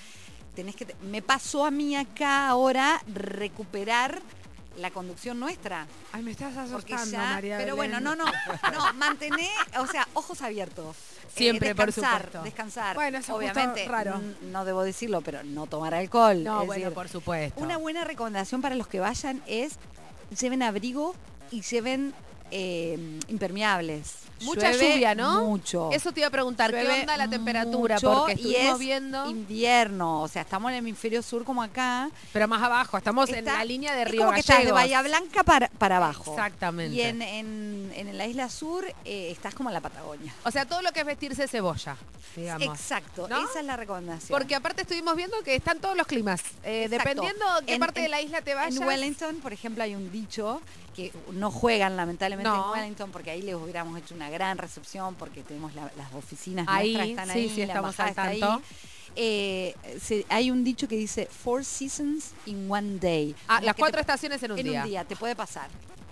tenés 0.55 0.75
que... 0.75 0.85
te- 0.85 0.95
Me 1.03 1.21
pasó 1.21 1.65
a 1.65 1.71
mí 1.71 1.95
acá 1.95 2.47
ahora 2.47 3.01
recuperar 3.13 4.21
la 4.77 4.91
conducción 4.91 5.39
nuestra. 5.39 5.87
Ay, 6.11 6.23
me 6.23 6.31
estás 6.31 6.55
asustando, 6.57 7.11
ya, 7.11 7.29
María 7.33 7.57
pero 7.57 7.75
bueno, 7.75 7.99
no, 7.99 8.15
no, 8.15 8.25
no, 8.25 8.93
mantener, 8.95 9.49
o 9.79 9.87
sea, 9.87 10.07
ojos 10.13 10.41
abiertos. 10.41 10.95
Eh, 10.95 11.29
Siempre, 11.35 11.73
por 11.73 11.87
descansar, 11.87 12.17
supuesto. 12.17 12.43
Descansar. 12.43 12.95
Bueno, 12.95 13.17
eso 13.17 13.35
Obviamente, 13.35 13.87
raro. 13.87 14.21
no 14.41 14.65
debo 14.65 14.83
decirlo, 14.83 15.21
pero 15.21 15.43
no 15.43 15.67
tomar 15.67 15.93
alcohol. 15.93 16.43
No, 16.43 16.61
es 16.61 16.67
bueno, 16.67 16.81
decir, 16.81 16.93
por 16.93 17.09
supuesto. 17.09 17.61
una 17.61 17.77
buena 17.77 18.03
recomendación 18.03 18.61
para 18.61 18.75
los 18.75 18.87
que 18.87 18.99
vayan 18.99 19.41
es 19.47 19.77
lleven 20.39 20.63
abrigo 20.63 21.15
y 21.51 21.61
lleven 21.61 22.13
eh, 22.51 23.19
impermeables. 23.27 24.22
Mucha 24.43 24.71
Llueve 24.71 24.93
lluvia, 24.93 25.15
¿no? 25.15 25.45
Mucho. 25.45 25.89
Eso 25.91 26.11
te 26.11 26.19
iba 26.21 26.27
a 26.27 26.31
preguntar, 26.31 26.71
¿qué 26.71 26.87
onda 27.01 27.17
la 27.17 27.27
temperatura? 27.29 27.95
mucho 27.95 28.11
Porque 28.25 28.33
y 28.33 28.35
estuvimos 28.55 28.73
es 28.73 28.79
viendo, 28.79 29.29
invierno, 29.29 30.21
o 30.21 30.27
sea, 30.27 30.41
estamos 30.43 30.69
en 30.71 30.75
el 30.75 30.79
hemisferio 30.79 31.21
sur 31.21 31.43
como 31.43 31.61
acá. 31.63 32.09
pero 32.31 32.47
más 32.47 32.61
abajo, 32.61 32.97
estamos 32.97 33.29
en 33.29 33.45
la 33.45 33.63
línea 33.65 33.95
de 33.95 34.03
es 34.03 34.07
Río 34.11 34.21
como 34.21 34.33
que 34.33 34.39
estás 34.41 34.63
de. 34.65 34.71
Bahía 34.71 35.01
Blanca 35.01 35.43
para, 35.43 35.67
para 35.69 35.97
abajo. 35.97 36.31
Exactamente. 36.31 36.95
Y 36.95 37.01
en, 37.01 37.21
en- 37.21 37.91
en 37.95 38.17
la 38.17 38.25
isla 38.27 38.49
sur 38.49 38.85
eh, 39.05 39.29
estás 39.31 39.53
como 39.55 39.69
en 39.69 39.73
la 39.73 39.81
Patagonia. 39.81 40.33
O 40.43 40.51
sea, 40.51 40.65
todo 40.65 40.81
lo 40.81 40.91
que 40.91 41.01
es 41.01 41.05
vestirse 41.05 41.47
cebolla, 41.47 41.95
digamos. 42.35 42.63
Exacto, 42.67 43.27
¿No? 43.27 43.37
esa 43.49 43.59
es 43.59 43.65
la 43.65 43.75
recomendación. 43.77 44.37
Porque 44.37 44.55
aparte 44.55 44.81
estuvimos 44.83 45.15
viendo 45.15 45.37
que 45.43 45.55
están 45.55 45.79
todos 45.79 45.95
los 45.97 46.07
climas. 46.07 46.41
Eh, 46.63 46.87
dependiendo 46.89 47.45
qué 47.65 47.73
En- 47.75 47.79
parte 47.79 48.01
de 48.01 48.07
la 48.09 48.21
isla 48.21 48.41
te 48.41 48.53
vayas. 48.55 48.75
En 48.75 48.87
Wellington, 48.87 49.35
por 49.37 49.53
ejemplo, 49.53 49.83
hay 49.83 49.95
un 49.95 50.11
dicho 50.11 50.61
que 50.93 51.11
no 51.31 51.49
juegan 51.51 51.95
lamentablemente 51.97 52.49
No. 52.49 52.73
en 52.75 52.79
Wellington 52.81 53.11
porque 53.11 53.31
ahí 53.31 53.41
les 53.41 53.55
hubiéramos 53.55 53.97
hecho 53.99 54.13
una 54.15 54.29
gran 54.29 54.57
recepción 54.57 55.15
porque 55.15 55.41
tenemos 55.43 55.73
la- 55.75 55.91
las 55.97 56.13
oficinas 56.13 56.65
Ahí, 56.69 56.93
nuestras 56.93 57.09
están 57.09 57.27
sí, 57.29 57.39
ahí, 57.39 57.49
sí, 57.49 57.57
la 57.57 57.63
estamos 57.65 57.91
embajada 57.99 58.21
al 58.29 58.33
está 58.35 58.53
ahí. 58.55 58.61
Eh, 59.15 59.75
se- 60.01 60.25
hay 60.29 60.49
un 60.49 60.63
dicho 60.63 60.87
que 60.87 60.95
dice 60.95 61.27
four 61.27 61.63
seasons 61.63 62.31
in 62.45 62.69
one 62.71 62.97
day. 62.99 63.35
Ah, 63.47 63.61
las 63.61 63.75
cuatro 63.75 63.97
te- 63.97 64.01
estaciones 64.01 64.41
en 64.43 64.51
un 64.53 64.59
en 64.59 64.65
día. 64.65 64.83
un 64.83 64.89
día 64.89 65.03
te 65.05 65.15
puede 65.15 65.35
pasar. 65.35 65.69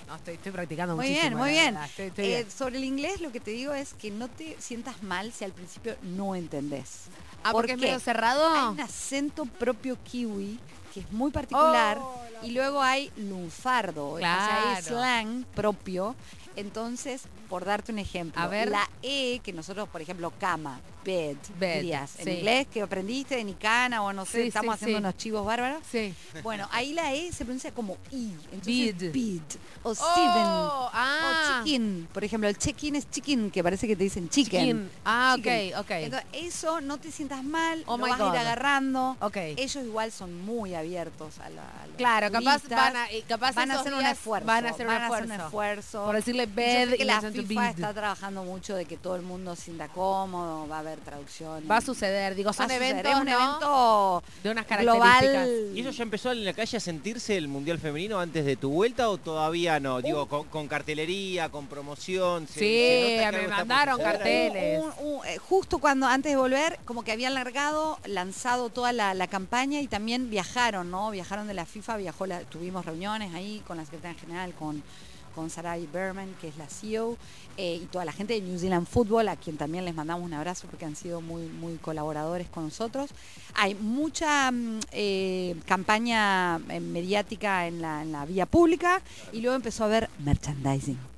No, 0.08 0.18
estoy, 0.18 0.34
estoy 0.36 0.52
practicando 0.52 0.96
Muy 0.96 1.08
muchísimo. 1.08 1.30
bien, 1.30 1.40
muy 1.40 1.56
la 1.56 1.62
bien. 1.62 1.78
Estoy- 2.10 2.26
Eh, 2.26 2.46
sobre 2.56 2.78
el 2.78 2.84
inglés 2.84 3.22
lo 3.22 3.32
que 3.32 3.40
te 3.40 3.52
digo 3.52 3.74
es 3.74 3.94
que 3.94 4.12
no 4.12 4.28
te 4.28 4.56
sientas 4.60 5.02
mal 5.04 5.32
si 5.32 5.46
al 5.46 5.54
principio 5.54 5.96
no 6.04 6.36
entendés. 6.36 7.06
Ah, 7.44 7.52
¿por 7.54 7.62
porque 7.62 7.72
es 7.74 7.78
medio 7.80 8.00
cerrado. 8.00 8.48
Hay 8.54 8.74
un 8.74 8.80
acento 8.82 9.46
propio 9.46 9.98
kiwi 10.04 10.60
que 10.94 11.02
es 11.02 11.12
muy 11.12 11.32
particular 11.32 11.98
Oh, 12.00 12.22
y 12.44 12.52
luego 12.52 12.82
hay 12.82 13.12
lunfardo, 13.18 14.12
o 14.12 14.18
sea, 14.18 14.76
hay 14.76 14.82
slang 14.82 15.46
propio. 15.56 16.16
Entonces, 16.56 17.24
por 17.52 17.66
darte 17.66 17.92
un 17.92 18.00
ejemplo, 18.00 18.42
A 18.42 18.48
ver. 18.48 18.70
la 18.70 18.90
E, 19.04 19.40
que 19.44 19.52
nosotros, 19.52 19.90
por 19.90 20.02
ejemplo, 20.02 20.32
cama, 20.40 20.80
bed, 21.04 21.36
Bed, 21.60 21.82
dirías, 21.82 22.18
en 22.20 22.26
sí. 22.26 22.32
inglés 22.32 22.68
que 22.72 22.82
aprendiste 22.82 23.36
de 23.36 23.44
Nicana 23.44 24.02
o 24.04 24.14
no 24.14 24.24
sé, 24.26 24.44
Sí, 24.44 24.48
estamos 24.48 24.78
sí, 24.80 24.86
haciendo 24.86 25.00
unos 25.00 25.18
chivos 25.18 25.46
bárbaros. 25.46 25.84
Sí. 25.92 26.14
Bueno, 26.44 26.68
ahí 26.72 26.94
la 26.94 27.14
E 27.14 27.32
se 27.34 27.44
pronuncia 27.44 27.72
como 27.74 27.98
I, 28.12 28.32
entonces 28.54 28.66
Bid. 28.98 29.12
bid 29.12 29.42
o 29.84 29.90
Oh, 29.90 29.96
Steven. 29.96 30.46
ah. 30.94 31.60
O 31.62 31.66
chicken, 31.66 32.08
por 32.14 32.24
ejemplo, 32.24 32.48
el 32.48 32.58
check-in 32.58 32.96
es 32.96 33.10
chicken, 33.10 33.52
que 33.52 33.62
parece 33.64 33.86
que 33.88 33.96
te 33.98 34.04
dicen 34.04 34.30
chicken. 34.30 34.62
Chicken. 34.62 34.92
Ah, 35.04 35.34
Chicken. 35.36 35.74
ok, 35.74 35.80
ok. 35.82 35.92
Entonces, 35.92 36.28
eso 36.34 36.80
no 36.82 36.98
te 37.00 37.12
sientas 37.12 37.44
mal, 37.44 37.84
Oh 37.86 37.98
lo 37.98 38.08
vas 38.08 38.20
a 38.20 38.28
ir 38.30 38.38
agarrando. 38.38 39.18
Ok. 39.20 39.36
Ellos 39.38 39.84
igual 39.84 40.12
son 40.14 40.40
muy 40.46 40.74
abiertos 40.76 41.40
a 41.40 41.50
la 41.50 41.64
a 41.64 41.98
Claro, 41.98 42.32
capaz 42.32 42.62
turistas. 42.62 42.78
van 42.80 42.96
a, 42.96 43.12
eh, 43.12 43.24
capaz 43.28 43.54
van 43.56 43.72
a 43.72 43.80
hacer 43.80 43.94
un 43.94 44.06
esfuerzo. 44.06 44.48
Van 44.48 44.66
a 44.66 44.70
hacer 44.70 44.86
un 44.88 44.94
hacer 44.94 45.04
esfuerzo. 45.04 45.34
un 45.34 45.42
esfuerzo. 45.42 46.06
Por 46.06 46.16
decirle 46.16 46.46
bed 46.46 46.94
que 46.96 47.04
y 47.04 47.06
la 47.06 47.20
bid. 47.48 47.60
está 47.62 47.94
trabajando 47.94 48.44
mucho 48.44 48.76
de 48.76 48.86
que 48.86 48.98
todo 48.98 49.16
el 49.16 49.22
mundo 49.22 49.56
se 49.56 49.64
sienta 49.64 49.88
cómodo, 49.90 50.68
va 50.68 50.78
a 50.78 50.80
haber 50.80 51.00
traducción. 51.00 51.64
Va 51.70 51.78
a 51.78 51.82
suceder, 51.82 52.36
digo, 52.36 52.54
son 52.54 52.70
eventos, 52.72 53.12
es 53.12 53.18
un 53.20 53.26
¿no? 53.26 53.32
evento 53.38 54.24
de 54.44 54.50
unas 54.52 54.68
global. 54.68 55.02
características. 55.02 55.76
¿Y 55.78 55.80
eso 55.82 55.90
ya 55.92 56.04
empezó 56.04 56.32
en 56.32 56.46
la 56.46 56.54
calle 56.54 56.78
a 56.78 56.80
sentirse 56.80 57.38
el 57.38 57.48
Mundial 57.48 57.80
Femenino 57.80 58.20
antes 58.20 58.46
de 58.46 58.56
tu 58.56 58.70
vuelta 58.72 59.10
o 59.10 59.18
todavía 59.18 59.80
no? 59.80 60.02
Digo, 60.02 60.28
con, 60.28 60.48
con 60.48 60.68
cartelería, 60.68 61.50
con 61.50 61.68
promoción. 61.68 62.48
se- 62.48 62.60
Sí, 62.60 62.60
se 62.60 63.26
nota 63.26 63.38
que 63.38 63.42
me 63.44 63.48
mandaron 63.48 64.00
carteles. 64.02 64.84
Un- 64.84 64.94
un- 65.08 65.26
eh, 65.26 65.38
justo 65.38 65.80
cuando 65.80 66.08
antes 66.08 66.32
de 66.32 66.38
volver, 66.38 66.80
como 66.86 67.04
que 67.04 67.12
habían 67.12 67.34
largado, 67.34 68.00
lanzado 68.06 68.70
toda 68.70 68.92
la, 68.94 69.14
la 69.14 69.28
campaña 69.28 69.80
y 69.82 69.88
también 69.88 70.30
viajaron, 70.30 70.90
¿no? 70.92 71.12
Viajaron 71.12 71.48
de 71.48 71.54
la 71.54 71.66
FIFA, 71.66 71.98
viajó 71.98 72.26
la, 72.26 72.42
tuvimos 72.42 72.86
reuniones 72.86 73.34
ahí 73.34 73.62
con 73.68 73.78
la 73.78 73.86
secretaria 73.86 74.20
general, 74.20 74.54
con, 74.54 74.84
con 75.32 75.50
Sarai 75.50 75.88
Berman, 75.88 76.34
que 76.40 76.48
es 76.48 76.58
la 76.58 76.68
CEO, 76.68 77.18
eh, 77.58 77.80
y 77.84 77.86
toda 77.86 78.06
la 78.06 78.12
gente 78.12 78.34
de 78.34 78.42
New 78.42 78.58
Zealand 78.58 78.88
Football, 78.88 79.30
a 79.30 79.36
quien 79.36 79.58
también 79.58 79.86
les 79.86 79.96
mandamos 79.96 80.26
un 80.26 80.34
abrazo 80.34 80.68
porque 80.70 80.86
han 80.86 80.96
sido 80.96 81.22
muy, 81.22 81.48
muy 81.48 81.78
colaboradores 81.78 82.48
con 82.50 82.66
nosotros. 82.66 83.12
Hay 83.56 83.76
mucha 83.76 84.52
mm, 84.52 84.80
eh, 84.92 85.56
campaña 85.66 86.60
eh, 86.70 86.80
mediática 86.80 87.68
en 87.68 87.82
la, 87.82 88.02
en 88.02 88.12
la 88.12 88.26
vía 88.26 88.46
pública 88.46 89.02
y 89.32 89.42
luego 89.42 89.56
empezó 89.56 89.84
a 89.84 89.88
haber 89.88 90.10
merchandising. 90.20 91.11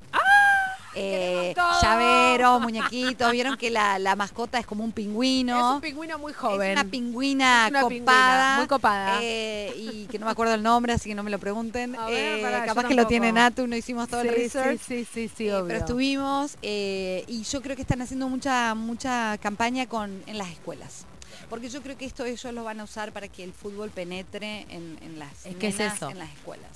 Eh, 0.95 1.53
llaveros, 1.81 2.61
muñequitos, 2.61 3.31
vieron 3.31 3.57
que 3.57 3.69
la, 3.69 3.97
la 3.99 4.15
mascota 4.15 4.59
es 4.59 4.65
como 4.65 4.83
un 4.83 4.91
pingüino. 4.91 5.57
Es 5.57 5.75
un 5.75 5.81
pingüino 5.81 6.19
muy 6.19 6.33
joven. 6.33 6.71
Es 6.77 6.81
una 6.81 6.89
pingüina 6.91 7.63
Es 7.65 7.69
una 7.71 7.81
copada. 7.81 7.89
pingüina, 7.89 8.55
muy 8.57 8.67
copada. 8.67 9.19
eh, 9.21 9.73
y 9.77 10.05
que 10.07 10.19
no 10.19 10.25
me 10.25 10.31
acuerdo 10.31 10.53
el 10.53 10.63
nombre, 10.63 10.93
así 10.93 11.09
que 11.09 11.15
no 11.15 11.23
me 11.23 11.31
lo 11.31 11.39
pregunten. 11.39 11.93
Ver, 11.93 11.99
Eh, 12.09 12.63
capaz 12.65 12.85
que 12.85 12.93
lo 12.95 13.07
tiene 13.07 13.31
Natu, 13.31 13.67
no 13.67 13.75
hicimos 13.75 14.07
todo 14.09 14.21
el 14.21 14.29
research. 14.29 14.79
Sí, 14.79 15.05
sí, 15.05 15.27
sí, 15.29 15.31
sí, 15.35 15.47
Eh, 15.47 15.55
obvio. 15.55 15.67
pero 15.67 15.79
estuvimos 15.79 16.57
y 16.61 17.43
yo 17.43 17.61
creo 17.61 17.75
que 17.75 17.81
están 17.81 18.01
haciendo 18.01 18.29
mucha 18.29 18.73
mucha 18.75 19.37
campaña 19.39 19.87
con 19.87 20.23
en 20.27 20.37
las 20.37 20.49
escuelas. 20.49 21.05
Porque 21.49 21.69
yo 21.69 21.81
creo 21.81 21.97
que 21.97 22.05
esto 22.05 22.25
ellos 22.25 22.51
lo 22.53 22.63
van 22.63 22.79
a 22.79 22.83
usar 22.83 23.11
para 23.11 23.27
que 23.27 23.43
el 23.43 23.53
fútbol 23.53 23.89
penetre 23.89 24.65
en, 24.69 24.97
en 25.01 25.19
las 25.19 25.45
Es 25.45 25.55
que 25.57 25.67
es 25.67 25.77
nenas, 25.77 25.95
eso. 25.97 26.09
en 26.09 26.19
las 26.19 26.29
escuelas. 26.31 26.69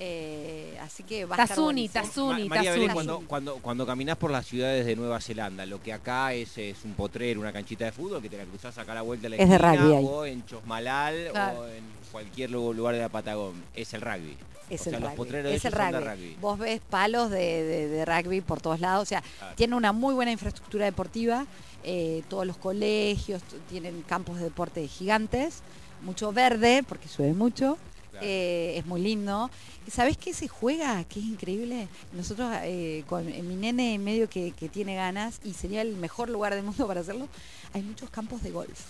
Eh, 0.00 0.76
así 0.82 1.02
que 1.04 1.24
va 1.24 1.36
a 1.36 1.42
estar 1.42 1.48
Tazuni. 1.56 1.88
Tazuni, 1.88 2.48
Ma- 2.48 2.56
María 2.56 2.72
Belén, 2.72 2.88
Tazuni. 2.88 2.94
cuando, 3.06 3.28
cuando, 3.28 3.54
cuando 3.62 3.86
caminás 3.86 4.16
por 4.16 4.30
las 4.30 4.44
ciudades 4.46 4.84
de 4.86 4.96
Nueva 4.96 5.20
Zelanda, 5.20 5.64
lo 5.66 5.80
que 5.82 5.92
acá 5.92 6.32
es, 6.34 6.58
es 6.58 6.84
un 6.84 6.94
potrero, 6.94 7.40
una 7.40 7.52
canchita 7.52 7.84
de 7.84 7.92
fútbol, 7.92 8.20
que 8.20 8.28
te 8.28 8.36
la 8.36 8.44
cruzás 8.44 8.76
acá 8.78 8.92
a 8.92 8.96
la 8.96 9.02
vuelta 9.02 9.24
de 9.28 9.36
la 9.36 9.42
Es 9.42 9.48
de 9.48 9.54
esquina, 9.54 9.72
rugby 9.76 9.94
ahí. 9.96 10.04
o 10.06 10.26
en 10.26 10.46
Chosmalal, 10.46 11.28
Claro. 11.30 11.60
o 11.60 11.66
en 11.68 11.84
cualquier 12.10 12.50
lu- 12.50 12.72
lugar 12.74 12.94
de 12.94 13.00
la 13.00 13.08
Patagón. 13.08 13.54
Es 13.74 13.94
el 13.94 14.00
rugby. 14.00 14.36
Es 14.70 14.80
o 14.80 14.84
sea, 14.84 14.94
el 14.94 15.00
los 15.02 15.10
rugby. 15.10 15.16
potreros 15.16 15.50
de 15.50 15.56
es 15.56 15.64
el 15.64 15.72
de 15.72 15.78
rugby. 15.78 16.04
rugby. 16.08 16.36
Vos 16.40 16.58
ves 16.58 16.80
palos 16.90 17.30
de, 17.30 17.62
de- 17.62 17.88
de 17.88 18.04
rugby 18.04 18.40
por 18.40 18.60
todos 18.60 18.80
lados. 18.80 19.02
O 19.02 19.06
sea, 19.06 19.22
Claro. 19.38 19.54
tiene 19.56 19.76
una 19.76 19.92
muy 19.92 20.14
buena 20.14 20.32
infraestructura 20.32 20.84
deportiva. 20.86 21.46
eh, 21.86 22.22
todos 22.30 22.46
los 22.46 22.56
colegios 22.56 23.42
tienen 23.68 24.00
campos 24.08 24.38
de 24.38 24.44
deporte 24.44 24.88
gigantes. 24.88 25.60
Mucho 26.00 26.32
verde, 26.32 26.82
porque 26.88 27.08
llueve 27.14 27.34
mucho. 27.34 27.76
Eh, 28.20 28.74
es 28.78 28.86
muy 28.86 29.00
lindo. 29.00 29.50
¿Sabés 29.90 30.16
qué 30.16 30.32
se 30.32 30.48
juega? 30.48 31.04
Que 31.04 31.20
es 31.20 31.26
increíble. 31.26 31.88
Nosotros, 32.12 32.50
eh, 32.62 33.04
con 33.08 33.28
eh, 33.28 33.42
mi 33.42 33.56
nene 33.56 33.98
medio 33.98 34.28
que, 34.28 34.52
que 34.52 34.68
tiene 34.68 34.94
ganas, 34.94 35.40
y 35.44 35.52
sería 35.52 35.82
el 35.82 35.96
mejor 35.96 36.30
lugar 36.30 36.54
del 36.54 36.64
mundo 36.64 36.86
para 36.86 37.00
hacerlo, 37.00 37.28
hay 37.72 37.82
muchos 37.82 38.10
campos 38.10 38.42
de 38.42 38.50
golf. 38.50 38.80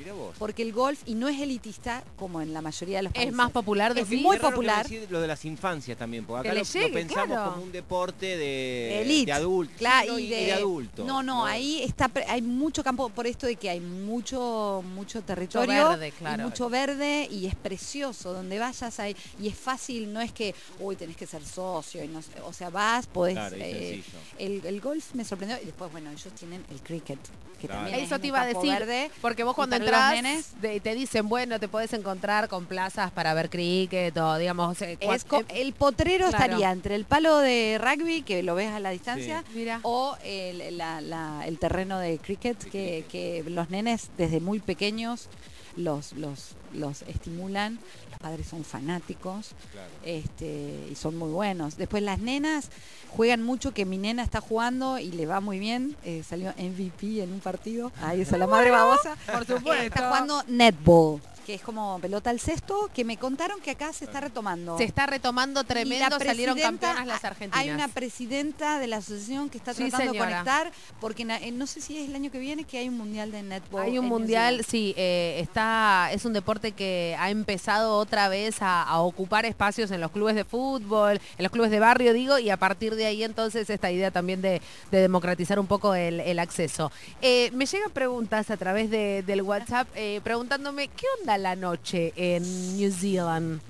Mirá 0.00 0.12
vos. 0.14 0.34
porque 0.38 0.62
el 0.62 0.72
golf, 0.72 1.00
y 1.06 1.14
no 1.14 1.28
es 1.28 1.40
elitista 1.40 2.02
como 2.16 2.40
en 2.40 2.52
la 2.52 2.60
mayoría 2.62 2.96
de 2.98 3.02
los 3.04 3.12
países. 3.12 3.30
Es 3.30 3.36
más 3.36 3.50
popular 3.52 3.94
de 3.94 4.00
Es 4.00 4.08
muy 4.10 4.18
Qué 4.18 4.24
raro 4.26 4.38
que 4.40 4.44
me 4.46 4.50
popular. 4.52 4.88
decís 4.88 5.10
lo 5.10 5.20
de 5.20 5.28
las 5.28 5.44
infancias 5.44 5.96
también, 5.98 6.24
porque 6.24 6.42
Que 6.44 6.48
acá 6.48 6.54
le 6.54 6.60
lo, 6.60 6.66
llegue, 6.66 6.92
pensamos 6.92 7.26
claro. 7.36 7.50
como 7.52 7.62
un 7.64 7.72
deporte 7.72 8.36
de, 8.36 9.02
Elite. 9.02 9.26
de 9.26 9.32
adulto. 9.32 9.74
Claro, 9.78 10.16
Sí, 10.16 10.24
y 10.26 10.30
no, 10.30 10.36
de, 10.36 10.52
adulto. 10.52 11.04
No, 11.04 11.22
no, 11.22 11.44
ahí 11.46 11.82
está, 11.82 12.08
pre- 12.08 12.24
hay 12.26 12.42
mucho 12.42 12.82
campo 12.82 13.08
por 13.10 13.26
esto 13.26 13.46
de 13.46 13.56
que 13.56 13.70
hay 13.70 13.80
mucho, 13.80 14.82
mucho 14.94 15.22
territorio 15.22 15.88
verde, 15.90 16.08
y 16.08 16.12
claro. 16.12 16.44
mucho 16.44 16.68
verde 16.68 17.28
y 17.30 17.46
es 17.46 17.54
precioso. 17.54 18.32
Donde 18.32 18.58
vayas 18.58 18.98
hay, 19.00 19.14
y 19.40 19.48
es 19.48 19.54
fácil, 19.56 20.12
no 20.12 20.20
es 20.20 20.32
que, 20.32 20.54
uy, 20.78 20.96
tenés 20.96 21.16
que 21.16 21.26
ser 21.26 21.44
socio 21.44 22.02
y 22.04 22.08
no 22.08 22.22
sé, 22.22 22.30
o 22.44 22.52
sea, 22.52 22.70
vas, 22.70 23.06
podés. 23.06 23.34
Claro, 23.34 23.56
y 23.56 23.60
eh, 23.60 24.02
sencillo. 24.04 24.18
el, 24.38 24.66
el 24.66 24.80
golf 24.80 25.14
me 25.14 25.24
sorprendió 25.24 25.58
y 25.62 25.66
después, 25.66 25.90
bueno, 25.92 26.10
ellos 26.10 26.32
tienen 26.38 26.64
el 26.70 26.80
cricket, 26.80 27.18
que 27.60 27.66
Claro. 27.68 27.82
también 27.82 28.00
es 28.00 28.06
Eso 28.06 28.18
te 28.18 28.26
iba 28.28 28.40
a 28.40 28.46
decir, 28.46 28.70
verde. 28.72 29.10
porque 29.20 29.44
vos 29.44 29.54
cuando 29.54 29.76
entras 29.76 30.14
nenes- 30.14 30.52
de- 30.60 30.80
te 30.80 30.94
dicen, 30.94 31.28
bueno, 31.28 31.60
te 31.60 31.68
podés 31.68 31.92
encontrar 31.92 32.48
con 32.48 32.66
plazas 32.66 33.10
para 33.12 33.34
ver 33.34 33.50
cricket 33.50 34.16
o 34.16 34.36
digamos... 34.38 34.80
eh, 34.82 34.96
Es 35.00 35.24
eh, 35.30 35.44
el 35.54 35.72
potrero 35.74 36.28
claro. 36.28 36.44
estaría 36.44 36.70
entre 36.72 36.94
el 36.94 37.04
palo 37.04 37.38
de 37.38 37.78
rugby, 37.80 38.22
que 38.22 38.42
lo 38.42 38.54
ves 38.54 38.70
a 38.72 38.80
la 38.80 38.90
distancia, 38.90 39.44
o 39.82 40.16
el, 40.24 40.76
la- 40.78 41.00
la- 41.00 41.42
el 41.46 41.58
terreno 41.58 41.98
de 41.98 42.18
cricket, 42.18 42.58
que, 42.58 43.04
cricket. 43.06 43.08
que 43.08 43.44
los 43.50 43.70
nenes 43.70 44.10
desde 44.16 44.40
muy 44.40 44.58
pequeños 44.60 45.28
los, 45.76 46.12
los, 46.14 46.56
los 46.72 47.02
estimulan. 47.02 47.78
Los 48.20 48.28
padres 48.32 48.48
son 48.48 48.64
fanáticos 48.64 49.52
Claro. 49.72 49.88
este, 50.04 50.88
y 50.90 50.94
son 50.94 51.16
muy 51.16 51.30
buenos. 51.30 51.78
Después 51.78 52.02
las 52.02 52.18
nenas 52.18 52.68
juegan 53.08 53.42
mucho, 53.42 53.72
que 53.72 53.86
mi 53.86 53.96
nena 53.96 54.22
está 54.22 54.42
jugando 54.42 54.98
y 54.98 55.10
le 55.10 55.24
va 55.24 55.40
muy 55.40 55.58
bien. 55.58 55.96
eh, 56.04 56.22
salió 56.28 56.52
MVP 56.58 57.22
en 57.22 57.32
un 57.32 57.40
partido. 57.40 57.90
Ahí 58.02 58.20
es 58.20 58.30
la 58.32 58.46
madre 58.46 58.70
babosa. 58.70 59.16
Por 59.32 59.46
supuesto. 59.46 59.72
está 59.84 60.08
jugando 60.08 60.42
netball, 60.48 61.22
que 61.50 61.56
es 61.56 61.62
como 61.62 61.98
pelota 62.00 62.30
al 62.30 62.38
cesto, 62.38 62.88
que 62.94 63.04
me 63.04 63.16
contaron 63.16 63.60
que 63.60 63.72
acá 63.72 63.92
se 63.92 64.04
está 64.04 64.20
retomando. 64.20 64.78
Se 64.78 64.84
está 64.84 65.06
retomando 65.06 65.64
tremendo, 65.64 66.16
salieron 66.20 66.56
campeonas 66.56 67.04
las 67.08 67.24
argentinas. 67.24 67.58
Hay 67.60 67.70
una 67.70 67.88
presidenta 67.88 68.78
de 68.78 68.86
la 68.86 68.98
asociación 68.98 69.50
que 69.50 69.58
está 69.58 69.74
Sí, 69.74 69.88
tratando 69.88 70.12
de 70.12 70.18
conectar, 70.20 70.70
porque 71.00 71.24
na- 71.24 71.38
eh, 71.38 71.50
no 71.50 71.66
sé 71.66 71.80
si 71.80 71.98
es 71.98 72.08
el 72.08 72.14
año 72.14 72.30
que 72.30 72.38
viene 72.38 72.62
que 72.62 72.78
hay 72.78 72.88
un 72.88 72.96
mundial 72.98 73.32
de 73.32 73.42
netball. 73.42 73.82
Hay 73.82 73.98
un 73.98 74.06
mundial, 74.06 74.64
sí, 74.64 74.94
eh, 74.96 75.38
está, 75.40 76.10
es 76.12 76.24
un 76.24 76.32
deporte 76.34 76.70
que 76.70 77.16
ha 77.18 77.30
empezado 77.30 77.96
otra 77.96 78.28
vez 78.28 78.62
a, 78.62 78.82
a 78.84 79.00
ocupar 79.00 79.44
espacios 79.44 79.90
en 79.90 80.00
los 80.00 80.12
clubes 80.12 80.36
de 80.36 80.44
fútbol, 80.44 81.20
en 81.36 81.42
los 81.42 81.50
clubes 81.50 81.72
de 81.72 81.80
barrio, 81.80 82.12
digo, 82.12 82.38
y 82.38 82.50
a 82.50 82.58
partir 82.58 82.94
de 82.94 83.06
ahí 83.06 83.24
entonces 83.24 83.68
esta 83.70 83.90
idea 83.90 84.12
también 84.12 84.40
de, 84.40 84.62
de 84.92 85.00
democratizar 85.00 85.58
un 85.58 85.66
poco 85.66 85.94
el, 85.96 86.20
el 86.20 86.38
acceso. 86.38 86.92
Eh, 87.22 87.50
me 87.54 87.66
llegan 87.66 87.90
preguntas 87.90 88.50
a 88.52 88.56
través 88.56 88.88
de- 88.88 89.24
del 89.26 89.42
WhatsApp 89.42 89.88
eh, 89.96 90.20
preguntándome, 90.22 90.86
¿qué 90.88 91.06
onda 91.20 91.38
la 91.42 91.56
noche 91.56 92.12
en 92.16 92.76
New 92.76 92.92
Zealand? 92.92 93.60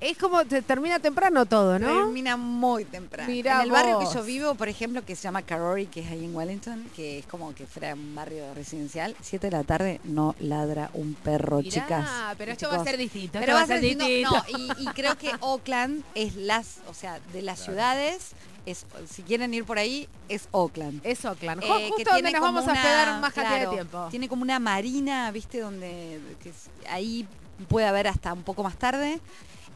Es 0.00 0.18
como, 0.18 0.44
te- 0.44 0.62
termina 0.62 0.98
temprano 0.98 1.46
todo, 1.46 1.78
¿no? 1.78 1.86
Termina 1.86 2.36
muy 2.36 2.84
temprano. 2.84 3.30
Mirá 3.30 3.58
en 3.58 3.66
el 3.66 3.70
barrio 3.70 4.00
que 4.00 4.06
yo 4.12 4.24
vivo, 4.24 4.56
por 4.56 4.68
ejemplo, 4.68 5.04
que 5.04 5.14
se 5.14 5.22
llama 5.22 5.42
Karori, 5.42 5.86
que 5.86 6.00
es 6.00 6.10
ahí 6.10 6.24
en 6.24 6.34
Wellington, 6.34 6.90
que 6.96 7.20
es 7.20 7.26
como 7.26 7.54
que 7.54 7.66
fuera 7.66 7.94
un 7.94 8.12
barrio 8.12 8.52
residencial, 8.52 9.14
7 9.20 9.46
de 9.48 9.56
la 9.56 9.62
tarde 9.62 10.00
no 10.02 10.34
ladra 10.40 10.90
un 10.94 11.14
perro, 11.14 11.58
Mirá, 11.58 11.70
chicas. 11.70 12.10
pero 12.36 12.50
esto 12.50 12.68
va 12.68 12.78
a 12.80 12.84
ser 12.84 12.96
distinto. 12.96 13.38
Pero 13.38 13.54
va 13.54 13.62
a 13.62 13.66
ser 13.68 13.80
distinto. 13.80 14.04
distinto. 14.06 14.44
No, 14.58 14.58
y, 14.80 14.82
y 14.82 14.86
creo 14.88 15.16
que 15.16 15.30
Oakland 15.40 16.02
es 16.16 16.34
las, 16.34 16.78
o 16.88 16.94
sea, 16.94 17.20
de 17.32 17.42
las 17.42 17.60
ciudades, 17.60 18.32
es, 18.66 18.86
si 19.08 19.22
quieren 19.22 19.52
ir 19.54 19.64
por 19.64 19.78
ahí, 19.78 20.08
es 20.28 20.48
Oakland. 20.52 21.00
Es 21.04 21.24
Oakland, 21.24 21.62
Eh, 21.62 21.66
que 21.66 21.88
justo 21.90 22.10
donde 22.12 22.30
nos 22.32 22.40
vamos 22.40 22.62
a 22.68 22.70
una- 22.70 22.80
hospedar 22.80 23.20
más 23.20 23.32
cantidad 23.32 23.56
claro, 23.56 23.70
de 23.70 23.76
tiempo. 23.76 24.06
Tiene 24.10 24.28
como 24.28 24.42
una 24.42 24.58
marina, 24.58 25.30
¿viste? 25.30 25.60
Donde 25.60 26.20
que 26.42 26.50
es- 26.50 26.70
ahí 26.88 27.26
puede 27.68 27.86
haber 27.86 28.06
hasta 28.08 28.32
un 28.32 28.42
poco 28.42 28.62
más 28.62 28.76
tarde. 28.76 29.20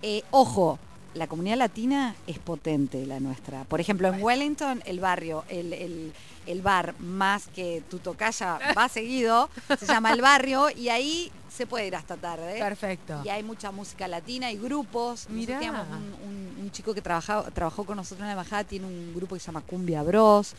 Eh, 0.03 0.22
ojo, 0.30 0.78
la 1.14 1.26
comunidad 1.26 1.57
latina 1.57 2.14
es 2.26 2.39
potente, 2.39 3.07
la 3.07 3.20
nuestra. 3.20 3.64
Por 3.64 3.80
ejemplo, 3.80 4.09
en 4.09 4.22
Wellington, 4.22 4.82
el 4.87 5.01
barrio, 5.01 5.45
el, 5.49 5.72
el- 5.72 6.12
el 6.47 6.62
bar 6.62 6.94
más 7.01 7.49
que 7.49 7.82
tu 7.90 7.99
tocaya 7.99 8.59
va 8.76 8.88
seguido, 8.88 9.49
se 9.78 9.86
llama 9.86 10.12
El 10.12 10.20
Barrio, 10.22 10.68
y 10.70 10.88
ahí 10.88 11.32
se 11.55 11.66
puede 11.66 11.86
ir 11.86 11.97
hasta 11.97 12.16
tarde. 12.16 12.59
Perfecto. 12.59 13.20
Y 13.24 13.28
hay 13.30 13.42
mucha 13.42 13.70
música 13.72 14.07
latina 14.09 14.53
y 14.53 14.57
grupos. 14.59 15.26
Nosotros 15.28 15.36
Mirá. 15.36 15.59
teníamos 15.59 15.86
un, 15.88 16.28
un- 16.28 16.47
un 16.66 16.70
chico 16.72 16.92
que 16.94 17.01
trabajaba, 17.01 17.51
trabajó 17.51 17.84
con 17.84 17.97
nosotros 17.97 18.20
en 18.20 18.26
la 18.26 18.32
embajada, 18.32 18.64
tiene 18.64 18.86
un 18.86 19.14
grupo 19.14 19.34
que 19.36 19.40
se 19.40 19.47
llama 19.47 19.61
Cumbia 19.62 20.03
Bros. 20.03 20.55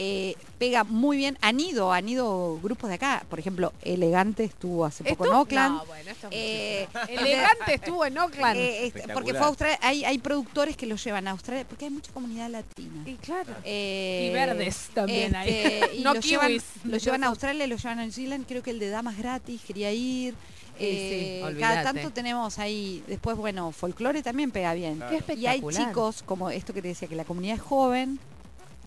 Eh, 0.00 0.36
pega 0.58 0.84
muy 0.84 1.16
bien. 1.16 1.36
Han 1.40 1.58
ido, 1.58 1.92
han 1.92 2.08
ido 2.08 2.58
grupos 2.62 2.88
de 2.88 2.94
acá. 2.94 3.24
Por 3.28 3.40
ejemplo, 3.40 3.72
Elegante 3.82 4.44
estuvo 4.44 4.84
hace 4.84 5.02
poco 5.02 5.26
en. 5.26 5.32
Oakland. 5.32 5.76
No, 5.76 5.86
bueno, 5.86 6.10
esto 6.10 6.28
es 6.28 6.32
Eh. 6.36 6.88
Elegante 7.08 7.74
estuvo 7.74 8.06
en 8.06 8.16
Oakland. 8.16 8.56
Eh, 8.60 8.86
este, 8.86 9.08
porque 9.12 9.32
fue 9.32 9.42
a 9.42 9.46
Australia. 9.46 9.78
Hay, 9.82 10.04
hay 10.04 10.18
productores 10.18 10.76
que 10.76 10.86
lo 10.86 10.94
llevan 10.94 11.26
a 11.26 11.32
Australia 11.32 11.66
porque 11.68 11.86
hay 11.86 11.90
mucha 11.90 12.12
comunidad 12.12 12.48
latina. 12.48 13.02
y 13.06 13.14
claro. 13.16 13.52
Eh, 13.64 14.28
Y 14.30 14.32
verdes 14.32 14.88
también 14.94 15.34
hay. 15.34 15.48
este, 15.50 15.96
y 15.96 16.02
No 16.02 16.14
lo, 16.14 16.20
llevan, 16.20 16.52
lo 16.84 16.96
llevan 16.96 17.24
a 17.24 17.26
Australia, 17.26 17.66
lo 17.66 17.76
llevan 17.76 17.98
a 17.98 18.02
New 18.02 18.12
Zealand. 18.12 18.46
Creo 18.46 18.62
que 18.62 18.70
el 18.70 18.78
de 18.78 18.90
Damas 18.90 19.18
gratis, 19.18 19.60
quería 19.66 19.92
ir. 19.92 20.34
Eh, 20.80 21.42
sí, 21.44 21.58
cada 21.58 21.82
tanto 21.82 22.12
tenemos 22.12 22.60
ahí, 22.60 23.02
después 23.08 23.36
bueno, 23.36 23.72
folclore 23.72 24.22
también 24.22 24.52
pega 24.52 24.74
bien. 24.74 24.98
Claro. 24.98 25.34
Y 25.36 25.46
hay 25.46 25.60
chicos, 25.60 26.22
como 26.22 26.50
esto 26.50 26.72
que 26.72 26.82
te 26.82 26.86
decía, 26.86 27.08
que 27.08 27.16
la 27.16 27.24
comunidad 27.24 27.56
es 27.56 27.62
joven, 27.62 28.20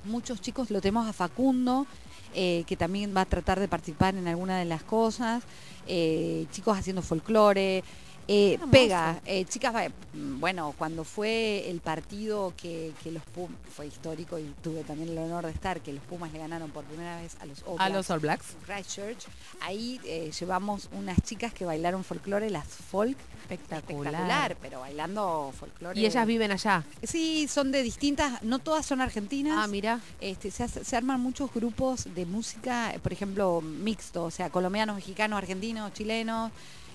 muchos 0.03 0.41
chicos 0.41 0.71
lo 0.71 0.81
tenemos 0.81 1.07
a 1.07 1.13
Facundo, 1.13 1.85
eh, 2.33 2.63
que 2.67 2.77
también 2.77 3.13
va 3.15 3.21
a 3.21 3.25
tratar 3.25 3.59
de 3.59 3.67
participar 3.67 4.15
en 4.15 4.27
alguna 4.27 4.57
de 4.59 4.65
las 4.65 4.83
cosas, 4.83 5.43
eh, 5.87 6.45
chicos 6.51 6.77
haciendo 6.77 7.01
folclore, 7.01 7.83
eh, 8.27 8.59
pega, 8.71 9.19
eh, 9.25 9.45
chicas, 9.45 9.91
bueno, 10.13 10.73
cuando 10.77 11.03
fue 11.03 11.69
el 11.69 11.79
partido 11.81 12.53
que, 12.55 12.93
que 13.03 13.11
los 13.11 13.23
Pumas, 13.23 13.57
fue 13.75 13.87
histórico 13.87 14.37
y 14.39 14.43
tuve 14.61 14.83
también 14.83 15.09
el 15.09 15.17
honor 15.17 15.45
de 15.45 15.51
estar, 15.51 15.81
que 15.81 15.91
los 15.93 16.03
Pumas 16.03 16.31
le 16.31 16.39
ganaron 16.39 16.69
por 16.71 16.83
primera 16.85 17.19
vez 17.21 17.35
a 17.41 17.45
los 17.45 17.61
All 17.63 17.73
A 17.79 17.85
Blacks 17.89 17.93
los 17.93 18.09
All 18.09 18.19
Blacks. 18.19 18.45
Christchurch, 18.65 19.25
ahí 19.61 19.99
eh, 20.05 20.31
llevamos 20.39 20.89
unas 20.93 21.21
chicas 21.23 21.53
que 21.53 21.65
bailaron 21.65 22.03
folclore, 22.03 22.49
las 22.49 22.67
folk, 22.67 23.17
Espectacular. 23.49 24.13
espectacular, 24.13 24.57
pero 24.61 24.79
bailando 24.79 25.53
folclore. 25.59 25.99
Y 25.99 26.05
ellas 26.05 26.25
viven 26.25 26.51
allá. 26.51 26.85
Sí, 27.03 27.47
son 27.49 27.71
de 27.73 27.83
distintas, 27.83 28.41
no 28.43 28.59
todas 28.59 28.85
son 28.85 29.01
argentinas. 29.01 29.55
Ah, 29.57 29.67
mira. 29.67 29.99
Este, 30.21 30.51
se, 30.51 30.63
hace- 30.63 30.85
se 30.85 30.95
arman 30.95 31.19
muchos 31.19 31.53
grupos 31.53 32.05
de 32.15 32.25
música, 32.25 32.93
por 33.03 33.11
ejemplo, 33.11 33.59
mixto, 33.61 34.23
o 34.23 34.31
sea, 34.31 34.49
colombianos, 34.49 34.95
mexicanos, 34.95 35.37
argentinos, 35.37 35.91
chilenos. 35.93 36.51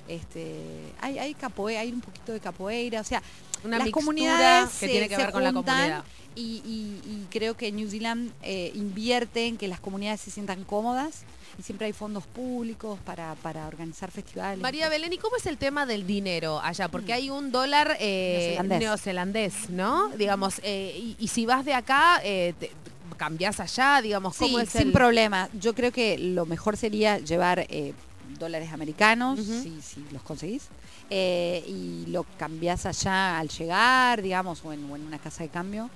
Este, 0.08 0.92
hay, 1.00 1.18
hay 1.18 1.34
capoeira, 1.34 1.80
hay 1.80 1.92
un 1.92 2.00
poquito 2.00 2.32
de 2.32 2.40
capoeira, 2.40 3.00
o 3.00 3.04
sea, 3.04 3.22
Una 3.64 3.78
las 3.78 3.88
comunidades 3.90 4.70
que 4.74 4.86
se- 4.86 4.88
tiene 4.88 5.08
que 5.08 5.16
ver 5.16 5.32
con 5.32 5.42
la 5.44 5.52
comunidad. 5.52 6.04
Y, 6.38 6.60
y- 6.66 7.00
y 7.10 7.26
creo 7.30 7.56
que 7.56 7.72
New 7.72 7.88
Zealand 7.88 8.30
eh, 8.42 8.70
invierte 8.74 9.46
en 9.46 9.56
que 9.56 9.68
las 9.68 9.80
comunidades 9.80 10.20
se 10.20 10.30
sientan 10.30 10.64
cómodas 10.64 11.22
y 11.58 11.62
siempre 11.62 11.86
hay 11.86 11.94
fondos 11.94 12.26
públicos 12.26 12.98
para, 13.06 13.34
para 13.36 13.66
organizar 13.66 14.10
festivales. 14.10 14.60
María 14.60 14.90
Belén, 14.90 15.12
¿y 15.14 15.16
cómo 15.18 15.36
es 15.36 15.46
el 15.46 15.56
tema 15.56 15.86
del 15.86 16.06
dinero 16.06 16.60
allá? 16.62 16.88
Porque 16.88 17.14
hay 17.14 17.30
un 17.30 17.50
dólar 17.52 17.96
eh, 18.00 18.36
Neozelandés. 18.58 18.78
neozelandés, 18.80 19.70
¿no? 19.70 20.08
Digamos, 20.10 20.60
eh, 20.62 20.94
y, 20.96 21.16
y 21.18 21.28
si 21.28 21.46
vas 21.46 21.64
de 21.64 21.72
acá, 21.72 22.20
eh, 22.22 22.52
te- 22.60 22.70
cambiás 23.16 23.58
allá, 23.60 24.02
digamos, 24.02 24.36
¿cómo 24.36 24.58
Sí, 24.58 24.64
es 24.64 24.70
sin 24.70 24.88
el- 24.88 24.92
problema. 24.92 25.48
Yo 25.58 25.74
creo 25.74 25.90
que 25.90 26.18
lo 26.18 26.44
mejor 26.44 26.76
sería 26.76 27.16
llevar 27.18 27.60
eh, 27.70 27.94
dólares 28.38 28.72
americanos, 28.72 29.38
Ujú. 29.40 29.62
si, 29.62 29.80
si 29.82 30.04
los 30.12 30.22
conseguís, 30.22 30.64
eh, 31.10 31.64
y 31.66 32.06
lo 32.08 32.24
cambiás 32.38 32.84
allá 32.86 33.38
al 33.38 33.48
llegar, 33.48 34.22
digamos, 34.22 34.64
o 34.64 34.72
en, 34.72 34.90
o 34.90 34.96
en 34.96 35.02
una 35.06 35.18
casa 35.18 35.42
de 35.42 35.48
cambio. 35.50 35.88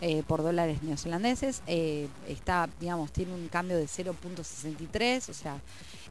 eh, 0.00 0.22
por 0.28 0.44
dólares 0.44 0.80
neozelandeses, 0.84 1.60
eh, 1.66 2.06
está, 2.28 2.68
digamos, 2.78 3.10
tiene 3.10 3.34
un 3.34 3.48
cambio 3.48 3.76
de 3.76 3.88
0.63, 3.88 5.28
o 5.28 5.34
sea, 5.34 5.60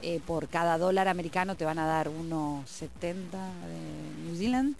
eh, 0.01 0.19
por 0.27 0.49
cada 0.49 0.77
dólar 0.77 1.07
americano 1.07 1.55
te 1.55 1.63
van 1.63 1.79
a 1.79 1.85
dar 1.85 2.09
1.70 2.09 3.21
de 3.31 4.25
New 4.25 4.35
Zealand. 4.35 4.75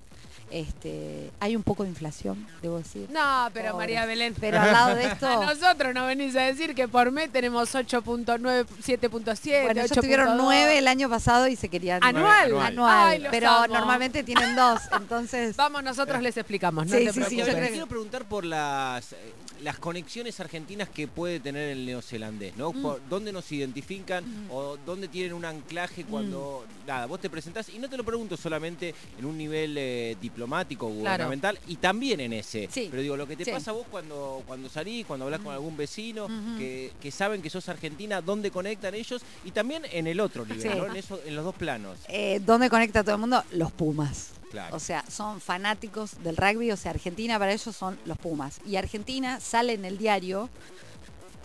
Este, 0.49 1.29
hay 1.41 1.55
un 1.57 1.63
poco 1.63 1.83
de 1.83 1.89
inflación, 1.89 2.47
debo 2.61 2.77
decir. 2.77 3.07
No, 3.11 3.49
pero 3.53 3.71
Pobres. 3.73 3.77
María 3.87 4.05
Belén. 4.05 4.33
Pero 4.39 4.59
al 4.61 4.71
lado 4.71 4.95
de 4.95 5.05
esto, 5.11 5.27
A 5.27 5.45
nosotros 5.45 5.93
nos 5.93 6.07
venís 6.07 6.35
a 6.37 6.41
decir 6.43 6.73
que 6.73 6.87
por 6.87 7.11
mes 7.11 7.29
tenemos 7.31 7.73
8.9, 7.75 8.65
7.7, 8.65 9.63
bueno, 9.65 9.81
ellos 9.81 9.91
tuvieron 9.91 10.27
8.2. 10.29 10.41
9 10.41 10.77
el 10.77 10.87
año 10.87 11.09
pasado 11.09 11.47
y 11.47 11.55
se 11.55 11.67
querían 11.69 12.01
Anual. 12.03 12.45
Anual. 12.47 12.65
anual, 12.67 13.07
Ay, 13.23 13.27
pero 13.29 13.49
amo. 13.49 13.73
normalmente 13.73 14.23
tienen 14.23 14.55
dos, 14.55 14.79
entonces 14.97 15.55
Vamos, 15.57 15.83
nosotros 15.83 16.21
les 16.21 16.37
explicamos, 16.37 16.87
no 16.87 16.97
Sí, 16.97 17.05
te 17.05 17.13
sí, 17.13 17.23
sí, 17.27 17.35
yo 17.37 17.45
creo 17.45 17.59
que- 17.61 17.69
quiero 17.71 17.87
preguntar 17.87 18.23
por 18.25 18.45
las... 18.45 19.15
las 19.61 19.79
conexiones 19.79 20.39
argentinas 20.39 20.89
que 20.89 21.07
puede 21.07 21.39
tener 21.39 21.69
el 21.69 21.85
neozelandés, 21.85 22.55
¿no? 22.57 22.71
Mm. 22.73 22.81
Por 22.81 23.01
¿Dónde 23.09 23.31
nos 23.31 23.51
identifican 23.51 24.23
o 24.51 24.77
dónde 24.85 25.07
tienen 25.07 25.33
un 25.33 25.45
anclaje 25.45 26.03
cuando, 26.05 26.65
Mm. 26.83 26.87
nada, 26.87 27.05
vos 27.05 27.19
te 27.19 27.29
presentás? 27.29 27.69
Y 27.69 27.79
no 27.79 27.89
te 27.89 27.97
lo 27.97 28.03
pregunto 28.03 28.37
solamente 28.37 28.93
en 29.17 29.25
un 29.25 29.37
nivel 29.37 29.75
eh, 29.77 30.15
diplomático, 30.21 30.87
Claro. 30.87 30.99
gubernamental, 30.99 31.59
y 31.67 31.77
también 31.77 32.19
en 32.19 32.33
ese. 32.33 32.67
Sí. 32.71 32.87
Pero 32.89 33.01
digo, 33.01 33.17
lo 33.17 33.27
que 33.27 33.35
te 33.35 33.45
Sí. 33.45 33.51
pasa 33.51 33.71
a 33.71 33.73
vos 33.73 33.85
cuando, 33.89 34.43
cuando 34.45 34.69
salís, 34.69 35.05
cuando 35.05 35.25
hablas 35.25 35.41
con 35.41 35.53
algún 35.53 35.75
vecino, 35.77 36.27
que, 36.57 36.91
que 37.01 37.11
saben 37.11 37.41
que 37.41 37.49
sos 37.49 37.67
argentina, 37.69 38.21
dónde 38.21 38.51
conectan 38.51 38.93
ellos, 38.95 39.21
y 39.45 39.51
también 39.51 39.83
en 39.91 40.07
el 40.07 40.19
otro 40.19 40.45
nivel, 40.45 40.61
Sí. 40.61 40.69
¿no? 40.69 40.85
En, 40.87 40.95
eso, 40.95 41.19
en 41.25 41.35
los 41.35 41.43
dos 41.45 41.55
planos. 41.55 41.97
Eh, 42.07 42.39
¿Dónde 42.45 42.69
conecta 42.69 43.03
todo 43.03 43.15
el 43.15 43.21
mundo? 43.21 43.43
Los 43.51 43.71
Pumas. 43.71 44.31
Claro. 44.51 44.75
O 44.75 44.79
sea, 44.79 45.03
son 45.09 45.41
fanáticos 45.41 46.23
del 46.23 46.37
rugby, 46.37 46.71
o 46.71 46.77
sea, 46.77 46.91
Argentina 46.91 47.37
para 47.37 47.51
ellos 47.51 47.75
son 47.75 47.99
los 48.05 48.17
Pumas. 48.17 48.59
Y 48.65 48.75
Argentina 48.77 49.39
sale 49.39 49.73
en 49.73 49.83
el 49.85 49.97
diario 49.97 50.49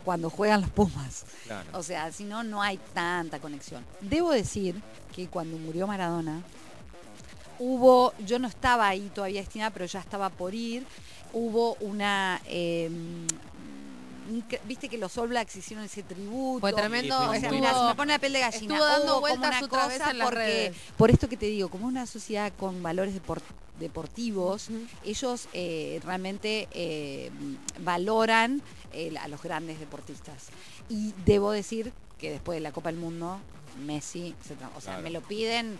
cuando 0.05 0.31
juegan 0.31 0.61
los 0.61 0.71
Pumas. 0.71 1.25
Claro. 1.47 1.69
O 1.73 1.83
sea, 1.83 2.13
si 2.13 2.25
no, 2.25 2.43
no 2.45 2.63
hay 2.63 2.79
tanta 2.95 3.41
conexión. 3.41 3.85
Debo 4.01 4.31
decir 4.31 4.81
que 5.15 5.27
cuando 5.29 5.57
murió 5.59 5.87
Maradona, 5.87 6.43
hubo, 7.59 8.13
yo 8.25 8.39
no 8.39 8.49
estaba 8.49 8.89
ahí 8.89 9.11
todavía 9.15 9.41
destinada, 9.41 9.71
pero 9.71 9.87
ya 9.87 10.01
estaba 10.01 10.31
por 10.31 10.55
ir, 10.55 10.87
hubo 11.33 11.75
una... 11.81 12.41
eh, 12.47 12.89
incre- 12.91 13.22
Viste 14.65 14.89
que 14.89 14.99
los 14.99 15.17
All 15.19 15.29
Blacks 15.29 15.57
hicieron 15.57 15.85
ese 15.85 16.03
tributo. 16.03 16.61
Fue 16.61 16.73
tremendo. 16.73 17.17
Sí, 17.19 17.25
O 17.25 17.29
fue 17.29 17.41
sea, 17.41 17.49
muy 17.51 17.59
mira, 17.61 17.75
se 17.79 17.85
me 17.85 17.95
pone 17.95 18.13
la 18.13 18.19
piel 18.19 18.33
de 18.33 18.41
gallina. 18.41 18.75
Estuvo 18.75 18.85
dando 18.85 19.05
Hubo 19.05 19.11
como 19.15 19.21
vueltas 19.21 19.49
una 19.59 19.67
otra 19.67 19.87
vez 19.89 19.99
cosa 19.99 20.11
en 20.11 20.19
las 20.19 20.27
porque, 20.29 20.39
redes. 20.45 20.77
por 20.97 21.11
esto 21.11 21.29
que 21.29 21.37
te 21.37 21.47
digo, 21.47 21.69
como 21.69 21.87
es 21.87 21.91
una 21.93 22.07
sociedad 22.07 22.53
con 22.59 22.83
valores 22.83 23.15
depor- 23.15 23.43
deportivos, 23.79 24.69
Ujú. 24.69 24.87
ellos 25.05 25.49
eh, 25.53 26.01
realmente 26.05 26.69
eh, 26.73 27.31
valoran 27.81 28.63
eh, 28.93 29.13
a 29.21 29.29
los 29.29 29.43
grandes 29.43 29.79
deportistas. 29.81 30.49
Y 30.89 31.13
debo 31.25 31.51
decir 31.53 31.93
que 32.19 32.31
después 32.31 32.57
de 32.57 32.61
la 32.61 32.73
Copa 32.73 32.91
del 32.91 33.01
Mundo, 33.01 33.39
Messi, 33.85 34.35
o 34.77 34.81
sea, 34.81 34.91
Claro. 34.93 35.03
me 35.03 35.11
lo 35.11 35.21
piden. 35.23 35.79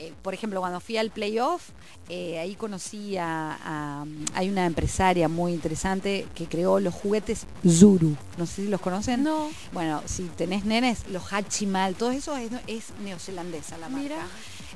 Eh, 0.00 0.12
por 0.22 0.34
ejemplo, 0.34 0.60
cuando 0.60 0.80
fui 0.80 0.96
al 0.96 1.10
playoff, 1.10 1.68
eh, 2.08 2.38
ahí 2.38 2.54
conocí 2.54 3.16
a, 3.16 3.58
a- 3.64 4.04
Hay 4.34 4.48
una 4.48 4.66
empresaria 4.66 5.28
muy 5.28 5.52
interesante 5.52 6.26
que 6.34 6.46
creó 6.46 6.80
los 6.80 6.94
juguetes 6.94 7.46
Zuru. 7.68 8.16
No 8.38 8.46
sé 8.46 8.62
si 8.64 8.68
los 8.68 8.80
conocen. 8.80 9.22
No. 9.22 9.48
Bueno, 9.72 10.02
si 10.06 10.22
tenés 10.24 10.64
nenes, 10.64 11.06
los 11.08 11.32
Hachimal, 11.32 11.94
todo 11.94 12.10
eso 12.10 12.36
es, 12.36 12.50
es 12.66 12.84
neozelandesa 13.04 13.76
la 13.78 13.88
marca. 13.88 14.02
Mira. 14.02 14.26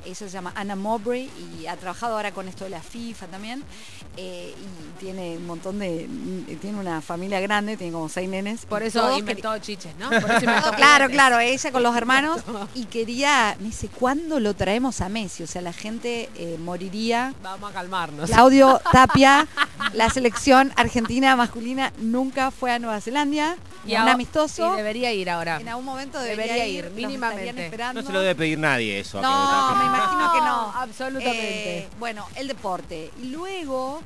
Ella 0.05 0.15
se 0.15 0.29
llama 0.29 0.53
Anna 0.55 0.77
Mowbray 0.77 1.31
y 1.61 1.67
ha 1.67 1.77
trabajado 1.77 2.17
ahora 2.17 2.33
con 2.33 2.49
esto 2.49 2.65
de 2.65 2.71
la 2.71 2.81
FIFA 2.81 3.27
también. 3.27 3.63
eh, 4.17 4.55
y 4.57 4.99
tiene 5.01 5.37
un 5.37 5.47
montón 5.47 5.79
de. 5.79 6.07
mm, 6.09 6.57
Tiene 6.61 6.79
una 6.79 7.01
familia 7.01 7.41
grande, 7.41 7.77
tiene 7.77 7.93
como 7.93 8.09
seis 8.09 8.29
nenes. 8.29 8.65
Por 8.67 8.83
eso 8.83 9.01
todos 9.01 9.19
inventó 9.19 9.57
chiches, 9.59 9.95
¿no? 9.99 10.09
Por 10.09 10.31
eso 10.31 10.41
inventó 10.45 10.71
queri- 10.73 10.77
claro, 10.77 11.09
claro, 11.09 11.39
ella 11.41 11.73
con 11.73 11.83
los 11.83 11.97
hermanos. 11.97 12.41
Y 12.75 12.85
quería. 12.87 13.57
Me 13.61 13.67
dice, 13.67 13.89
¿cuándo 13.89 14.41
lo 14.41 14.55
traemos 14.55 15.01
a 15.01 15.09
Messi? 15.09 15.43
O 15.43 15.47
sea, 15.47 15.63
la 15.63 15.73
gente 15.73 16.29
eh, 16.37 16.57
moriría. 16.61 17.35
Vamos 17.43 17.71
a 17.71 17.73
calmarnos. 17.75 18.31
Claudio 18.31 18.81
Tapia, 18.93 19.47
la 19.95 20.11
selección 20.11 20.73
argentina 20.77 21.35
masculina 21.37 21.93
nunca 21.99 22.51
fue 22.51 22.73
a 22.73 22.79
Nueva 22.79 23.01
Zelanda. 23.01 23.57
Y 23.87 23.95
un 23.95 24.09
amistoso. 24.09 24.75
y 24.75 24.77
debería 24.77 25.13
ir 25.13 25.31
ahora. 25.31 25.61
En 25.61 25.69
algún 25.69 25.85
momento 25.85 26.19
Debería 26.21 26.55
debería, 26.55 26.67
ir, 26.67 26.91
mínimamente. 26.91 27.71
No 27.93 28.03
se 28.03 28.13
lo 28.13 28.21
debe 28.21 28.35
pedir 28.35 28.59
nadie 28.59 29.01
eso. 29.01 29.21
No, 29.21 29.77
me 29.77 29.85
imagino 29.87 30.33
que 30.33 30.41
no. 30.41 30.73
Absolutamente. 30.75 31.79
Eh, 31.79 31.89
bueno, 31.99 32.27
el 32.37 32.49
deporte. 32.49 33.11
Y 33.23 33.27
luego, 33.27 34.01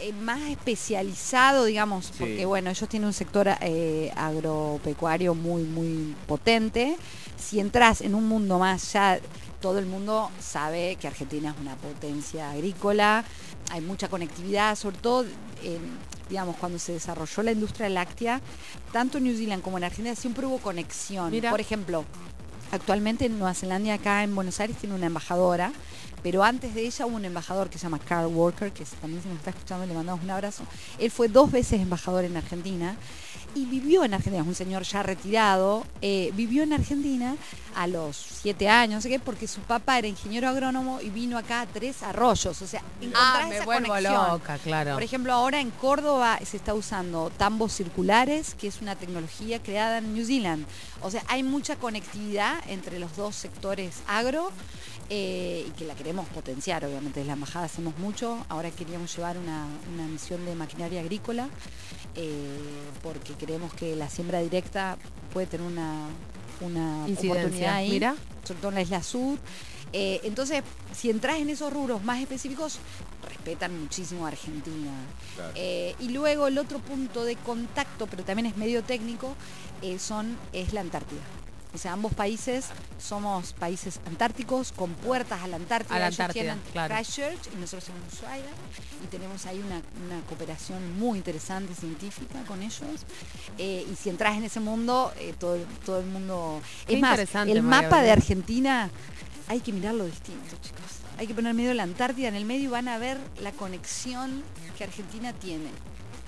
eh, 0.00 0.12
más 0.12 0.40
especializado, 0.42 1.64
digamos, 1.64 2.06
Sí. 2.06 2.12
porque 2.18 2.46
bueno, 2.46 2.70
ellos 2.70 2.88
tienen 2.88 3.06
un 3.08 3.12
sector 3.12 3.48
eh, 3.60 4.12
agropecuario 4.16 5.34
muy, 5.34 5.62
muy 5.64 6.14
potente. 6.26 6.96
Si 7.36 7.60
entras 7.60 8.00
en 8.00 8.14
un 8.14 8.26
mundo 8.26 8.58
más 8.58 8.92
ya, 8.92 9.18
todo 9.60 9.78
el 9.78 9.86
mundo 9.86 10.30
sabe 10.40 10.96
que 11.00 11.08
Argentina 11.08 11.50
es 11.50 11.60
una 11.60 11.74
potencia 11.76 12.50
agrícola, 12.50 13.24
hay 13.70 13.80
mucha 13.80 14.08
conectividad, 14.08 14.76
sobre 14.76 14.98
todo 14.98 15.24
en, 15.62 15.98
digamos, 16.28 16.56
cuando 16.56 16.78
se 16.78 16.92
desarrolló 16.92 17.42
la 17.42 17.52
industria 17.52 17.88
láctea, 17.88 18.40
tanto 18.92 19.18
en 19.18 19.24
New 19.24 19.36
Zealand 19.36 19.62
como 19.62 19.78
en 19.78 19.84
Argentina 19.84 20.14
siempre 20.14 20.46
hubo 20.46 20.58
conexión. 20.58 21.30
Mira. 21.30 21.50
Por 21.50 21.60
ejemplo, 21.60 22.04
Actualmente 22.70 23.24
en 23.24 23.38
Nueva 23.38 23.54
Zelanda, 23.54 23.94
acá 23.94 24.22
en 24.22 24.34
Buenos 24.34 24.60
Aires, 24.60 24.76
tiene 24.76 24.94
una 24.94 25.06
embajadora, 25.06 25.72
pero 26.22 26.42
antes 26.44 26.74
de 26.74 26.82
ella 26.86 27.06
hubo 27.06 27.16
un 27.16 27.24
embajador 27.24 27.70
que 27.70 27.78
se 27.78 27.84
llama 27.84 27.98
Carl 27.98 28.26
Walker, 28.26 28.72
que 28.72 28.84
también 29.00 29.22
se 29.22 29.28
nos 29.28 29.38
está 29.38 29.50
escuchando, 29.50 29.86
le 29.86 29.94
mandamos 29.94 30.22
un 30.24 30.30
abrazo. 30.30 30.64
Él 30.98 31.10
fue 31.10 31.28
dos 31.28 31.50
veces 31.50 31.80
embajador 31.80 32.24
en 32.24 32.36
Argentina 32.36 32.96
y 33.54 33.64
vivió 33.64 34.04
en 34.04 34.12
Argentina, 34.14 34.42
es 34.42 34.48
un 34.48 34.54
señor 34.54 34.82
ya 34.82 35.02
retirado, 35.02 35.84
eh, 36.02 36.30
vivió 36.34 36.62
en 36.62 36.72
Argentina 36.74 37.34
a 37.74 37.86
los 37.86 38.14
siete 38.16 38.68
años, 38.68 38.96
no 38.96 39.00
sé 39.00 39.08
qué, 39.08 39.18
porque 39.18 39.48
su 39.48 39.60
papá 39.62 39.98
era 39.98 40.06
ingeniero 40.06 40.48
agrónomo 40.48 41.00
y 41.00 41.08
vino 41.08 41.38
acá 41.38 41.62
a 41.62 41.66
Tres 41.66 42.02
Arroyos, 42.02 42.60
o 42.60 42.66
sea, 42.66 42.82
Ah, 43.14 43.46
me 43.48 43.56
esa 43.56 43.64
vuelvo 43.64 43.88
conexión. 43.88 44.28
loca, 44.28 44.58
claro. 44.58 44.94
Por 44.94 45.02
ejemplo, 45.02 45.32
ahora 45.32 45.60
en 45.60 45.70
Córdoba 45.70 46.38
se 46.44 46.56
está 46.58 46.74
usando 46.74 47.30
tambos 47.36 47.72
circulares, 47.72 48.54
que 48.54 48.66
es 48.68 48.80
una 48.82 48.96
tecnología 48.96 49.62
creada 49.62 49.98
en 49.98 50.12
New 50.14 50.26
Zealand. 50.26 50.66
O 51.00 51.10
sea, 51.10 51.22
hay 51.28 51.42
mucha 51.42 51.76
conectividad 51.76 52.54
entre 52.68 52.98
los 52.98 53.16
dos 53.16 53.34
sectores 53.34 53.96
agro 54.06 54.50
eh, 55.10 55.64
y 55.66 55.70
que 55.70 55.84
la 55.84 55.94
queremos 55.94 56.26
potenciar, 56.28 56.84
obviamente. 56.84 57.20
Desde 57.20 57.28
la 57.28 57.34
embajada 57.34 57.64
hacemos 57.66 57.96
mucho. 57.98 58.44
Ahora 58.48 58.70
queríamos 58.70 59.14
llevar 59.16 59.38
una, 59.38 59.66
una 59.94 60.06
misión 60.06 60.44
de 60.44 60.54
maquinaria 60.54 61.00
agrícola 61.00 61.48
eh, 62.14 62.58
porque 63.02 63.32
creemos 63.34 63.72
que 63.74 63.96
la 63.96 64.08
siembra 64.10 64.40
directa 64.40 64.98
puede 65.32 65.46
tener 65.46 65.66
una, 65.66 66.08
una 66.60 67.08
Incidencia. 67.08 67.32
oportunidad 67.42 67.74
ahí 67.76 67.90
Mira. 67.90 68.16
sobre 68.44 68.60
todo 68.60 68.68
en 68.70 68.74
la 68.76 68.82
isla 68.82 69.02
sur. 69.02 69.38
Eh, 69.94 70.20
entonces, 70.24 70.62
si 70.94 71.08
entras 71.08 71.38
en 71.38 71.48
esos 71.48 71.72
rubros 71.72 72.04
más 72.04 72.20
específicos, 72.20 72.78
respetan 73.26 73.80
muchísimo 73.80 74.26
a 74.26 74.28
Argentina. 74.28 74.90
Claro. 75.34 75.52
Eh, 75.54 75.94
y 76.00 76.10
luego 76.10 76.46
el 76.46 76.58
otro 76.58 76.78
punto 76.78 77.24
de 77.24 77.36
contacto, 77.36 78.06
pero 78.06 78.22
también 78.22 78.46
es 78.46 78.56
medio 78.58 78.82
técnico, 78.84 79.34
eh, 79.80 79.98
son, 79.98 80.36
es 80.52 80.74
la 80.74 80.82
Antártida. 80.82 81.20
O 81.74 81.78
sea, 81.78 81.92
ambos 81.92 82.14
países 82.14 82.66
somos 82.98 83.52
países 83.52 84.00
antárticos 84.06 84.72
con 84.72 84.94
puertas 84.94 85.42
a 85.42 85.48
la 85.48 85.56
Antártida. 85.56 85.96
A 85.96 85.98
la 85.98 86.06
Ellos 86.06 86.18
Antártida, 86.20 86.42
tienen 86.42 86.60
claro. 86.72 86.94
Christchurch 86.94 87.52
y 87.54 87.56
nosotros 87.60 87.84
tenemos 87.84 88.12
Ushuaia. 88.14 88.44
Y 89.04 89.06
tenemos 89.08 89.46
ahí 89.46 89.58
una, 89.58 89.76
una 90.06 90.20
cooperación 90.28 90.98
muy 90.98 91.18
interesante 91.18 91.74
científica 91.74 92.42
con 92.46 92.62
ellos. 92.62 93.04
Eh, 93.58 93.86
y 93.90 93.94
si 93.96 94.08
entras 94.08 94.36
en 94.36 94.44
ese 94.44 94.60
mundo, 94.60 95.12
eh, 95.18 95.34
todo, 95.38 95.56
el- 95.56 95.66
todo 95.84 96.00
el 96.00 96.06
mundo... 96.06 96.60
Qué 96.86 96.94
es 96.94 97.00
más, 97.00 97.18
el 97.18 97.28
María 97.34 97.62
mapa 97.62 98.02
de. 98.02 98.10
Argentina 98.12 98.90
hay 99.46 99.60
que 99.60 99.72
mirarlo 99.72 100.06
distinto, 100.06 100.56
chicos. 100.62 100.80
Hay 101.18 101.26
que 101.26 101.34
poner 101.34 101.52
medio 101.52 101.74
la 101.74 101.82
Antártida 101.82 102.28
en 102.28 102.34
el 102.34 102.44
medio 102.46 102.64
y 102.64 102.68
van 102.68 102.88
a 102.88 102.96
ver 102.98 103.18
la 103.40 103.52
conexión 103.52 104.42
que 104.78 104.84
Argentina 104.84 105.32
tiene 105.34 105.68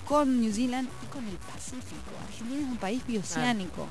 con 0.05 0.41
New 0.41 0.53
Zealand 0.53 0.89
y 1.03 1.07
con 1.07 1.27
el 1.27 1.37
Pacífico. 1.37 2.11
Argentina 2.29 2.61
es 2.61 2.69
un 2.69 2.77
país 2.77 3.07
bioceánico. 3.07 3.87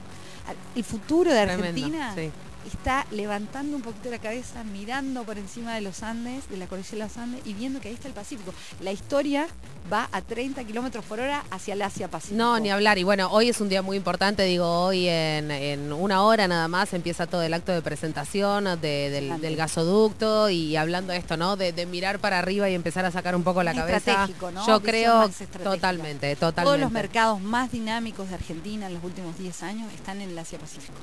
El 0.76 0.84
futuro 0.84 1.32
de 1.32 1.44
Tremendo, 1.46 1.68
Argentina 1.68 2.14
sí. 2.16 2.32
Está 2.68 3.06
levantando 3.12 3.76
un 3.76 3.82
poquito 3.82 4.10
la 4.10 4.20
cabeza, 4.20 4.64
mirando 4.64 5.24
por 5.24 5.38
encima 5.38 5.76
de 5.76 5.82
los 5.82 6.04
Andes, 6.04 6.50
de 6.50 6.58
la 6.58 6.68
cordillera 6.68 7.06
de 7.06 7.10
los 7.10 7.18
Andes 7.18 7.42
y 7.46 7.54
viendo 7.54 7.80
que 7.82 7.88
ahí 7.90 7.94
está 7.94 8.08
el 8.08 8.14
Pacífico. 8.14 8.54
La 8.82 8.92
historia 8.92 9.48
va 9.92 10.08
a 10.12 10.22
30 10.22 10.64
kilómetros 10.66 11.04
por 11.06 11.20
hora 11.20 11.44
hacia 11.50 11.74
el 11.74 11.82
Asia 11.82 12.08
Pacífico. 12.10 12.38
No, 12.38 12.60
ni 12.60 12.70
hablar. 12.70 12.98
Y 12.98 13.04
bueno, 13.04 13.30
hoy 13.32 13.50
es 13.50 13.60
un 13.62 13.70
día 13.70 13.82
muy 13.82 13.98
importante, 13.98 14.44
digo, 14.44 14.68
hoy 14.68 15.08
en, 15.08 15.50
en 15.52 15.92
una 15.94 16.22
hora 16.24 16.48
nada 16.48 16.68
más 16.68 16.94
empieza 16.94 17.26
todo 17.28 17.42
el 17.42 17.54
acto 17.54 17.72
de 17.72 17.82
presentación 17.82 18.66
de- 18.82 19.10
del, 19.42 19.56
gasoducto 19.56 20.50
y 20.50 20.76
hablando 20.76 21.14
de 21.14 21.20
esto, 21.20 21.38
¿no? 21.38 21.56
De, 21.56 21.72
de 21.72 21.86
mirar 21.86 22.20
para 22.20 22.40
arriba 22.40 22.70
y 22.70 22.76
empezar 22.76 23.06
a 23.06 23.12
sacar 23.12 23.36
un 23.36 23.44
poco 23.44 23.64
la 23.64 23.72
Es 23.72 23.78
cabeza. 23.78 23.98
estratégico, 23.98 24.52
¿no? 24.52 24.66
Yo 24.68 24.80
Visión 24.80 24.82
creo 24.82 25.30
totalmente, 25.64 26.36
totalmente. 26.36 26.64
Todos 26.64 26.80
los 26.80 26.92
mercados 26.92 27.42
más 27.42 27.72
dinámicos 27.72 28.30
de 28.30 28.36
Argentina 28.36 28.88
en 28.88 28.94
los 28.94 29.04
últimos 29.04 29.38
10 29.38 29.64
años 29.64 29.92
están 29.94 30.22
en 30.22 30.30
el 30.30 30.38
Asia 30.40 30.60
Pacífico. 30.60 30.94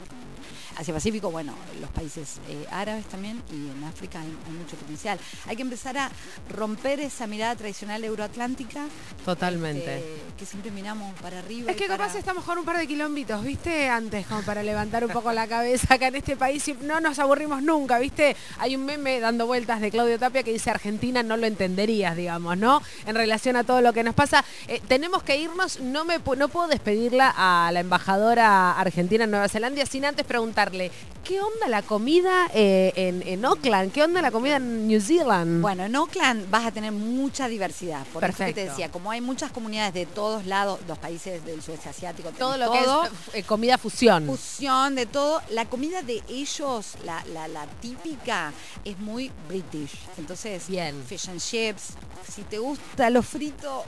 Asia 0.76 0.92
Pacífico, 0.92 1.30
bueno, 1.52 1.80
los 1.80 1.90
países 1.90 2.38
eh, 2.48 2.66
árabes 2.70 3.04
también 3.06 3.40
y 3.52 3.54
en 3.70 3.84
África 3.84 4.20
hay, 4.20 4.26
hay 4.46 4.52
mucho 4.52 4.76
potencial. 4.76 5.18
Hay 5.46 5.54
que 5.56 5.62
empezar 5.62 5.96
a 5.96 6.10
romper 6.50 7.00
esa 7.00 7.26
mirada 7.26 7.54
tradicional 7.54 8.02
euroatlántica. 8.04 8.86
Totalmente. 9.24 9.98
este, 9.98 10.22
que 10.38 10.44
siempre 10.46 10.70
miramos 10.70 11.14
para 11.20 11.38
arriba. 11.38 11.70
Es 11.70 11.76
que 11.76 11.86
para- 11.86 11.98
capaz 12.04 12.16
está 12.18 12.34
mejor 12.34 12.58
un 12.58 12.64
par 12.64 12.78
de 12.78 12.86
kilómetros, 12.86 13.42
¿viste? 13.44 13.88
Antes, 13.88 14.26
como 14.26 14.42
para 14.42 14.62
levantar 14.62 15.04
un 15.04 15.10
poco 15.12 15.32
la 15.32 15.46
cabeza 15.46 15.94
acá 15.94 16.08
en 16.08 16.16
este 16.16 16.36
país. 16.36 16.66
y 16.68 16.74
No 16.74 17.00
nos 17.00 17.18
aburrimos 17.18 17.62
nunca, 17.62 17.98
¿viste? 17.98 18.36
Hay 18.58 18.74
un 18.74 18.84
meme 18.84 19.20
dando 19.20 19.46
vueltas 19.46 19.80
de 19.80 19.90
Claudio 19.90 20.18
Tapia 20.18 20.42
que 20.42 20.52
dice 20.52 20.70
Argentina 20.70 21.22
no 21.22 21.36
lo 21.36 21.46
entenderías, 21.46 22.16
digamos, 22.16 22.56
¿no? 22.58 22.82
En 23.06 23.14
relación 23.14 23.56
a 23.56 23.64
todo 23.64 23.80
lo 23.80 23.92
que 23.92 24.02
nos 24.02 24.14
pasa. 24.14 24.44
Eh, 24.68 24.80
tenemos 24.88 25.22
que 25.22 25.36
irnos, 25.38 25.80
no, 25.80 26.04
me, 26.04 26.18
no 26.36 26.48
puedo 26.48 26.68
despedirla 26.68 27.32
a 27.36 27.70
la 27.72 27.80
embajadora 27.80 28.72
argentina 28.78 29.24
en 29.24 29.30
Nueva 29.30 29.48
Zelanda 29.48 29.76
sin 29.86 30.04
antes 30.06 30.24
preguntarle, 30.24 30.90
¿qué 31.22 31.35
¿qué 31.36 31.42
onda 31.42 31.68
la 31.68 31.82
comida 31.82 32.48
eh, 32.54 32.94
en, 32.96 33.22
en 33.28 33.44
Auckland? 33.44 33.92
¿Qué 33.92 34.02
onda 34.02 34.22
la 34.22 34.30
comida 34.30 34.56
en 34.56 34.88
New 34.88 34.98
Zealand? 34.98 35.60
Bueno, 35.60 35.84
en 35.84 35.94
Auckland 35.94 36.48
vas 36.50 36.64
a 36.64 36.70
tener 36.70 36.92
mucha 36.92 37.46
diversidad. 37.46 38.06
Por 38.10 38.24
eso 38.24 38.32
que 38.32 38.36
te 38.38 38.44
Perfecto. 38.54 38.70
decía, 38.70 38.90
como 38.90 39.10
hay 39.10 39.20
muchas 39.20 39.52
comunidades 39.52 39.92
de 39.92 40.06
todos 40.06 40.46
lados, 40.46 40.80
los 40.88 40.96
países 40.96 41.44
del 41.44 41.60
sudeste 41.62 41.90
asiático, 41.90 42.30
todo 42.32 42.56
lo 42.56 42.72
que 42.72 42.78
es 42.78 42.86
eh, 43.34 43.42
comida 43.42 43.76
fusión. 43.76 44.24
fusión 44.24 44.94
de 44.94 45.04
todo. 45.04 45.42
La 45.50 45.66
comida 45.66 46.00
de 46.00 46.22
ellos, 46.26 46.94
la, 47.04 47.22
la- 47.34 47.48
la 47.48 47.66
típica, 47.82 48.54
es 48.82 48.98
muy 48.98 49.30
british. 49.46 49.92
Entonces, 50.16 50.66
Bien. 50.68 51.04
fish 51.06 51.28
and 51.28 51.40
chips. 51.40 51.88
Si 52.34 52.44
te 52.44 52.58
gusta 52.58 53.10
lo 53.10 53.22
frito, 53.22 53.84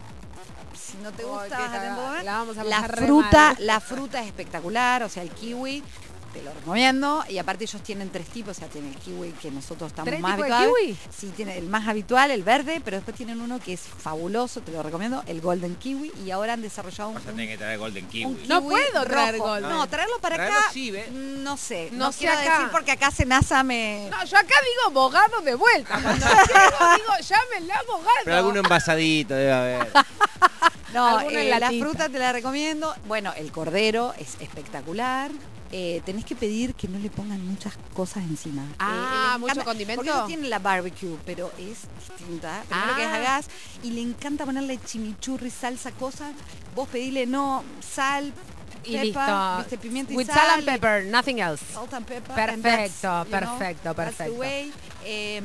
si 0.78 0.98
no 1.02 1.12
te 1.12 1.24
gusta, 1.24 1.58
vas 1.58 1.70
a. 1.72 2.22
La 2.22 2.32
vamos 2.32 2.58
a 2.58 2.64
la 2.64 2.76
pasar 2.82 2.98
re 2.98 3.06
fruta, 3.06 3.54
la 3.60 3.80
fruta 3.80 4.20
es 4.20 4.26
espectacular, 4.26 5.02
o 5.02 5.08
sea, 5.08 5.22
el 5.22 5.30
kiwi. 5.30 5.82
Te 6.32 6.42
lo 6.42 6.52
recomiendo. 6.52 7.24
Y 7.28 7.38
aparte 7.38 7.64
ellos 7.64 7.82
tienen 7.82 8.10
tres 8.10 8.26
tipos, 8.28 8.56
o 8.56 8.60
sea, 8.60 8.68
tienen 8.68 8.92
el 8.92 8.98
kiwi 8.98 9.30
que 9.32 9.50
nosotros 9.50 9.88
estamos 9.90 10.08
¿Tres 10.10 10.20
más 10.20 10.36
tipos 10.36 10.46
de 10.46 10.52
habituados. 10.54 10.78
kiwi? 10.86 10.98
Sí, 11.16 11.32
tiene 11.34 11.56
el 11.56 11.66
más 11.68 11.88
habitual, 11.88 12.30
el 12.30 12.42
verde, 12.42 12.80
pero 12.84 12.98
después 12.98 13.16
tienen 13.16 13.40
uno 13.40 13.58
que 13.58 13.72
es 13.72 13.80
fabuloso, 13.80 14.60
te 14.60 14.70
lo 14.70 14.82
recomiendo, 14.82 15.22
el 15.26 15.40
golden 15.40 15.74
kiwi. 15.76 16.12
Y 16.24 16.30
ahora 16.30 16.52
han 16.52 16.62
desarrollado 16.62 17.08
un, 17.10 17.14
Vas 17.14 17.26
a 17.26 17.30
un 17.30 17.36
tener 17.36 17.48
que 17.48 17.58
traer 17.58 17.78
Golden 17.78 18.04
un 18.04 18.10
Kiwi. 18.10 18.46
No 18.46 18.62
puedo 18.62 19.04
traer 19.04 19.34
rojo. 19.36 19.48
golden. 19.48 19.70
No, 19.70 19.86
traerlo 19.88 20.18
para 20.20 20.36
Traerlo 20.36 20.58
acá. 20.58 20.68
sí, 20.72 20.90
¿ve? 20.90 21.08
No 21.10 21.56
sé. 21.56 21.88
No 21.92 22.06
No, 22.06 22.12
sé 22.12 22.18
quiero 22.20 22.34
acá. 22.38 22.50
decir 22.58 22.68
porque 22.72 22.92
acá 22.92 23.10
Senasa 23.10 23.62
me. 23.62 24.08
No, 24.10 24.24
yo 24.24 24.36
acá 24.36 24.54
digo 24.62 24.86
abogado 25.00 25.40
de 25.40 25.54
vuelta. 25.54 25.98
Cuando 26.02 26.26
llego, 26.26 26.94
digo, 26.96 27.12
llámenle 27.26 27.72
abogado. 27.72 28.08
Pero 28.24 28.36
alguno 28.36 28.60
envasadito 28.60 29.34
debe 29.34 29.52
haber. 29.52 29.88
No, 30.94 31.20
eh, 31.20 31.54
la 31.60 31.68
fruta 31.70 32.08
te 32.08 32.18
la 32.18 32.32
recomiendo. 32.32 32.94
Bueno, 33.06 33.32
el 33.36 33.52
cordero 33.52 34.14
es 34.18 34.36
espectacular. 34.40 35.30
Eh, 35.70 36.00
tenés 36.06 36.24
que 36.24 36.34
pedir 36.34 36.74
que 36.74 36.88
no 36.88 36.98
le 36.98 37.10
pongan 37.10 37.46
muchas 37.46 37.74
cosas 37.94 38.24
encima. 38.24 38.62
Ah, 38.78 39.32
les 39.34 39.40
¿mucho 39.40 39.52
encanta- 39.52 39.64
condimento? 39.64 40.02
Porque 40.02 40.26
tienen 40.26 40.48
la 40.48 40.58
barbecue, 40.60 41.16
pero 41.26 41.52
es 41.58 41.80
distinta. 42.08 42.62
Primero 42.68 42.96
que 42.96 43.02
es 43.04 43.10
Ah. 43.28 43.40
y 43.82 43.90
le 43.90 44.00
encanta 44.00 44.46
ponerle 44.46 44.78
chimichurri, 44.82 45.50
salsa, 45.50 45.90
cosas. 45.92 46.32
Vos 46.74 46.88
pedile 46.88 47.26
no 47.26 47.62
sal, 47.86 48.32
y 48.84 48.96
pepa, 48.96 49.58
listo. 49.58 49.78
pimienta 49.78 50.12
y 50.14 50.16
With 50.16 50.26
sal. 50.28 50.36
salt 50.36 50.50
and 50.52 50.62
y- 50.62 50.66
pepper, 50.66 51.04
nothing 51.04 51.38
else. 51.40 51.62
Salt 51.74 51.92
and 51.92 52.06
pepper. 52.06 52.34
Perfecto, 52.34 52.52
and 52.54 52.62
that's, 52.64 53.02
you 53.02 53.08
know, 53.08 53.24
perfecto, 53.58 53.94
that's 53.94 54.16
the 54.16 54.24
perfecto. 54.24 54.40
way. 54.40 54.72
Em, 55.04 55.44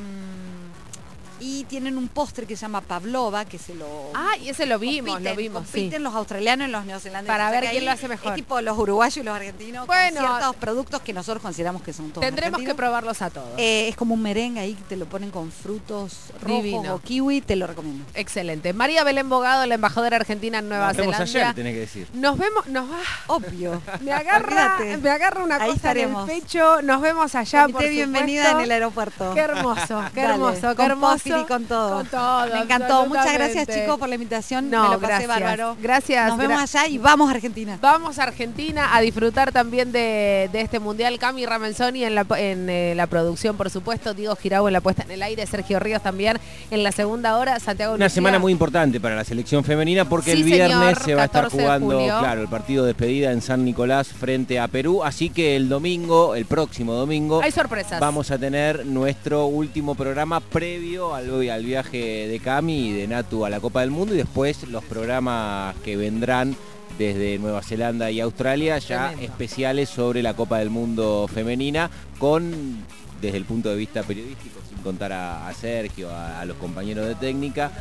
y 1.45 1.65
tienen 1.65 1.97
un 1.97 2.07
postre 2.07 2.45
que 2.47 2.55
se 2.55 2.61
llama 2.61 2.79
pavlova, 2.79 3.43
que 3.43 3.57
se 3.57 3.75
lo 3.75 3.85
Ah, 4.13 4.37
y 4.41 4.47
ese 4.49 4.65
lo 4.65 4.79
vimos, 4.79 5.11
compiten, 5.11 5.33
lo 5.33 5.37
vimos, 5.37 5.63
sí. 5.65 5.71
compiten 5.73 6.03
los 6.03 6.15
australianos 6.15 6.69
y 6.69 6.71
los 6.71 6.85
neozelandeses. 6.85 7.27
Para 7.37 7.51
ver 7.51 7.69
quién 7.69 7.83
lo 7.83 7.91
hace 7.91 8.07
mejor. 8.07 8.29
Es 8.31 8.35
tipo 8.35 8.61
los 8.61 8.77
uruguayos 8.77 9.17
y 9.17 9.23
los 9.23 9.35
argentinos 9.35 9.85
Bueno. 9.85 10.21
con 10.21 10.29
ciertos 10.29 10.55
productos 10.55 11.01
que 11.01 11.11
nosotros 11.11 11.41
consideramos 11.43 11.81
que 11.81 11.91
son 11.91 12.11
todos 12.11 12.25
Tendremos 12.25 12.61
que 12.61 12.73
probarlos 12.73 13.21
a 13.21 13.29
todos. 13.29 13.49
Eh, 13.57 13.89
es 13.89 13.95
como 13.97 14.13
un 14.13 14.21
merengue 14.21 14.61
ahí 14.61 14.73
que 14.75 14.83
te 14.83 14.95
lo 14.95 15.05
ponen 15.05 15.31
con 15.31 15.51
frutos 15.51 16.13
rojos 16.41 16.63
Divino. 16.63 16.95
o 16.95 16.99
kiwi, 17.01 17.41
te 17.41 17.55
lo 17.57 17.67
recomiendo. 17.67 18.05
Excelente. 18.13 18.71
María 18.71 19.03
Belén 19.03 19.27
Bogado, 19.27 19.65
la 19.65 19.75
embajadora 19.75 20.15
argentina 20.17 20.59
en 20.59 20.69
Nueva 20.69 20.87
Nos 20.93 20.97
vemos 20.97 21.15
Zelanda. 21.17 21.39
ayer, 21.41 21.55
tenés 21.55 21.73
que 21.73 21.79
decir. 21.81 22.07
Nos 22.13 22.37
vemos, 22.37 22.67
nos 22.67 22.89
va. 22.89 22.99
Obvio. 23.27 23.81
Me 24.01 24.13
agarra, 24.13 24.77
me 25.01 25.09
agarra 25.09 25.43
una 25.43 25.55
Ahí 25.55 25.61
cosa 25.61 25.71
en 25.71 25.75
estaremos. 25.75 26.29
el 26.29 26.41
pecho. 26.41 26.81
Nos 26.83 27.01
vemos 27.01 27.35
allá. 27.35 27.63
Comité 27.63 27.79
por 27.79 27.89
bienvenida 27.89 28.51
en 28.51 28.59
el 28.61 28.71
aeropuerto. 28.71 29.33
Qué 29.33 29.41
hermoso, 29.41 30.01
qué 30.13 30.21
Dale, 30.21 30.33
hermoso, 30.35 30.75
qué 30.75 30.83
hermoso. 30.83 31.32
Con 31.47 31.65
todo. 31.65 31.95
Con 31.97 32.07
todo, 32.07 32.45
Me 32.53 32.59
encantó. 32.61 33.05
Muchas 33.05 33.33
gracias, 33.33 33.67
chicos, 33.67 33.97
por 33.97 34.07
la 34.09 34.15
invitación. 34.15 34.69
No, 34.69 34.83
Me 34.83 34.89
lo 34.95 34.99
pasé 34.99 35.07
gracias. 35.25 35.27
bárbaro. 35.29 35.77
Gracias, 35.81 36.27
Nos 36.29 36.37
vemos 36.37 36.61
allá 36.75 36.87
y 36.87 36.97
vamos 36.97 37.29
a 37.29 37.33
Argentina. 37.33 37.77
Vamos 37.81 38.19
a 38.19 38.23
Argentina 38.23 38.95
a 38.95 39.01
disfrutar 39.01 39.51
también 39.51 39.91
de, 39.91 40.49
de 40.51 40.61
este 40.61 40.79
mundial. 40.79 41.17
Cami 41.19 41.45
Ramenzoni 41.45 42.03
en, 42.03 42.15
la, 42.15 42.25
en 42.37 42.69
eh, 42.69 42.93
la 42.95 43.07
producción, 43.07 43.57
por 43.57 43.69
supuesto. 43.69 44.13
Diego 44.13 44.35
Girau 44.35 44.67
en 44.67 44.73
la 44.73 44.81
puesta 44.81 45.03
en 45.03 45.11
el 45.11 45.23
aire. 45.23 45.45
Sergio 45.45 45.79
Ríos 45.79 46.01
también 46.01 46.37
en 46.71 46.83
la 46.83 46.91
segunda 46.91 47.37
hora. 47.37 47.59
Santiago 47.59 47.93
Una 47.95 48.05
Lucía. 48.05 48.15
semana 48.15 48.39
muy 48.39 48.51
importante 48.51 48.99
para 48.99 49.15
la 49.15 49.23
selección 49.23 49.63
femenina 49.63 50.05
porque 50.07 50.31
Sí, 50.33 50.37
el 50.37 50.43
viernes 50.43 50.69
señor, 50.77 51.03
se 51.03 51.15
va 51.15 51.21
a 51.23 51.25
estar 51.25 51.43
14 51.45 51.57
de 51.57 51.63
jugando, 51.63 52.19
claro, 52.19 52.41
el 52.41 52.47
partido 52.47 52.83
de 52.83 52.89
despedida 52.93 53.31
en 53.31 53.41
San 53.41 53.63
Nicolás 53.65 54.07
frente 54.09 54.59
a 54.59 54.67
Perú. 54.67 55.03
Así 55.03 55.29
que 55.29 55.55
el 55.55 55.69
domingo, 55.69 56.35
el 56.35 56.45
próximo 56.45 56.93
domingo, 56.93 57.41
Hay 57.41 57.51
sorpresas. 57.51 57.99
vamos 57.99 58.31
a 58.31 58.37
tener 58.37 58.85
nuestro 58.85 59.45
último 59.45 59.95
programa 59.95 60.39
previo 60.39 61.13
al, 61.23 61.49
al 61.49 61.63
viaje 61.65 62.27
de 62.27 62.39
Cami 62.39 62.89
y 62.89 62.93
de 62.93 63.07
Natu 63.07 63.45
a 63.45 63.49
la 63.49 63.59
Copa 63.59 63.81
del 63.81 63.91
Mundo 63.91 64.13
y 64.13 64.17
después 64.17 64.67
los 64.69 64.83
programas 64.83 65.75
que 65.83 65.95
vendrán 65.97 66.55
desde 66.97 67.39
Nueva 67.39 67.63
Zelanda 67.63 68.11
y 68.11 68.19
Australia, 68.19 68.77
ya 68.77 69.07
Tremendo. 69.09 69.31
especiales 69.31 69.89
sobre 69.89 70.21
la 70.21 70.35
Copa 70.35 70.59
del 70.59 70.69
Mundo 70.69 71.27
femenina, 71.33 71.89
con 72.19 72.83
desde 73.21 73.37
el 73.37 73.45
punto 73.45 73.69
de 73.69 73.75
vista 73.77 74.03
periodístico, 74.03 74.59
sin 74.67 74.77
contar 74.79 75.13
a, 75.13 75.47
a 75.47 75.53
Sergio, 75.53 76.09
a, 76.09 76.41
a 76.41 76.45
los 76.45 76.57
compañeros 76.57 77.07
de 77.07 77.15
técnica, 77.15 77.71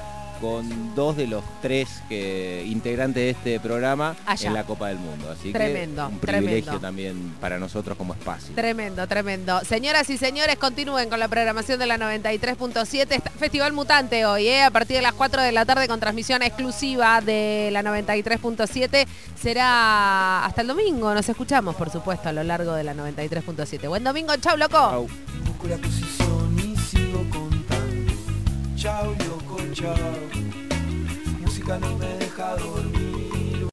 con 0.42 0.92
dos 0.96 1.16
de 1.16 1.28
los 1.28 1.44
tres 1.62 1.88
que, 2.08 2.64
integrantes 2.66 3.22
de 3.22 3.30
este 3.30 3.60
programa 3.60 4.16
Allá. 4.26 4.48
en 4.48 4.54
la 4.54 4.64
Copa 4.64 4.88
del 4.88 4.98
Mundo. 4.98 5.30
Así 5.30 5.52
Tremendo, 5.52 6.08
que 6.08 6.14
un 6.14 6.18
privilegio 6.18 6.62
tremendo. 6.64 6.80
también 6.80 7.34
para 7.40 7.60
nosotros 7.60 7.96
como 7.96 8.12
espacio. 8.12 8.52
Tremendo, 8.56 9.06
tremendo. 9.06 9.60
Señoras 9.60 10.10
y 10.10 10.18
señores, 10.18 10.56
continúen 10.58 11.08
con 11.08 11.20
la 11.20 11.28
programación 11.28 11.78
de 11.78 11.86
la 11.86 11.96
93.7. 11.96 13.06
Está 13.12 13.30
Festival 13.30 13.72
Mutante 13.72 14.26
hoy, 14.26 14.48
¿eh? 14.48 14.64
a 14.64 14.72
partir 14.72 14.96
de 14.96 15.02
las 15.02 15.12
4 15.12 15.42
de 15.42 15.52
la 15.52 15.64
tarde 15.64 15.86
con 15.86 16.00
transmisión 16.00 16.42
exclusiva 16.42 17.20
de 17.20 17.68
la 17.70 17.84
93.7. 17.84 19.06
Será 19.40 20.44
hasta 20.44 20.62
el 20.62 20.66
domingo. 20.66 21.14
Nos 21.14 21.28
escuchamos, 21.28 21.76
por 21.76 21.90
supuesto, 21.90 22.30
a 22.30 22.32
lo 22.32 22.42
largo 22.42 22.74
de 22.74 22.82
la 22.82 22.94
93.7. 22.94 23.88
Buen 23.88 24.02
domingo, 24.02 24.34
chau, 24.38 24.56
loco. 24.56 24.76
Chau. 24.76 25.06
Busco 29.14 29.41
Música 31.40 31.78
no 31.78 31.96
me 31.96 32.06
deja 32.18 32.56
dormir. 32.56 33.11